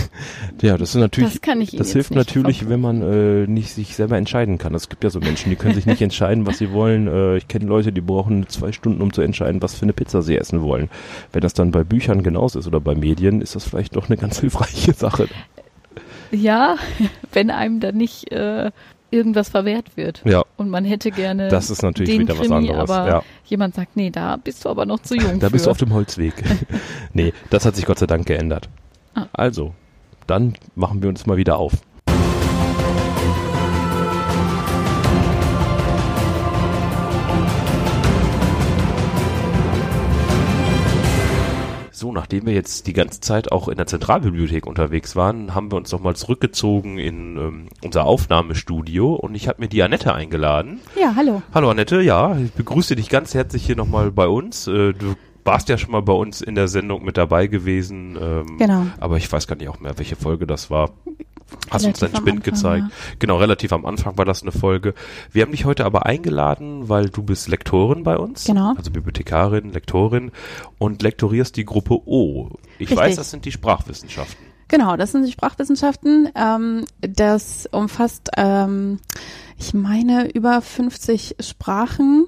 ja, 0.62 0.78
das 0.78 0.90
ist 0.90 0.96
natürlich, 0.96 1.34
das 1.34 1.42
kann 1.42 1.62
ich 1.62 1.74
Ihnen 1.74 1.80
das 1.80 1.92
hilft 1.92 2.14
natürlich, 2.14 2.70
wenn 2.70 2.82
man 2.82 3.02
äh, 3.02 3.48
nicht 3.48 3.74
sich 3.74 3.96
selber 3.96 4.18
entscheiden 4.18 4.58
kann. 4.58 4.76
Es 4.76 4.90
gibt 4.90 5.04
ja 5.04 5.10
so 5.10 5.20
Menschen, 5.20 5.50
die 5.50 5.56
können 5.56 5.74
sich 5.74 5.86
nicht 5.86 6.02
entscheiden, 6.02 6.46
was 6.46 6.58
sie 6.58 6.72
wollen. 6.72 7.08
Äh, 7.08 7.38
ich 7.38 7.48
kenne 7.48 7.66
Leute, 7.66 7.92
die 7.92 8.02
brauchen 8.02 8.48
zwei 8.48 8.72
Stunden, 8.72 9.02
um 9.02 9.12
zu 9.14 9.22
entscheiden, 9.22 9.62
was 9.62 9.76
für 9.76 9.84
eine 9.84 9.94
Pizza 9.94 10.22
sie 10.22 10.38
essen 10.38 10.62
wollen. 10.62 10.90
Wenn 11.32 11.42
das 11.42 11.54
dann 11.54 11.72
bei 11.72 11.84
Büchern 11.84 12.22
genauso 12.22 12.60
ist 12.60 12.68
oder 12.68 12.80
bei 12.80 12.96
Medien, 12.96 13.42
ist 13.42 13.56
das 13.56 13.64
vielleicht 13.64 13.96
doch 13.96 14.08
eine 14.08 14.18
ganz 14.18 14.40
hilfreiche 14.42 14.94
Sache. 14.94 15.28
Ja, 16.32 16.76
wenn 17.34 17.50
einem 17.50 17.80
dann 17.80 17.98
nicht 17.98 18.32
äh, 18.32 18.72
irgendwas 19.12 19.50
verwehrt 19.50 19.96
wird. 19.98 20.22
Ja, 20.26 20.44
Und 20.58 20.70
man 20.70 20.86
hätte 20.86 21.12
gerne 21.12 21.48
das 21.50 21.70
ist 21.70 21.82
natürlich 21.82 22.12
den 22.12 22.22
wieder 22.22 22.34
was 22.38 22.48
Krimi, 22.48 22.70
anderes. 22.70 22.90
aber 22.90 23.08
Ja, 23.10 23.24
jemand 23.46 23.76
sagt, 23.76 23.96
nee, 23.96 24.10
da 24.10 24.38
bist 24.38 24.64
du 24.66 24.70
aber 24.70 24.86
noch 24.86 25.00
zu 25.00 25.16
jung 25.16 25.40
da 25.40 25.48
für. 25.48 25.52
bist 25.54 25.66
du 25.66 25.72
auf 25.72 25.78
dem 25.78 25.94
Holzweg. 25.94 26.34
nee, 27.14 27.34
das 27.50 27.66
hat 27.66 27.76
sich 27.76 27.86
Gott 27.86 28.00
sei 28.00 28.06
Dank 28.08 28.26
geändert. 28.26 28.70
Ah. 29.16 29.26
Also, 29.34 29.74
dann 30.28 30.54
machen 30.76 31.02
wir 31.02 31.10
uns 31.10 31.26
mal 31.26 31.38
wieder 31.38 31.58
auf. 31.58 31.74
Nachdem 42.12 42.46
wir 42.46 42.54
jetzt 42.54 42.88
die 42.88 42.94
ganze 42.94 43.22
Zeit 43.22 43.52
auch 43.52 43.68
in 43.68 43.78
der 43.78 43.88
Zentralbibliothek 43.88 44.66
unterwegs 44.66 45.16
waren, 45.16 45.54
haben 45.56 45.72
wir 45.72 45.78
uns 45.78 45.92
nochmal 45.92 46.16
zurückgezogen 46.16 46.98
in 46.98 47.38
ähm, 47.38 47.68
unser 47.84 48.06
Aufnahmestudio 48.06 49.14
und 49.14 49.36
ich 49.36 49.48
habe 49.48 49.62
mir 49.62 49.68
die 49.68 49.84
Annette 49.84 50.14
eingeladen. 50.14 50.80
Ja, 51.00 51.14
hallo. 51.16 51.42
Hallo 51.54 51.70
Annette, 51.70 52.02
ja, 52.02 52.38
ich 52.38 52.52
begrüße 52.54 52.96
dich 52.96 53.10
ganz 53.10 53.34
herzlich 53.34 53.66
hier 53.66 53.76
nochmal 53.76 54.12
bei 54.12 54.28
uns. 54.28 54.68
Äh, 54.68 54.94
du 54.94 55.16
warst 55.46 55.70
ja 55.70 55.78
schon 55.78 55.92
mal 55.92 56.02
bei 56.02 56.14
uns 56.14 56.42
in 56.42 56.56
der 56.56 56.68
Sendung 56.68 57.04
mit 57.04 57.18
dabei 57.18 57.48
gewesen. 57.48 58.18
Ähm, 58.22 58.58
Genau. 58.58 58.86
Aber 59.00 59.18
ich 59.18 59.32
weiß 59.32 59.48
gar 59.48 59.56
nicht 59.56 59.70
auch 59.70 59.80
mehr, 59.80 59.98
welche 59.98 60.16
Folge 60.16 60.46
das 60.46 60.70
war. 60.70 60.92
Hast 61.70 61.86
uns 61.86 62.00
Relativ 62.00 62.00
deinen 62.00 62.16
am 62.16 62.22
Spind 62.22 62.38
Anfang, 62.48 62.54
gezeigt. 62.54 62.84
ja. 62.90 63.16
Genau, 63.20 63.38
relativ 63.38 63.74
am 63.74 63.86
Anfang 63.86 64.18
war 64.18 64.26
das 64.26 64.42
eine 64.42 64.52
Folge. 64.52 64.94
Wir 65.32 65.44
haben 65.44 65.52
dich 65.52 65.66
heute 65.66 65.86
aber 65.86 66.06
eingeladen, 66.06 66.90
weil 66.90 67.10
du 67.10 67.24
bist 67.24 67.48
Lektorin 67.48 68.04
bei 68.04 68.18
uns. 68.18 68.46
Genau. 68.46 68.74
Also 68.76 68.92
Bibliothekarin, 68.92 69.72
Lektorin 69.72 70.32
und 70.78 71.02
lektorierst 71.02 71.56
die 71.58 71.66
Gruppe 71.66 71.96
O. 72.06 72.50
Ich 72.76 72.90
Richtig. 72.90 72.98
weiß, 72.98 73.16
das 73.16 73.32
sind 73.32 73.46
die 73.46 73.52
Sprachwissenschaften. 73.52 74.46
Genau, 74.68 74.96
das 74.98 75.12
sind 75.12 75.26
die 75.26 75.32
Sprachwissenschaften. 75.32 76.30
Ähm, 76.36 76.86
das 77.02 77.68
umfasst, 77.72 78.30
ähm, 78.38 79.00
ich 79.58 79.74
meine, 79.74 80.30
über 80.32 80.62
50 80.62 81.38
Sprachen. 81.40 82.28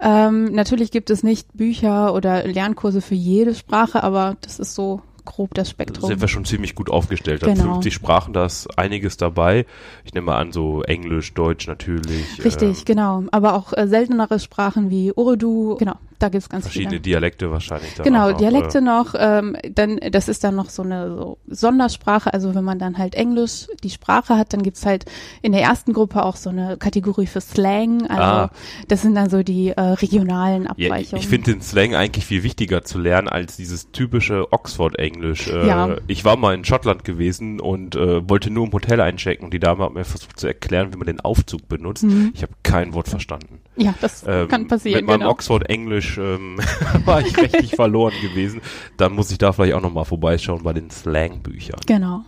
Ähm, 0.00 0.52
natürlich 0.52 0.90
gibt 0.90 1.10
es 1.10 1.22
nicht 1.22 1.48
Bücher 1.56 2.14
oder 2.14 2.46
Lernkurse 2.46 3.00
für 3.00 3.14
jede 3.14 3.54
Sprache, 3.54 4.02
aber 4.02 4.36
das 4.42 4.58
ist 4.60 4.74
so 4.74 5.00
grob 5.28 5.54
das 5.54 5.70
Spektrum. 5.70 6.08
sind 6.08 6.20
wir 6.20 6.28
schon 6.28 6.44
ziemlich 6.44 6.74
gut 6.74 6.90
aufgestellt. 6.90 7.42
Genau. 7.42 7.74
50 7.74 7.92
Sprachen, 7.92 8.32
da 8.32 8.46
ist 8.46 8.66
einiges 8.78 9.16
dabei. 9.16 9.66
Ich 10.04 10.14
nehme 10.14 10.34
an, 10.34 10.52
so 10.52 10.82
Englisch, 10.82 11.34
Deutsch 11.34 11.66
natürlich. 11.66 12.44
Richtig, 12.44 12.78
ähm, 12.78 12.84
genau. 12.84 13.24
Aber 13.30 13.54
auch 13.54 13.72
äh, 13.76 13.86
seltenere 13.86 14.40
Sprachen 14.40 14.90
wie 14.90 15.12
Urdu, 15.12 15.76
genau, 15.76 15.96
da 16.18 16.28
gibt's 16.28 16.48
ganz 16.48 16.64
Verschiedene 16.64 16.90
viele. 16.90 17.00
Dialekte 17.00 17.50
wahrscheinlich. 17.50 17.94
Genau, 18.02 18.30
noch, 18.30 18.36
Dialekte 18.38 18.78
äh, 18.78 18.80
noch, 18.80 19.14
ähm, 19.18 19.56
dann, 19.72 19.98
das 20.10 20.28
ist 20.28 20.42
dann 20.44 20.54
noch 20.56 20.70
so 20.70 20.82
eine 20.82 21.08
so 21.16 21.38
Sondersprache, 21.46 22.32
also 22.32 22.54
wenn 22.54 22.64
man 22.64 22.78
dann 22.78 22.98
halt 22.98 23.14
Englisch 23.14 23.66
die 23.82 23.90
Sprache 23.90 24.36
hat, 24.36 24.52
dann 24.52 24.62
gibt's 24.62 24.84
halt 24.86 25.04
in 25.42 25.52
der 25.52 25.62
ersten 25.62 25.92
Gruppe 25.92 26.24
auch 26.24 26.36
so 26.36 26.50
eine 26.50 26.76
Kategorie 26.76 27.26
für 27.26 27.40
Slang, 27.40 28.06
also 28.08 28.22
Ah. 28.22 28.50
das 28.88 29.02
sind 29.02 29.14
dann 29.14 29.30
so 29.30 29.42
die 29.42 29.68
äh, 29.70 29.80
regionalen 29.80 30.64
Ja, 30.64 30.72
ich 30.76 30.86
Abweichungen. 30.86 31.22
ich 31.22 31.28
finde 31.28 31.52
den 31.52 31.62
Slang 31.62 31.94
eigentlich 31.94 32.24
viel 32.26 32.42
wichtiger 32.42 32.82
zu 32.84 32.98
lernen 32.98 33.28
als 33.28 33.56
dieses 33.56 33.90
typische 33.92 34.52
Oxford-Englisch. 34.52 35.48
Äh, 35.48 35.66
Ja. 35.66 35.96
Ich 36.06 36.24
war 36.24 36.36
mal 36.36 36.54
in 36.54 36.64
Schottland 36.64 37.04
gewesen 37.04 37.60
und 37.60 37.94
äh, 37.96 38.28
wollte 38.28 38.50
nur 38.50 38.66
im 38.66 38.72
Hotel 38.72 39.00
einchecken 39.00 39.44
und 39.44 39.54
die 39.54 39.58
Dame 39.60 39.84
hat 39.84 39.92
mir 39.94 40.04
versucht 40.04 40.38
zu 40.40 40.46
erklären, 40.46 40.92
wie 40.92 40.96
man 40.96 41.06
den 41.06 41.20
Aufzug 41.20 41.68
benutzt. 41.68 42.04
Ich 42.34 42.42
habe 42.42 42.52
kein 42.62 42.92
Wort 42.94 43.08
verstanden. 43.08 43.60
ja, 43.76 43.94
das 44.00 44.24
Ähm, 44.26 44.44
Mhm. 44.44 44.48
kann 44.48 44.68
passieren, 44.68 44.98
Mit 45.00 45.06
meinem 45.06 45.20
genau. 45.20 45.30
Oxford-Englisch 45.32 46.07
ähm, 46.16 46.58
war 47.04 47.20
ich 47.20 47.36
rechtlich 47.36 47.74
verloren 47.74 48.14
gewesen. 48.22 48.60
Dann 48.96 49.12
muss 49.12 49.30
ich 49.30 49.38
da 49.38 49.52
vielleicht 49.52 49.74
auch 49.74 49.82
nochmal 49.82 50.04
vorbeischauen 50.04 50.62
bei 50.62 50.72
den 50.72 50.90
Slang-Büchern. 50.90 51.80
Genau. 51.86 52.24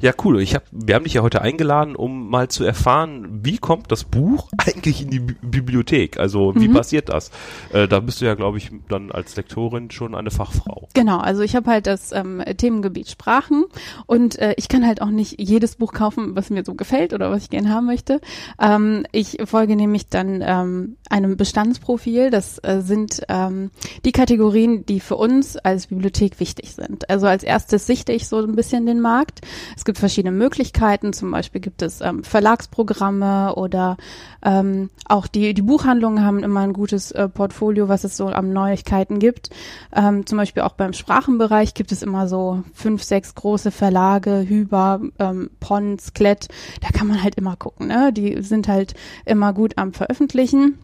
Ja, 0.00 0.12
cool. 0.24 0.40
Ich 0.40 0.54
hab, 0.54 0.64
wir 0.70 0.94
haben 0.94 1.04
dich 1.04 1.14
ja 1.14 1.22
heute 1.22 1.42
eingeladen, 1.42 1.96
um 1.96 2.28
mal 2.30 2.48
zu 2.48 2.64
erfahren, 2.64 3.40
wie 3.42 3.58
kommt 3.58 3.90
das 3.92 4.04
Buch 4.04 4.48
eigentlich 4.66 5.02
in 5.02 5.10
die 5.10 5.20
Bi 5.20 5.34
Bibliothek? 5.42 6.18
Also 6.18 6.54
wie 6.56 6.68
Mhm. 6.68 6.72
passiert 6.74 7.08
das? 7.08 7.30
Äh, 7.72 7.88
da 7.88 8.00
bist 8.00 8.20
du 8.20 8.24
ja, 8.26 8.34
glaube 8.34 8.58
ich, 8.58 8.70
dann 8.88 9.10
als 9.10 9.36
Lektorin 9.36 9.90
schon 9.90 10.14
eine 10.14 10.30
Fachfrau. 10.30 10.88
Genau, 10.94 11.18
also 11.18 11.42
ich 11.42 11.56
habe 11.56 11.70
halt 11.70 11.86
das 11.86 12.12
ähm, 12.12 12.42
Themengebiet 12.56 13.08
Sprachen 13.08 13.64
und 14.06 14.38
äh, 14.38 14.54
ich 14.56 14.68
kann 14.68 14.86
halt 14.86 15.00
auch 15.02 15.10
nicht 15.10 15.40
jedes 15.40 15.76
Buch 15.76 15.92
kaufen, 15.92 16.36
was 16.36 16.50
mir 16.50 16.64
so 16.64 16.74
gefällt 16.74 17.12
oder 17.14 17.30
was 17.30 17.44
ich 17.44 17.50
gerne 17.50 17.70
haben 17.70 17.86
möchte. 17.86 18.20
Ähm, 18.60 19.04
ich 19.12 19.38
folge 19.44 19.76
nämlich 19.76 20.08
dann 20.08 20.42
ähm, 20.44 20.96
einem 21.10 21.36
Bestandsprofil. 21.36 22.30
Das 22.30 22.58
äh, 22.58 22.80
sind 22.82 23.22
ähm, 23.28 23.70
die 24.04 24.12
Kategorien, 24.12 24.84
die 24.86 25.00
für 25.00 25.16
uns 25.16 25.56
als 25.56 25.86
Bibliothek 25.88 26.38
wichtig 26.40 26.74
sind. 26.74 27.08
Also 27.10 27.26
als 27.26 27.42
erstes 27.42 27.86
sichte 27.86 28.12
ich 28.12 28.28
so 28.28 28.38
ein 28.38 28.56
bisschen 28.56 28.86
den 28.86 29.00
Markt. 29.00 29.40
Es 29.76 29.84
gibt 29.84 29.98
verschiedene 29.98 30.36
Möglichkeiten. 30.36 31.12
Zum 31.12 31.30
Beispiel 31.30 31.60
gibt 31.60 31.82
es 31.82 32.00
ähm, 32.00 32.24
Verlagsprogramme 32.24 33.54
oder 33.54 33.96
ähm, 34.44 34.90
auch 35.06 35.26
die, 35.26 35.54
die 35.54 35.62
Buchhandlungen 35.62 36.24
haben 36.24 36.42
immer 36.42 36.60
ein 36.60 36.72
gutes 36.72 37.12
äh, 37.12 37.28
Portfolio, 37.28 37.88
was 37.88 38.04
es 38.04 38.16
so 38.16 38.26
an 38.26 38.52
Neuigkeiten 38.52 39.18
gibt. 39.18 39.50
Ähm, 39.94 40.26
zum 40.26 40.38
Beispiel 40.38 40.62
auch 40.62 40.72
beim 40.72 40.92
Sprachenbereich 40.92 41.74
gibt 41.74 41.92
es 41.92 42.02
immer 42.02 42.28
so 42.28 42.62
fünf, 42.74 43.02
sechs 43.02 43.34
große 43.34 43.70
Verlage, 43.70 44.44
Hüber, 44.48 45.00
ähm, 45.18 45.50
Pons, 45.60 46.12
Klett. 46.14 46.48
Da 46.80 46.88
kann 46.88 47.06
man 47.06 47.22
halt 47.22 47.36
immer 47.36 47.56
gucken. 47.56 47.88
Ne? 47.88 48.12
Die 48.12 48.42
sind 48.42 48.68
halt 48.68 48.94
immer 49.24 49.52
gut 49.52 49.78
am 49.78 49.92
Veröffentlichen. 49.92 50.78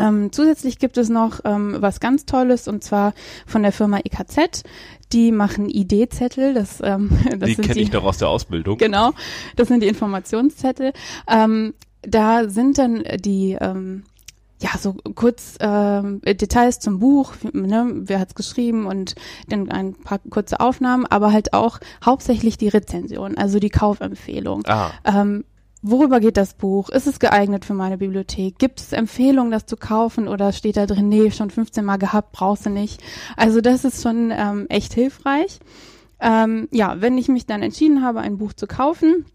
Ähm, 0.00 0.32
zusätzlich 0.32 0.78
gibt 0.78 0.96
es 0.98 1.08
noch 1.08 1.40
ähm, 1.44 1.76
was 1.80 2.00
ganz 2.00 2.26
Tolles 2.26 2.68
und 2.68 2.82
zwar 2.82 3.14
von 3.46 3.62
der 3.62 3.72
Firma 3.72 3.98
EKZ. 3.98 4.62
Die 5.12 5.32
machen 5.32 5.68
ID-Zettel. 5.68 6.54
Das, 6.54 6.80
ähm, 6.82 7.10
das 7.38 7.48
die 7.48 7.56
kenne 7.56 7.80
ich 7.80 7.92
noch 7.92 8.04
aus 8.04 8.18
der 8.18 8.28
Ausbildung. 8.28 8.78
Genau, 8.78 9.12
das 9.56 9.68
sind 9.68 9.82
die 9.82 9.88
Informationszettel. 9.88 10.92
Ähm, 11.28 11.74
da 12.02 12.48
sind 12.48 12.78
dann 12.78 13.04
die 13.20 13.56
ähm, 13.60 14.04
ja 14.62 14.70
so 14.78 14.94
kurz 15.14 15.56
ähm, 15.60 16.20
Details 16.22 16.78
zum 16.78 16.98
Buch, 16.98 17.34
ne, 17.52 17.90
wer 17.94 18.20
hat's 18.20 18.34
geschrieben 18.34 18.86
und 18.86 19.14
dann 19.48 19.70
ein 19.70 19.94
paar 19.94 20.20
kurze 20.30 20.60
Aufnahmen, 20.60 21.06
aber 21.06 21.32
halt 21.32 21.52
auch 21.52 21.78
hauptsächlich 22.04 22.56
die 22.58 22.68
Rezension, 22.68 23.36
also 23.36 23.58
die 23.58 23.70
Kaufempfehlung. 23.70 24.62
Ah, 24.66 24.90
Ähm, 25.04 25.44
worüber 25.82 26.20
geht 26.20 26.36
das 26.36 26.54
Buch? 26.54 26.88
Ist 26.88 27.06
es 27.06 27.18
geeignet 27.18 27.64
für 27.64 27.74
meine 27.74 27.98
Bibliothek? 27.98 28.58
Gibt 28.58 28.80
es 28.80 28.92
Empfehlungen, 28.92 29.50
das 29.50 29.66
zu 29.66 29.76
kaufen 29.76 30.28
oder 30.28 30.52
steht 30.52 30.76
da 30.76 30.86
drin, 30.86 31.08
nee, 31.08 31.30
schon 31.30 31.50
15 31.50 31.84
Mal 31.84 31.98
gehabt, 31.98 32.32
brauchst 32.32 32.66
du 32.66 32.70
nicht? 32.70 33.02
Also 33.36 33.60
das 33.60 33.84
ist 33.84 34.02
schon 34.02 34.32
ähm, 34.34 34.66
echt 34.68 34.94
hilfreich. 34.94 35.58
Ähm, 36.20 36.68
ja, 36.70 37.00
wenn 37.00 37.18
ich 37.18 37.28
mich 37.28 37.46
dann 37.46 37.62
entschieden 37.62 38.02
habe, 38.02 38.20
ein 38.20 38.38
Buch 38.38 38.52
zu 38.52 38.66
kaufen, 38.66 39.26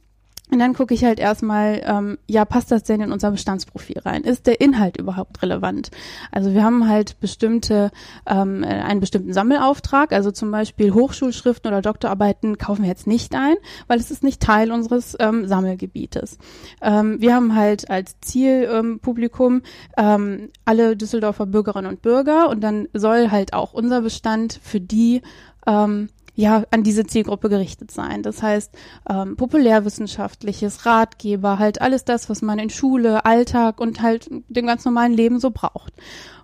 und 0.52 0.60
dann 0.60 0.74
gucke 0.74 0.94
ich 0.94 1.04
halt 1.04 1.20
erstmal, 1.20 1.82
ähm, 1.86 2.18
ja, 2.28 2.46
passt 2.46 2.72
das 2.72 2.84
denn 2.84 3.02
in 3.02 3.12
unser 3.12 3.32
Bestandsprofil 3.32 4.00
rein? 4.00 4.24
Ist 4.24 4.48
der 4.48 4.62
Inhalt 4.62 4.98
überhaupt 4.98 5.42
relevant? 5.42 5.92
Also 6.32 6.54
wir 6.54 6.64
haben 6.64 6.88
halt 6.88 7.20
bestimmte, 7.20 7.92
ähm, 8.26 8.64
äh, 8.64 8.68
einen 8.68 9.00
bestimmten 9.00 9.34
Sammelauftrag, 9.34 10.14
also 10.14 10.32
zum 10.32 10.52
Beispiel 10.52 10.94
Hochschulschriften 10.94 11.70
oder 11.70 11.82
Doktorarbeiten 11.82 12.58
kaufen 12.58 12.84
wir 12.84 12.90
jetzt 12.90 13.08
nicht 13.08 13.36
ein, 13.36 13.56
weil 13.88 14.00
es 14.00 14.12
ist 14.12 14.24
nicht 14.24 14.42
Teil 14.42 14.72
unseres 14.72 15.18
ähm, 15.20 15.48
Sammelgebietes. 15.48 16.38
Ähm, 16.82 17.20
wir 17.20 17.36
haben 17.36 17.56
halt 17.56 17.90
als 17.90 18.20
Zielpublikum 18.22 19.62
ähm, 19.98 20.18
ähm, 20.18 20.50
alle 20.66 20.96
Düsseldorfer 20.96 21.46
Bürgerinnen 21.46 21.90
und 21.90 22.02
Bürger 22.02 22.50
und 22.50 22.62
dann 22.62 22.88
soll 22.94 23.32
halt 23.32 23.54
auch 23.54 23.74
unser 23.74 24.02
Bestand 24.02 24.60
für 24.62 24.80
die 24.80 25.22
ähm, 25.66 26.10
ja, 26.38 26.66
an 26.70 26.84
diese 26.84 27.04
Zielgruppe 27.04 27.50
gerichtet 27.50 27.90
sein. 27.90 28.22
Das 28.22 28.44
heißt, 28.44 28.72
ähm, 29.10 29.36
populärwissenschaftliches, 29.38 30.86
Ratgeber, 30.86 31.58
halt 31.58 31.82
alles 31.82 32.06
das, 32.06 32.30
was 32.30 32.44
man 32.44 32.60
in 32.60 32.70
Schule, 32.70 33.26
Alltag 33.26 33.82
und 33.82 34.04
halt 34.04 34.30
dem 34.48 34.68
ganz 34.68 34.86
normalen 34.86 35.14
Leben 35.14 35.40
so 35.40 35.50
braucht. 35.50 35.94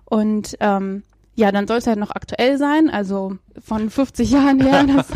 Und 0.04 0.56
ähm, 0.58 1.04
ja, 1.36 1.52
dann 1.52 1.68
soll 1.68 1.78
es 1.78 1.86
halt 1.86 2.00
noch 2.00 2.10
aktuell 2.10 2.58
sein, 2.58 2.90
also 2.90 3.36
von 3.64 3.88
50 3.88 4.32
Jahren 4.32 4.60
her, 4.60 4.84
das 4.96 5.06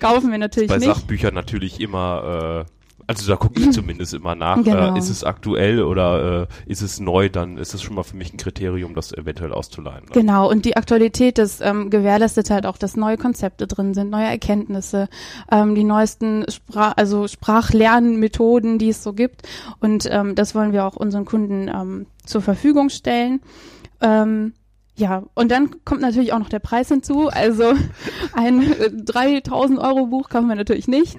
kaufen 0.00 0.32
wir 0.32 0.38
natürlich 0.38 0.70
bei 0.70 0.78
nicht. 0.78 0.86
Sachbüchern 0.86 1.32
natürlich 1.34 1.80
immer, 1.80 2.66
äh, 2.66 2.79
also 3.06 3.30
da 3.30 3.36
gucke 3.36 3.60
ich 3.60 3.70
zumindest 3.72 4.14
immer 4.14 4.34
nach, 4.34 4.62
Genau. 4.62 4.94
äh, 4.94 4.98
ist 4.98 5.08
es 5.10 5.24
aktuell 5.24 5.82
oder 5.82 6.42
äh, 6.42 6.70
ist 6.70 6.82
es 6.82 7.00
neu, 7.00 7.28
dann 7.28 7.58
ist 7.58 7.74
es 7.74 7.82
schon 7.82 7.94
mal 7.94 8.02
für 8.02 8.16
mich 8.16 8.32
ein 8.32 8.36
Kriterium, 8.36 8.94
das 8.94 9.12
eventuell 9.12 9.52
auszuleihen. 9.52 10.04
Ne? 10.04 10.10
Genau, 10.12 10.48
und 10.50 10.64
die 10.64 10.76
Aktualität, 10.76 11.38
das 11.38 11.60
ähm, 11.60 11.90
gewährleistet 11.90 12.50
halt 12.50 12.66
auch, 12.66 12.78
dass 12.78 12.96
neue 12.96 13.16
Konzepte 13.16 13.66
drin 13.66 13.94
sind, 13.94 14.10
neue 14.10 14.26
Erkenntnisse, 14.26 15.08
ähm, 15.50 15.74
die 15.74 15.84
neuesten 15.84 16.44
Sprach, 16.50 16.94
also 16.96 17.26
Sprachlernmethoden, 17.28 18.78
die 18.78 18.90
es 18.90 19.02
so 19.02 19.12
gibt. 19.12 19.42
Und 19.80 20.08
ähm, 20.10 20.34
das 20.34 20.54
wollen 20.54 20.72
wir 20.72 20.84
auch 20.84 20.96
unseren 20.96 21.24
Kunden 21.24 21.68
ähm, 21.68 22.06
zur 22.24 22.42
Verfügung 22.42 22.88
stellen. 22.90 23.40
Ähm, 24.00 24.54
ja, 24.96 25.22
und 25.34 25.50
dann 25.50 25.76
kommt 25.84 26.02
natürlich 26.02 26.32
auch 26.32 26.38
noch 26.38 26.48
der 26.50 26.58
Preis 26.58 26.88
hinzu. 26.88 27.28
Also 27.28 27.72
ein 28.34 28.62
äh, 28.62 28.90
3000 28.92 29.78
Euro 29.78 30.06
Buch 30.06 30.28
kaufen 30.28 30.48
wir 30.48 30.56
natürlich 30.56 30.88
nicht. 30.88 31.16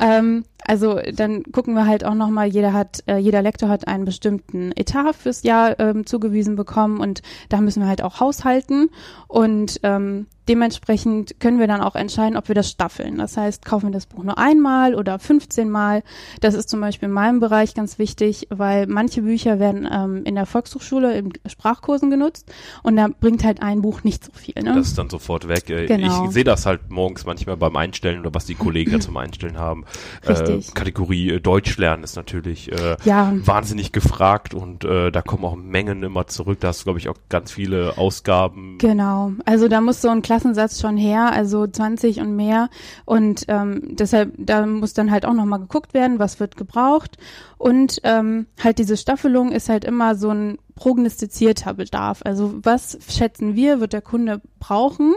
Ähm, 0.00 0.44
also 0.66 1.00
dann 1.14 1.42
gucken 1.44 1.74
wir 1.74 1.86
halt 1.86 2.04
auch 2.04 2.14
nochmal, 2.14 2.46
jeder 2.48 2.72
hat, 2.72 3.02
äh, 3.06 3.16
jeder 3.18 3.42
Lektor 3.42 3.68
hat 3.68 3.86
einen 3.88 4.04
bestimmten 4.04 4.72
Etat 4.76 5.14
fürs 5.14 5.42
Jahr 5.42 5.78
ähm, 5.80 6.06
zugewiesen 6.06 6.56
bekommen 6.56 7.00
und 7.00 7.22
da 7.48 7.60
müssen 7.60 7.82
wir 7.82 7.88
halt 7.88 8.02
auch 8.02 8.20
haushalten 8.20 8.90
und 9.28 9.80
ähm, 9.82 10.26
dementsprechend 10.48 11.40
können 11.40 11.58
wir 11.58 11.66
dann 11.66 11.80
auch 11.80 11.94
entscheiden, 11.94 12.36
ob 12.36 12.48
wir 12.48 12.54
das 12.54 12.70
staffeln. 12.70 13.16
Das 13.16 13.36
heißt, 13.36 13.64
kaufen 13.64 13.86
wir 13.88 13.92
das 13.92 14.04
Buch 14.06 14.22
nur 14.24 14.36
einmal 14.36 14.94
oder 14.94 15.18
15 15.18 15.70
Mal. 15.70 16.02
Das 16.40 16.52
ist 16.54 16.68
zum 16.68 16.80
Beispiel 16.82 17.08
in 17.08 17.14
meinem 17.14 17.40
Bereich 17.40 17.74
ganz 17.74 17.98
wichtig, 17.98 18.48
weil 18.50 18.86
manche 18.86 19.22
Bücher 19.22 19.58
werden 19.58 19.88
ähm, 19.90 20.22
in 20.24 20.34
der 20.34 20.44
Volkshochschule 20.44 21.16
in 21.16 21.32
Sprachkursen 21.46 22.10
genutzt 22.10 22.52
und 22.82 22.96
da 22.96 23.08
bringt 23.08 23.42
halt 23.42 23.62
ein 23.62 23.80
Buch 23.80 24.04
nicht 24.04 24.22
so 24.24 24.32
viel. 24.32 24.54
Ne? 24.62 24.74
Das 24.74 24.88
ist 24.88 24.98
dann 24.98 25.08
sofort 25.10 25.48
weg. 25.48 25.70
Äh, 25.70 25.86
Genau. 25.86 26.26
Ich 26.26 26.32
sehe 26.32 26.44
das 26.44 26.66
halt 26.66 26.90
morgens 26.90 27.24
manchmal 27.24 27.56
beim 27.56 27.76
Einstellen 27.76 28.20
oder 28.20 28.34
was 28.34 28.44
die 28.46 28.54
Kollegen 28.54 28.92
da 28.92 29.00
zum 29.00 29.16
Einstellen 29.16 29.58
haben. 29.58 29.84
Richtig. 30.28 30.53
Richtig. 30.56 30.74
Kategorie 30.74 31.30
äh, 31.30 31.40
Deutsch 31.40 31.76
lernen 31.78 32.04
ist 32.04 32.16
natürlich 32.16 32.70
äh, 32.72 32.96
Ja. 33.04 33.32
wahnsinnig 33.34 33.92
gefragt 33.92 34.54
und 34.54 34.84
äh, 34.84 35.10
da 35.10 35.22
kommen 35.22 35.44
auch 35.44 35.56
Mengen 35.56 36.02
immer 36.02 36.26
zurück. 36.26 36.60
Da 36.60 36.68
hast 36.68 36.80
du, 36.80 36.84
glaube 36.84 36.98
ich, 36.98 37.08
auch 37.08 37.16
ganz 37.28 37.52
viele 37.52 37.98
Ausgaben. 37.98 38.78
Genau, 38.78 39.32
also 39.44 39.68
da 39.68 39.80
muss 39.80 40.00
so 40.02 40.08
ein 40.08 40.22
Klassensatz 40.22 40.80
schon 40.80 40.96
her, 40.96 41.32
also 41.32 41.66
20 41.66 42.20
und 42.20 42.36
mehr 42.36 42.68
und 43.04 43.44
ähm, 43.48 43.82
deshalb, 43.96 44.32
da 44.38 44.66
muss 44.66 44.94
dann 44.94 45.10
halt 45.10 45.26
auch 45.26 45.34
nochmal 45.34 45.60
geguckt 45.60 45.94
werden, 45.94 46.18
was 46.18 46.40
wird 46.40 46.56
gebraucht 46.56 47.16
und 47.58 48.00
ähm, 48.04 48.46
halt 48.62 48.78
diese 48.78 48.96
Staffelung 48.96 49.52
ist 49.52 49.68
halt 49.68 49.84
immer 49.84 50.14
so 50.14 50.30
ein 50.30 50.58
prognostizierter 50.74 51.74
Bedarf. 51.74 52.20
Also 52.24 52.54
was 52.62 52.98
schätzen 53.08 53.54
wir, 53.54 53.80
wird 53.80 53.92
der 53.92 54.02
Kunde 54.02 54.40
brauchen 54.58 55.14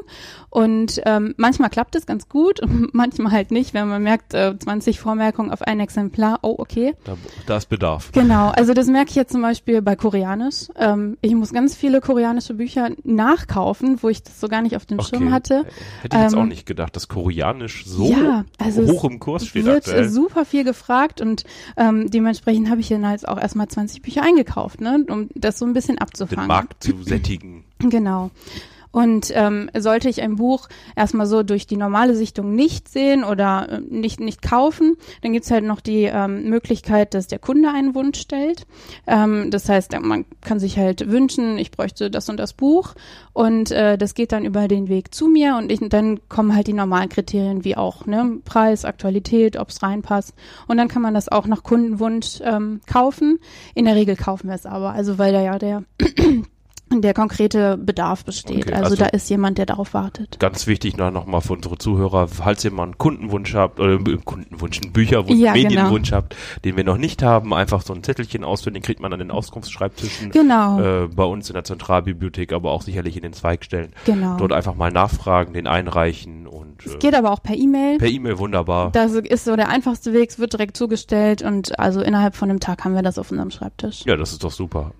und 0.49 1.01
ähm, 1.05 1.33
manchmal 1.37 1.69
klappt 1.69 1.95
es 1.95 2.05
ganz 2.05 2.27
gut 2.29 2.59
und 2.61 2.89
manchmal 2.93 3.31
halt 3.31 3.51
nicht, 3.51 3.73
wenn 3.73 3.87
man 3.87 4.03
merkt, 4.03 4.33
äh, 4.33 4.57
20 4.57 4.99
Vormerkungen 4.99 5.51
auf 5.51 5.61
ein 5.61 5.79
Exemplar, 5.79 6.39
oh 6.43 6.55
okay. 6.57 6.93
Da, 7.05 7.15
da 7.45 7.57
ist 7.57 7.69
Bedarf. 7.69 8.11
Genau, 8.11 8.49
also 8.49 8.73
das 8.73 8.87
merke 8.87 9.09
ich 9.09 9.15
jetzt 9.15 9.31
zum 9.31 9.41
Beispiel 9.41 9.81
bei 9.81 9.95
Koreanisch. 9.95 10.67
Ähm, 10.77 11.17
ich 11.21 11.33
muss 11.33 11.53
ganz 11.53 11.75
viele 11.75 12.01
koreanische 12.01 12.53
Bücher 12.55 12.89
nachkaufen, 13.03 14.01
wo 14.03 14.09
ich 14.09 14.23
das 14.23 14.39
so 14.39 14.47
gar 14.47 14.61
nicht 14.61 14.75
auf 14.75 14.85
dem 14.85 14.99
Schirm 15.01 15.31
hatte. 15.31 15.65
Hätte 16.01 16.17
ich 16.17 16.23
jetzt 16.23 16.33
Ähm, 16.33 16.39
auch 16.39 16.45
nicht 16.45 16.65
gedacht, 16.65 16.95
dass 16.95 17.07
Koreanisch 17.07 17.85
so 17.85 18.09
ja, 18.11 18.45
also 18.57 18.85
hoch 18.85 19.05
im 19.05 19.19
Kurs 19.19 19.45
steht 19.47 19.65
wird 19.65 19.87
aktuell. 19.87 20.09
super 20.09 20.45
viel 20.45 20.63
gefragt 20.63 21.21
und 21.21 21.43
ähm, 21.77 22.09
dementsprechend 22.09 22.69
habe 22.69 22.81
ich 22.81 22.89
dann 22.89 23.07
halt 23.07 23.27
auch 23.27 23.39
erstmal 23.39 23.67
20 23.67 24.01
Bücher 24.01 24.23
eingekauft, 24.23 24.81
ne, 24.81 25.05
um 25.09 25.29
das 25.47 25.59
so 25.59 25.65
ein 25.65 25.73
bisschen 25.73 25.95
den 25.95 26.01
abzufangen. 26.01 26.47
Markt 26.47 26.83
zu 26.83 27.03
sättigen. 27.03 27.63
Genau. 27.79 28.31
Und 28.91 29.31
ähm, 29.35 29.69
sollte 29.77 30.09
ich 30.09 30.21
ein 30.21 30.37
Buch 30.37 30.69
erstmal 30.95 31.27
so 31.27 31.43
durch 31.43 31.67
die 31.67 31.77
normale 31.77 32.15
Sichtung 32.15 32.55
nicht 32.55 32.89
sehen 32.89 33.23
oder 33.23 33.67
äh, 33.69 33.81
nicht, 33.81 34.19
nicht 34.19 34.41
kaufen, 34.41 34.95
dann 35.21 35.33
gibt's 35.33 35.51
halt 35.51 35.63
noch 35.63 35.81
die 35.81 36.03
ähm, 36.03 36.49
Möglichkeit, 36.49 37.13
dass 37.13 37.27
der 37.27 37.39
Kunde 37.39 37.69
einen 37.69 37.95
Wunsch 37.95 38.19
stellt. 38.19 38.65
Ähm, 39.05 39.51
das 39.51 39.69
heißt, 39.69 39.99
man 39.99 40.25
kann 40.41 40.59
sich 40.59 40.77
halt 40.77 41.09
wünschen, 41.09 41.57
ich 41.57 41.71
bräuchte 41.71 42.09
das 42.09 42.29
und 42.29 42.37
das 42.37 42.53
Buch 42.53 42.95
und 43.33 43.71
äh, 43.71 43.97
das 43.97 44.13
geht 44.13 44.31
dann 44.31 44.45
über 44.45 44.67
den 44.67 44.89
Weg 44.89 45.13
zu 45.13 45.27
mir 45.27 45.57
und 45.57 45.71
ich, 45.71 45.79
dann 45.89 46.19
kommen 46.29 46.55
halt 46.55 46.67
die 46.67 46.73
normalen 46.73 47.09
Kriterien 47.09 47.63
wie 47.63 47.77
auch 47.77 48.05
ne, 48.05 48.39
Preis, 48.45 48.85
Aktualität, 48.85 49.57
ob's 49.57 49.83
reinpasst 49.83 50.33
und 50.67 50.77
dann 50.77 50.87
kann 50.87 51.01
man 51.01 51.13
das 51.13 51.29
auch 51.29 51.47
nach 51.47 51.63
Kundenwunsch 51.63 52.39
ähm, 52.41 52.81
kaufen. 52.87 53.39
In 53.75 53.85
der 53.85 53.95
Regel 53.95 54.15
kaufen 54.15 54.47
wir 54.47 54.55
es 54.55 54.65
aber, 54.65 54.91
also 54.91 55.17
weil 55.17 55.33
da 55.33 55.41
ja 55.41 55.59
der 55.59 55.83
der 56.89 57.13
konkrete 57.13 57.77
Bedarf 57.77 58.23
besteht. 58.23 58.65
Okay, 58.65 58.73
also, 58.73 58.91
also- 58.91 58.95
da 58.97 59.07
ist 59.07 59.29
jemand, 59.29 59.57
der 59.57 59.65
darauf 59.65 59.93
wartet. 59.93 60.39
Ganz 60.39 60.67
wichtig 60.67 60.95
noch, 60.97 61.11
noch 61.11 61.25
mal 61.25 61.41
für 61.41 61.53
unsere 61.53 61.77
Zuhörer, 61.77 62.27
falls 62.27 62.63
ihr 62.63 62.71
mal 62.71 62.83
einen 62.83 62.97
Kundenwunsch 62.97 63.53
habt, 63.55 63.79
oder 63.79 63.93
einen 63.97 64.23
Kundenwunsch, 64.25 64.81
einen 64.81 64.93
Bücherwunsch, 64.93 65.39
Ja, 65.39 65.53
genau. 65.53 65.67
Medienwunsch 65.69 66.11
habt, 66.11 66.35
den 66.63 66.77
wir 66.77 66.83
noch 66.83 66.97
nicht 66.97 67.23
haben, 67.23 67.53
einfach 67.53 67.81
so 67.81 67.93
ein 67.93 68.03
Zettelchen 68.03 68.43
ausfüllen, 68.43 68.75
den 68.75 68.83
kriegt 68.83 68.99
man 69.01 69.11
an 69.13 69.19
den 69.19 69.31
Auskunftsschreibtischen. 69.31 70.31
Genau, 70.31 70.79
Äh, 70.79 71.07
bei 71.07 71.23
uns 71.25 71.49
in 71.49 71.53
der 71.55 71.63
Zentralbibliothek, 71.63 72.53
aber 72.53 72.71
auch 72.71 72.81
sicherlich 72.81 73.15
in 73.17 73.23
den 73.23 73.33
Zweigstellen. 73.33 73.91
genau. 74.05 74.37
Dort 74.37 74.53
einfach 74.53 74.75
mal 74.75 74.91
nachfragen, 74.91 75.53
den 75.53 75.67
einreichen 75.67 76.47
und 76.47 76.85
Es 76.85 76.95
äh, 76.95 76.97
geht 76.99 77.15
aber 77.15 77.31
auch 77.31 77.41
per 77.43 77.55
E-Mail. 77.55 77.97
per 77.97 78.07
E-Mail 78.07 78.37
wunderbar. 78.39 78.91
Das 78.91 79.11
ist 79.13 79.45
so 79.45 79.55
der 79.55 79.69
einfachste 79.69 80.13
Weg, 80.13 80.29
es 80.29 80.39
wird 80.39 80.53
direkt 80.53 80.77
zugestellt 80.77 81.41
und 81.41 81.77
also 81.79 82.01
innerhalb 82.01 82.35
von 82.35 82.49
einem 82.49 82.59
Tag 82.59 82.85
haben 82.85 82.93
wir 82.95 83.01
das 83.01 83.17
auf 83.19 83.31
unserem 83.31 83.51
Schreibtisch. 83.51 84.03
Ja, 84.05 84.15
das 84.15 84.31
ist 84.31 84.43
doch 84.43 84.51
super. 84.51 84.91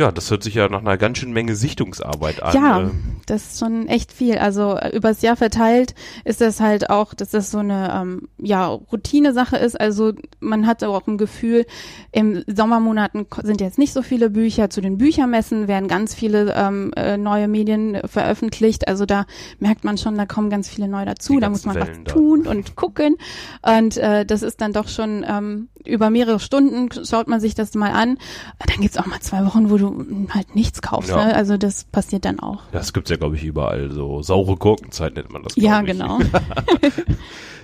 Ja, 0.00 0.10
das 0.10 0.30
hört 0.30 0.42
sich 0.42 0.54
ja 0.54 0.66
nach 0.70 0.80
einer 0.80 0.96
ganz 0.96 1.18
schön 1.18 1.30
Menge 1.30 1.54
Sichtungsarbeit 1.54 2.42
an. 2.42 2.54
Ja, 2.54 2.80
Ähm, 2.80 3.20
das 3.26 3.52
ist 3.52 3.58
schon 3.60 3.86
echt 3.86 4.12
viel. 4.12 4.38
Also 4.38 4.74
äh, 4.74 4.96
übers 4.96 5.20
Jahr 5.20 5.36
verteilt 5.36 5.94
ist 6.24 6.40
das 6.40 6.58
halt 6.58 6.88
auch, 6.88 7.12
dass 7.12 7.28
das 7.30 7.50
so 7.50 7.58
eine 7.58 7.92
ähm, 7.94 8.28
ja, 8.38 8.66
Routine-Sache 8.66 9.58
ist. 9.58 9.78
Also 9.78 10.14
man 10.40 10.66
hat 10.66 10.82
auch 10.84 11.06
ein 11.06 11.18
Gefühl, 11.18 11.66
im 12.12 12.42
Sommermonaten 12.46 13.26
sind 13.42 13.60
jetzt 13.60 13.76
nicht 13.78 13.92
so 13.92 14.00
viele 14.00 14.30
Bücher. 14.30 14.70
Zu 14.70 14.80
den 14.80 14.96
Büchermessen 14.96 15.68
werden 15.68 15.86
ganz 15.86 16.14
viele 16.14 16.54
ähm, 16.56 16.92
äh, 16.96 17.18
neue 17.18 17.46
Medien 17.46 18.00
veröffentlicht. 18.06 18.88
Also 18.88 19.04
da 19.04 19.26
merkt 19.58 19.84
man 19.84 19.98
schon, 19.98 20.16
da 20.16 20.24
kommen 20.24 20.48
ganz 20.48 20.70
viele 20.70 20.88
neu 20.88 21.04
dazu. 21.04 21.34
Die 21.34 21.40
Da 21.40 21.50
muss 21.50 21.66
man 21.66 21.74
Wellen 21.74 21.88
was 21.88 22.04
da. 22.04 22.12
tun 22.14 22.46
und 22.46 22.74
gucken. 22.74 23.16
Und 23.60 23.98
äh, 23.98 24.24
das 24.24 24.40
ist 24.42 24.62
dann 24.62 24.72
doch 24.72 24.88
schon 24.88 25.26
ähm, 25.28 25.68
über 25.84 26.10
mehrere 26.10 26.40
Stunden 26.40 26.88
schaut 27.04 27.28
man 27.28 27.40
sich 27.40 27.54
das 27.54 27.74
mal 27.74 27.92
an. 27.92 28.18
Dann 28.66 28.80
gibt's 28.80 28.96
auch 28.96 29.06
mal 29.06 29.20
zwei 29.20 29.44
Wochen, 29.44 29.70
wo 29.70 29.76
du 29.76 29.89
halt 30.30 30.54
nichts 30.54 30.82
kaufst. 30.82 31.10
Ja. 31.10 31.26
Ne? 31.26 31.34
Also 31.34 31.56
das 31.56 31.84
passiert 31.84 32.24
dann 32.24 32.40
auch. 32.40 32.62
das 32.72 32.92
gibt's 32.92 33.10
ja, 33.10 33.16
glaube 33.16 33.36
ich, 33.36 33.44
überall. 33.44 33.90
So 33.90 34.22
saure 34.22 34.56
Gurkenzeit 34.56 35.14
nennt 35.14 35.32
man 35.32 35.42
das. 35.42 35.56
Ja, 35.56 35.80
ich. 35.80 35.86
genau. 35.86 36.18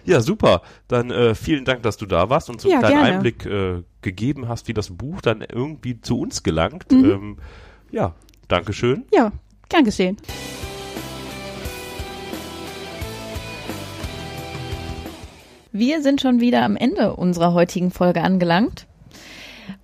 Ja, 0.07 0.21
super. 0.21 0.63
Dann 0.87 1.11
äh, 1.11 1.35
vielen 1.35 1.65
Dank, 1.65 1.83
dass 1.83 1.97
du 1.97 2.07
da 2.07 2.31
warst 2.31 2.49
und 2.49 2.61
so 2.61 2.69
einen 2.69 2.81
Ja, 2.81 2.89
kleinen 2.89 3.03
gerne. 3.03 3.15
Einblick 3.17 3.45
äh, 3.45 3.83
gegeben 4.03 4.47
hast, 4.49 4.69
wie 4.69 4.73
das 4.73 4.91
Buch 4.91 5.21
dann 5.21 5.41
irgendwie 5.41 6.01
zu 6.01 6.21
uns 6.21 6.45
gelangt. 6.45 6.93
Mhm. 6.93 7.05
Ähm, 7.11 7.37
ja, 7.91 8.15
Dankeschön. 8.47 9.05
Ja, 9.13 9.33
gern 9.69 9.85
geschehen. 9.85 10.17
Wir 15.73 16.03
sind 16.03 16.21
schon 16.21 16.41
wieder 16.41 16.63
am 16.63 16.77
Ende 16.77 17.15
unserer 17.17 17.53
heutigen 17.53 17.91
Folge 17.91 18.23
angelangt. 18.23 18.87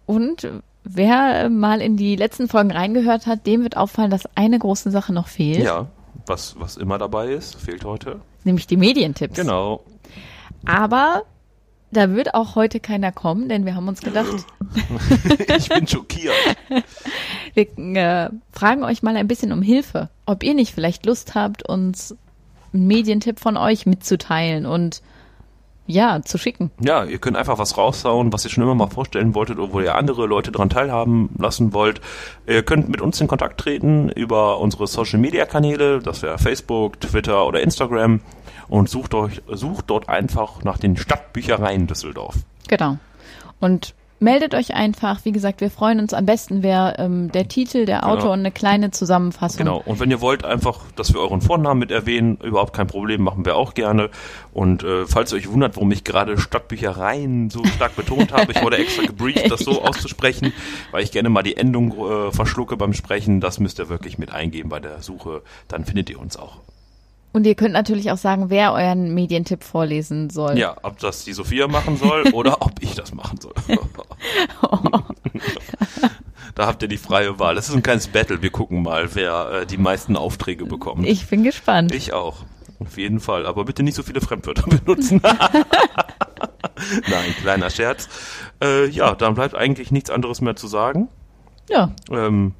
Und 0.07 0.49
wer 0.85 1.49
mal 1.49 1.81
in 1.81 1.97
die 1.97 2.17
letzten 2.17 2.49
Folgen 2.49 2.71
reingehört 2.71 3.27
hat, 3.27 3.47
dem 3.47 3.63
wird 3.63 3.77
auffallen, 3.77 4.11
dass 4.11 4.29
eine 4.35 4.59
große 4.59 4.91
Sache 4.91 5.13
noch 5.13 5.29
fehlt, 5.29 5.63
Ja, 5.65 5.87
was, 6.27 6.55
was 6.59 6.77
immer 6.77 6.99
dabei 6.99 7.29
ist, 7.33 7.57
fehlt 7.57 7.85
heute. 7.85 8.21
nämlich 8.45 8.67
die 8.67 8.77
Medientipps. 8.77 9.37
Genau. 9.37 9.83
Aber 10.65 11.23
da 11.91 12.11
wird 12.11 12.35
auch 12.35 12.55
heute 12.55 12.81
keiner 12.81 13.13
kommen, 13.13 13.49
denn 13.49 13.67
wir 13.67 13.75
haben 13.75 13.87
uns 13.89 14.01
gedacht, 14.01 14.29
ich 15.57 15.69
bin 15.69 15.87
schockiert. 15.87 16.35
wir 17.55 17.97
äh, 17.97 18.31
fragen 18.53 18.83
euch 18.85 19.03
mal 19.03 19.17
ein 19.17 19.29
bisschen 19.29 19.53
um 19.53 19.63
Hilfe, 19.63 20.09
ob 20.27 20.43
ihr 20.43 20.55
nicht 20.55 20.75
vielleicht 20.75 21.05
Lust 21.07 21.35
habt, 21.35 21.69
uns 21.69 22.17
einen 22.73 22.87
Medientipp 22.87 23.39
von 23.41 23.57
euch 23.59 23.85
mitzuteilen 23.85 24.65
und 24.65 25.03
ja, 25.87 26.23
zu 26.23 26.39
schicken. 26.39 26.71
Ja, 26.81 27.05
ihr 27.05 27.19
könnt 27.19 27.37
einfach 27.37 27.59
was 27.59 27.77
raushauen, 27.77 28.33
was 28.33 28.45
ihr 28.45 28.51
schon 28.51 28.63
immer 28.63 28.75
mal 28.75 28.89
vorstellen 28.89 29.35
wolltet 29.35 29.59
oder 29.59 29.73
wo 29.73 29.81
ihr 29.81 29.95
andere 29.95 30.27
Leute 30.27 30.53
daran 30.53 30.71
teilhaben 30.71 31.31
lassen 31.39 31.73
wollt. 31.73 32.01
Ihr 32.47 32.63
könnt 32.63 32.89
mit 32.89 33.01
uns 33.01 33.21
in 33.21 33.29
Kontakt 33.29 33.61
treten 33.61 34.09
über 34.11 34.61
unsere 34.61 34.87
Social 34.87 35.19
Media 35.19 35.45
Kanäle, 35.45 36.01
das 36.01 36.23
wäre 36.23 36.39
Facebook, 36.39 37.01
Twitter 37.01 37.47
oder 37.47 37.61
Instagram 37.61 38.21
und 38.69 38.89
sucht 38.89 39.15
euch, 39.15 39.43
sucht 39.49 39.91
dort 39.91 40.09
einfach 40.09 40.63
nach 40.65 40.79
den 40.79 40.97
Stadtbüchereien 40.97 41.87
Düsseldorf. 41.87 42.37
Genau. 42.69 42.99
Und 43.61 43.95
meldet 44.23 44.55
euch 44.55 44.75
einfach. 44.75 45.25
Wie 45.25 45.33
gesagt, 45.33 45.61
wir 45.61 45.71
freuen 45.71 46.01
uns 46.01 46.15
am 46.15 46.25
besten, 46.25 46.63
wäre 46.63 46.95
ähm, 46.99 47.31
der 47.33 47.49
Titel, 47.49 47.85
der 47.85 48.07
Autor 48.07 48.13
Genau. 48.23 48.33
und 48.33 48.39
eine 48.41 48.53
kleine 48.53 48.91
Zusammenfassung. 48.91 49.59
Genau. 49.59 49.83
Und 49.85 50.01
wenn 50.01 50.11
ihr 50.11 50.21
wollt 50.21 50.45
einfach, 50.45 50.81
dass 50.97 51.13
wir 51.13 51.21
euren 51.21 51.41
Vornamen 51.41 51.81
mit 51.81 51.91
erwähnen, 51.91 52.39
überhaupt 52.43 52.73
kein 52.75 52.87
Problem, 52.87 53.23
machen 53.23 53.45
wir 53.45 53.57
auch 53.57 53.75
gerne. 53.75 54.11
Und 54.53 54.85
äh, 54.85 55.07
falls 55.07 55.33
ihr 55.33 55.39
euch 55.39 55.51
wundert, 55.51 55.77
warum 55.77 55.91
ich 55.93 56.05
gerade 56.05 56.39
Stadtbüchereien 56.39 57.51
so 57.51 57.65
stark 57.65 57.97
betont 57.97 58.33
habe, 58.33 58.53
ich 58.53 58.63
wurde 58.63 58.79
extra 58.79 59.03
gebrieft, 59.05 59.51
das 59.51 59.61
so 59.61 59.83
auszusprechen, 59.85 60.53
weil 60.93 61.03
ich 61.03 61.11
gerne 61.13 61.29
mal 61.29 61.43
die 61.43 61.57
Endung 61.57 61.93
äh, 61.99 62.33
verschlucke 62.33 62.77
beim 62.77 62.93
Sprechen. 62.95 63.41
Das 63.41 63.59
müsst 63.59 63.79
ihr 63.79 63.89
wirklich 63.89 64.19
mit 64.19 64.33
eingeben 64.33 64.69
bei 64.69 64.81
der 64.81 65.03
Suche. 65.03 65.43
Dann 65.69 65.85
findet 65.85 66.09
ihr 66.11 66.21
uns 66.21 66.37
auch. 66.37 66.59
Und 67.33 67.47
ihr 67.47 67.55
könnt 67.55 67.73
natürlich 67.73 68.11
auch 68.11 68.19
sagen, 68.19 68.51
wer 68.51 68.75
euren 68.75 69.15
Medientipp 69.15 69.65
vorlesen 69.65 70.29
soll. 70.29 70.59
Ja, 70.59 70.77
ob 70.83 70.99
das 70.99 71.25
die 71.25 71.33
Sophia 71.33 71.67
machen 71.67 71.97
soll 71.97 72.25
oder 72.33 72.61
ob 72.61 72.73
ich 72.81 72.95
das 72.95 73.15
machen 73.15 73.39
soll. 73.41 73.55
da 76.55 76.67
habt 76.67 76.83
ihr 76.83 76.89
die 76.89 76.99
freie 76.99 77.39
Wahl. 77.39 77.55
Das 77.55 77.69
ist 77.69 77.75
ein 77.75 77.83
kleines 77.83 78.09
Battle. 78.09 78.43
Wir 78.43 78.51
gucken 78.51 78.83
mal, 78.83 79.15
wer 79.15 79.63
äh, 79.63 79.67
die 79.67 79.79
meisten 79.79 80.17
Aufträge 80.17 80.67
bekommt. 80.67 81.07
Ich 81.07 81.27
bin 81.29 81.43
gespannt. 81.43 81.95
Ich 81.95 82.13
auch. 82.13 82.45
Auf 82.81 82.99
jeden 82.99 83.21
Fall. 83.21 83.47
Aber 83.47 83.65
bitte 83.65 83.83
nicht 83.83 83.95
so 83.95 84.03
viele 84.03 84.21
Fremdwörter 84.21 84.63
benutzen. 84.67 85.21
Nein, 85.23 85.65
kleiner 87.41 87.71
Scherz. 87.71 88.09
Äh, 88.63 88.89
ja, 88.89 89.15
dann 89.15 89.35
bleibt 89.35 89.55
eigentlich 89.55 89.91
nichts 89.91 90.11
anderes 90.11 90.41
mehr 90.41 90.57
zu 90.57 90.67
sagen. 90.67 91.09
Ja, 91.71 91.93
Ähm, 92.11 92.55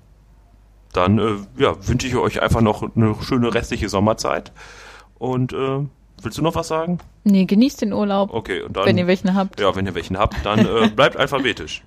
dann 0.93 1.19
äh, 1.19 1.37
ja, 1.57 1.75
wünsche 1.87 2.07
ich 2.07 2.17
euch 2.17 2.43
einfach 2.43 2.61
noch 2.61 2.83
eine 2.97 3.15
schöne 3.23 3.55
restliche 3.55 3.89
Sommerzeit. 3.89 4.53
Und 5.19 5.53
äh, 5.53 5.81
willst 6.21 6.37
du 6.39 6.43
noch 6.43 6.55
was 6.55 6.69
sagen? 6.69 6.99
nee, 7.25 7.45
genießt 7.45 7.81
den 7.83 7.93
Urlaub, 7.93 8.35
Okay, 8.35 8.63
und 8.63 8.77
dann. 8.77 8.85
wenn 8.85 8.99
ihr 8.99 9.07
welchen 9.07 9.35
habt. 9.35 9.61
ja, 9.61 9.75
wenn 9.77 9.87
ihr 9.87 9.95
welchen 9.95 10.19
habt, 10.19 10.45
dann 10.45 10.59
äh, 10.67 10.89
bleibt 10.89 11.17
alphabetisch. 11.17 11.81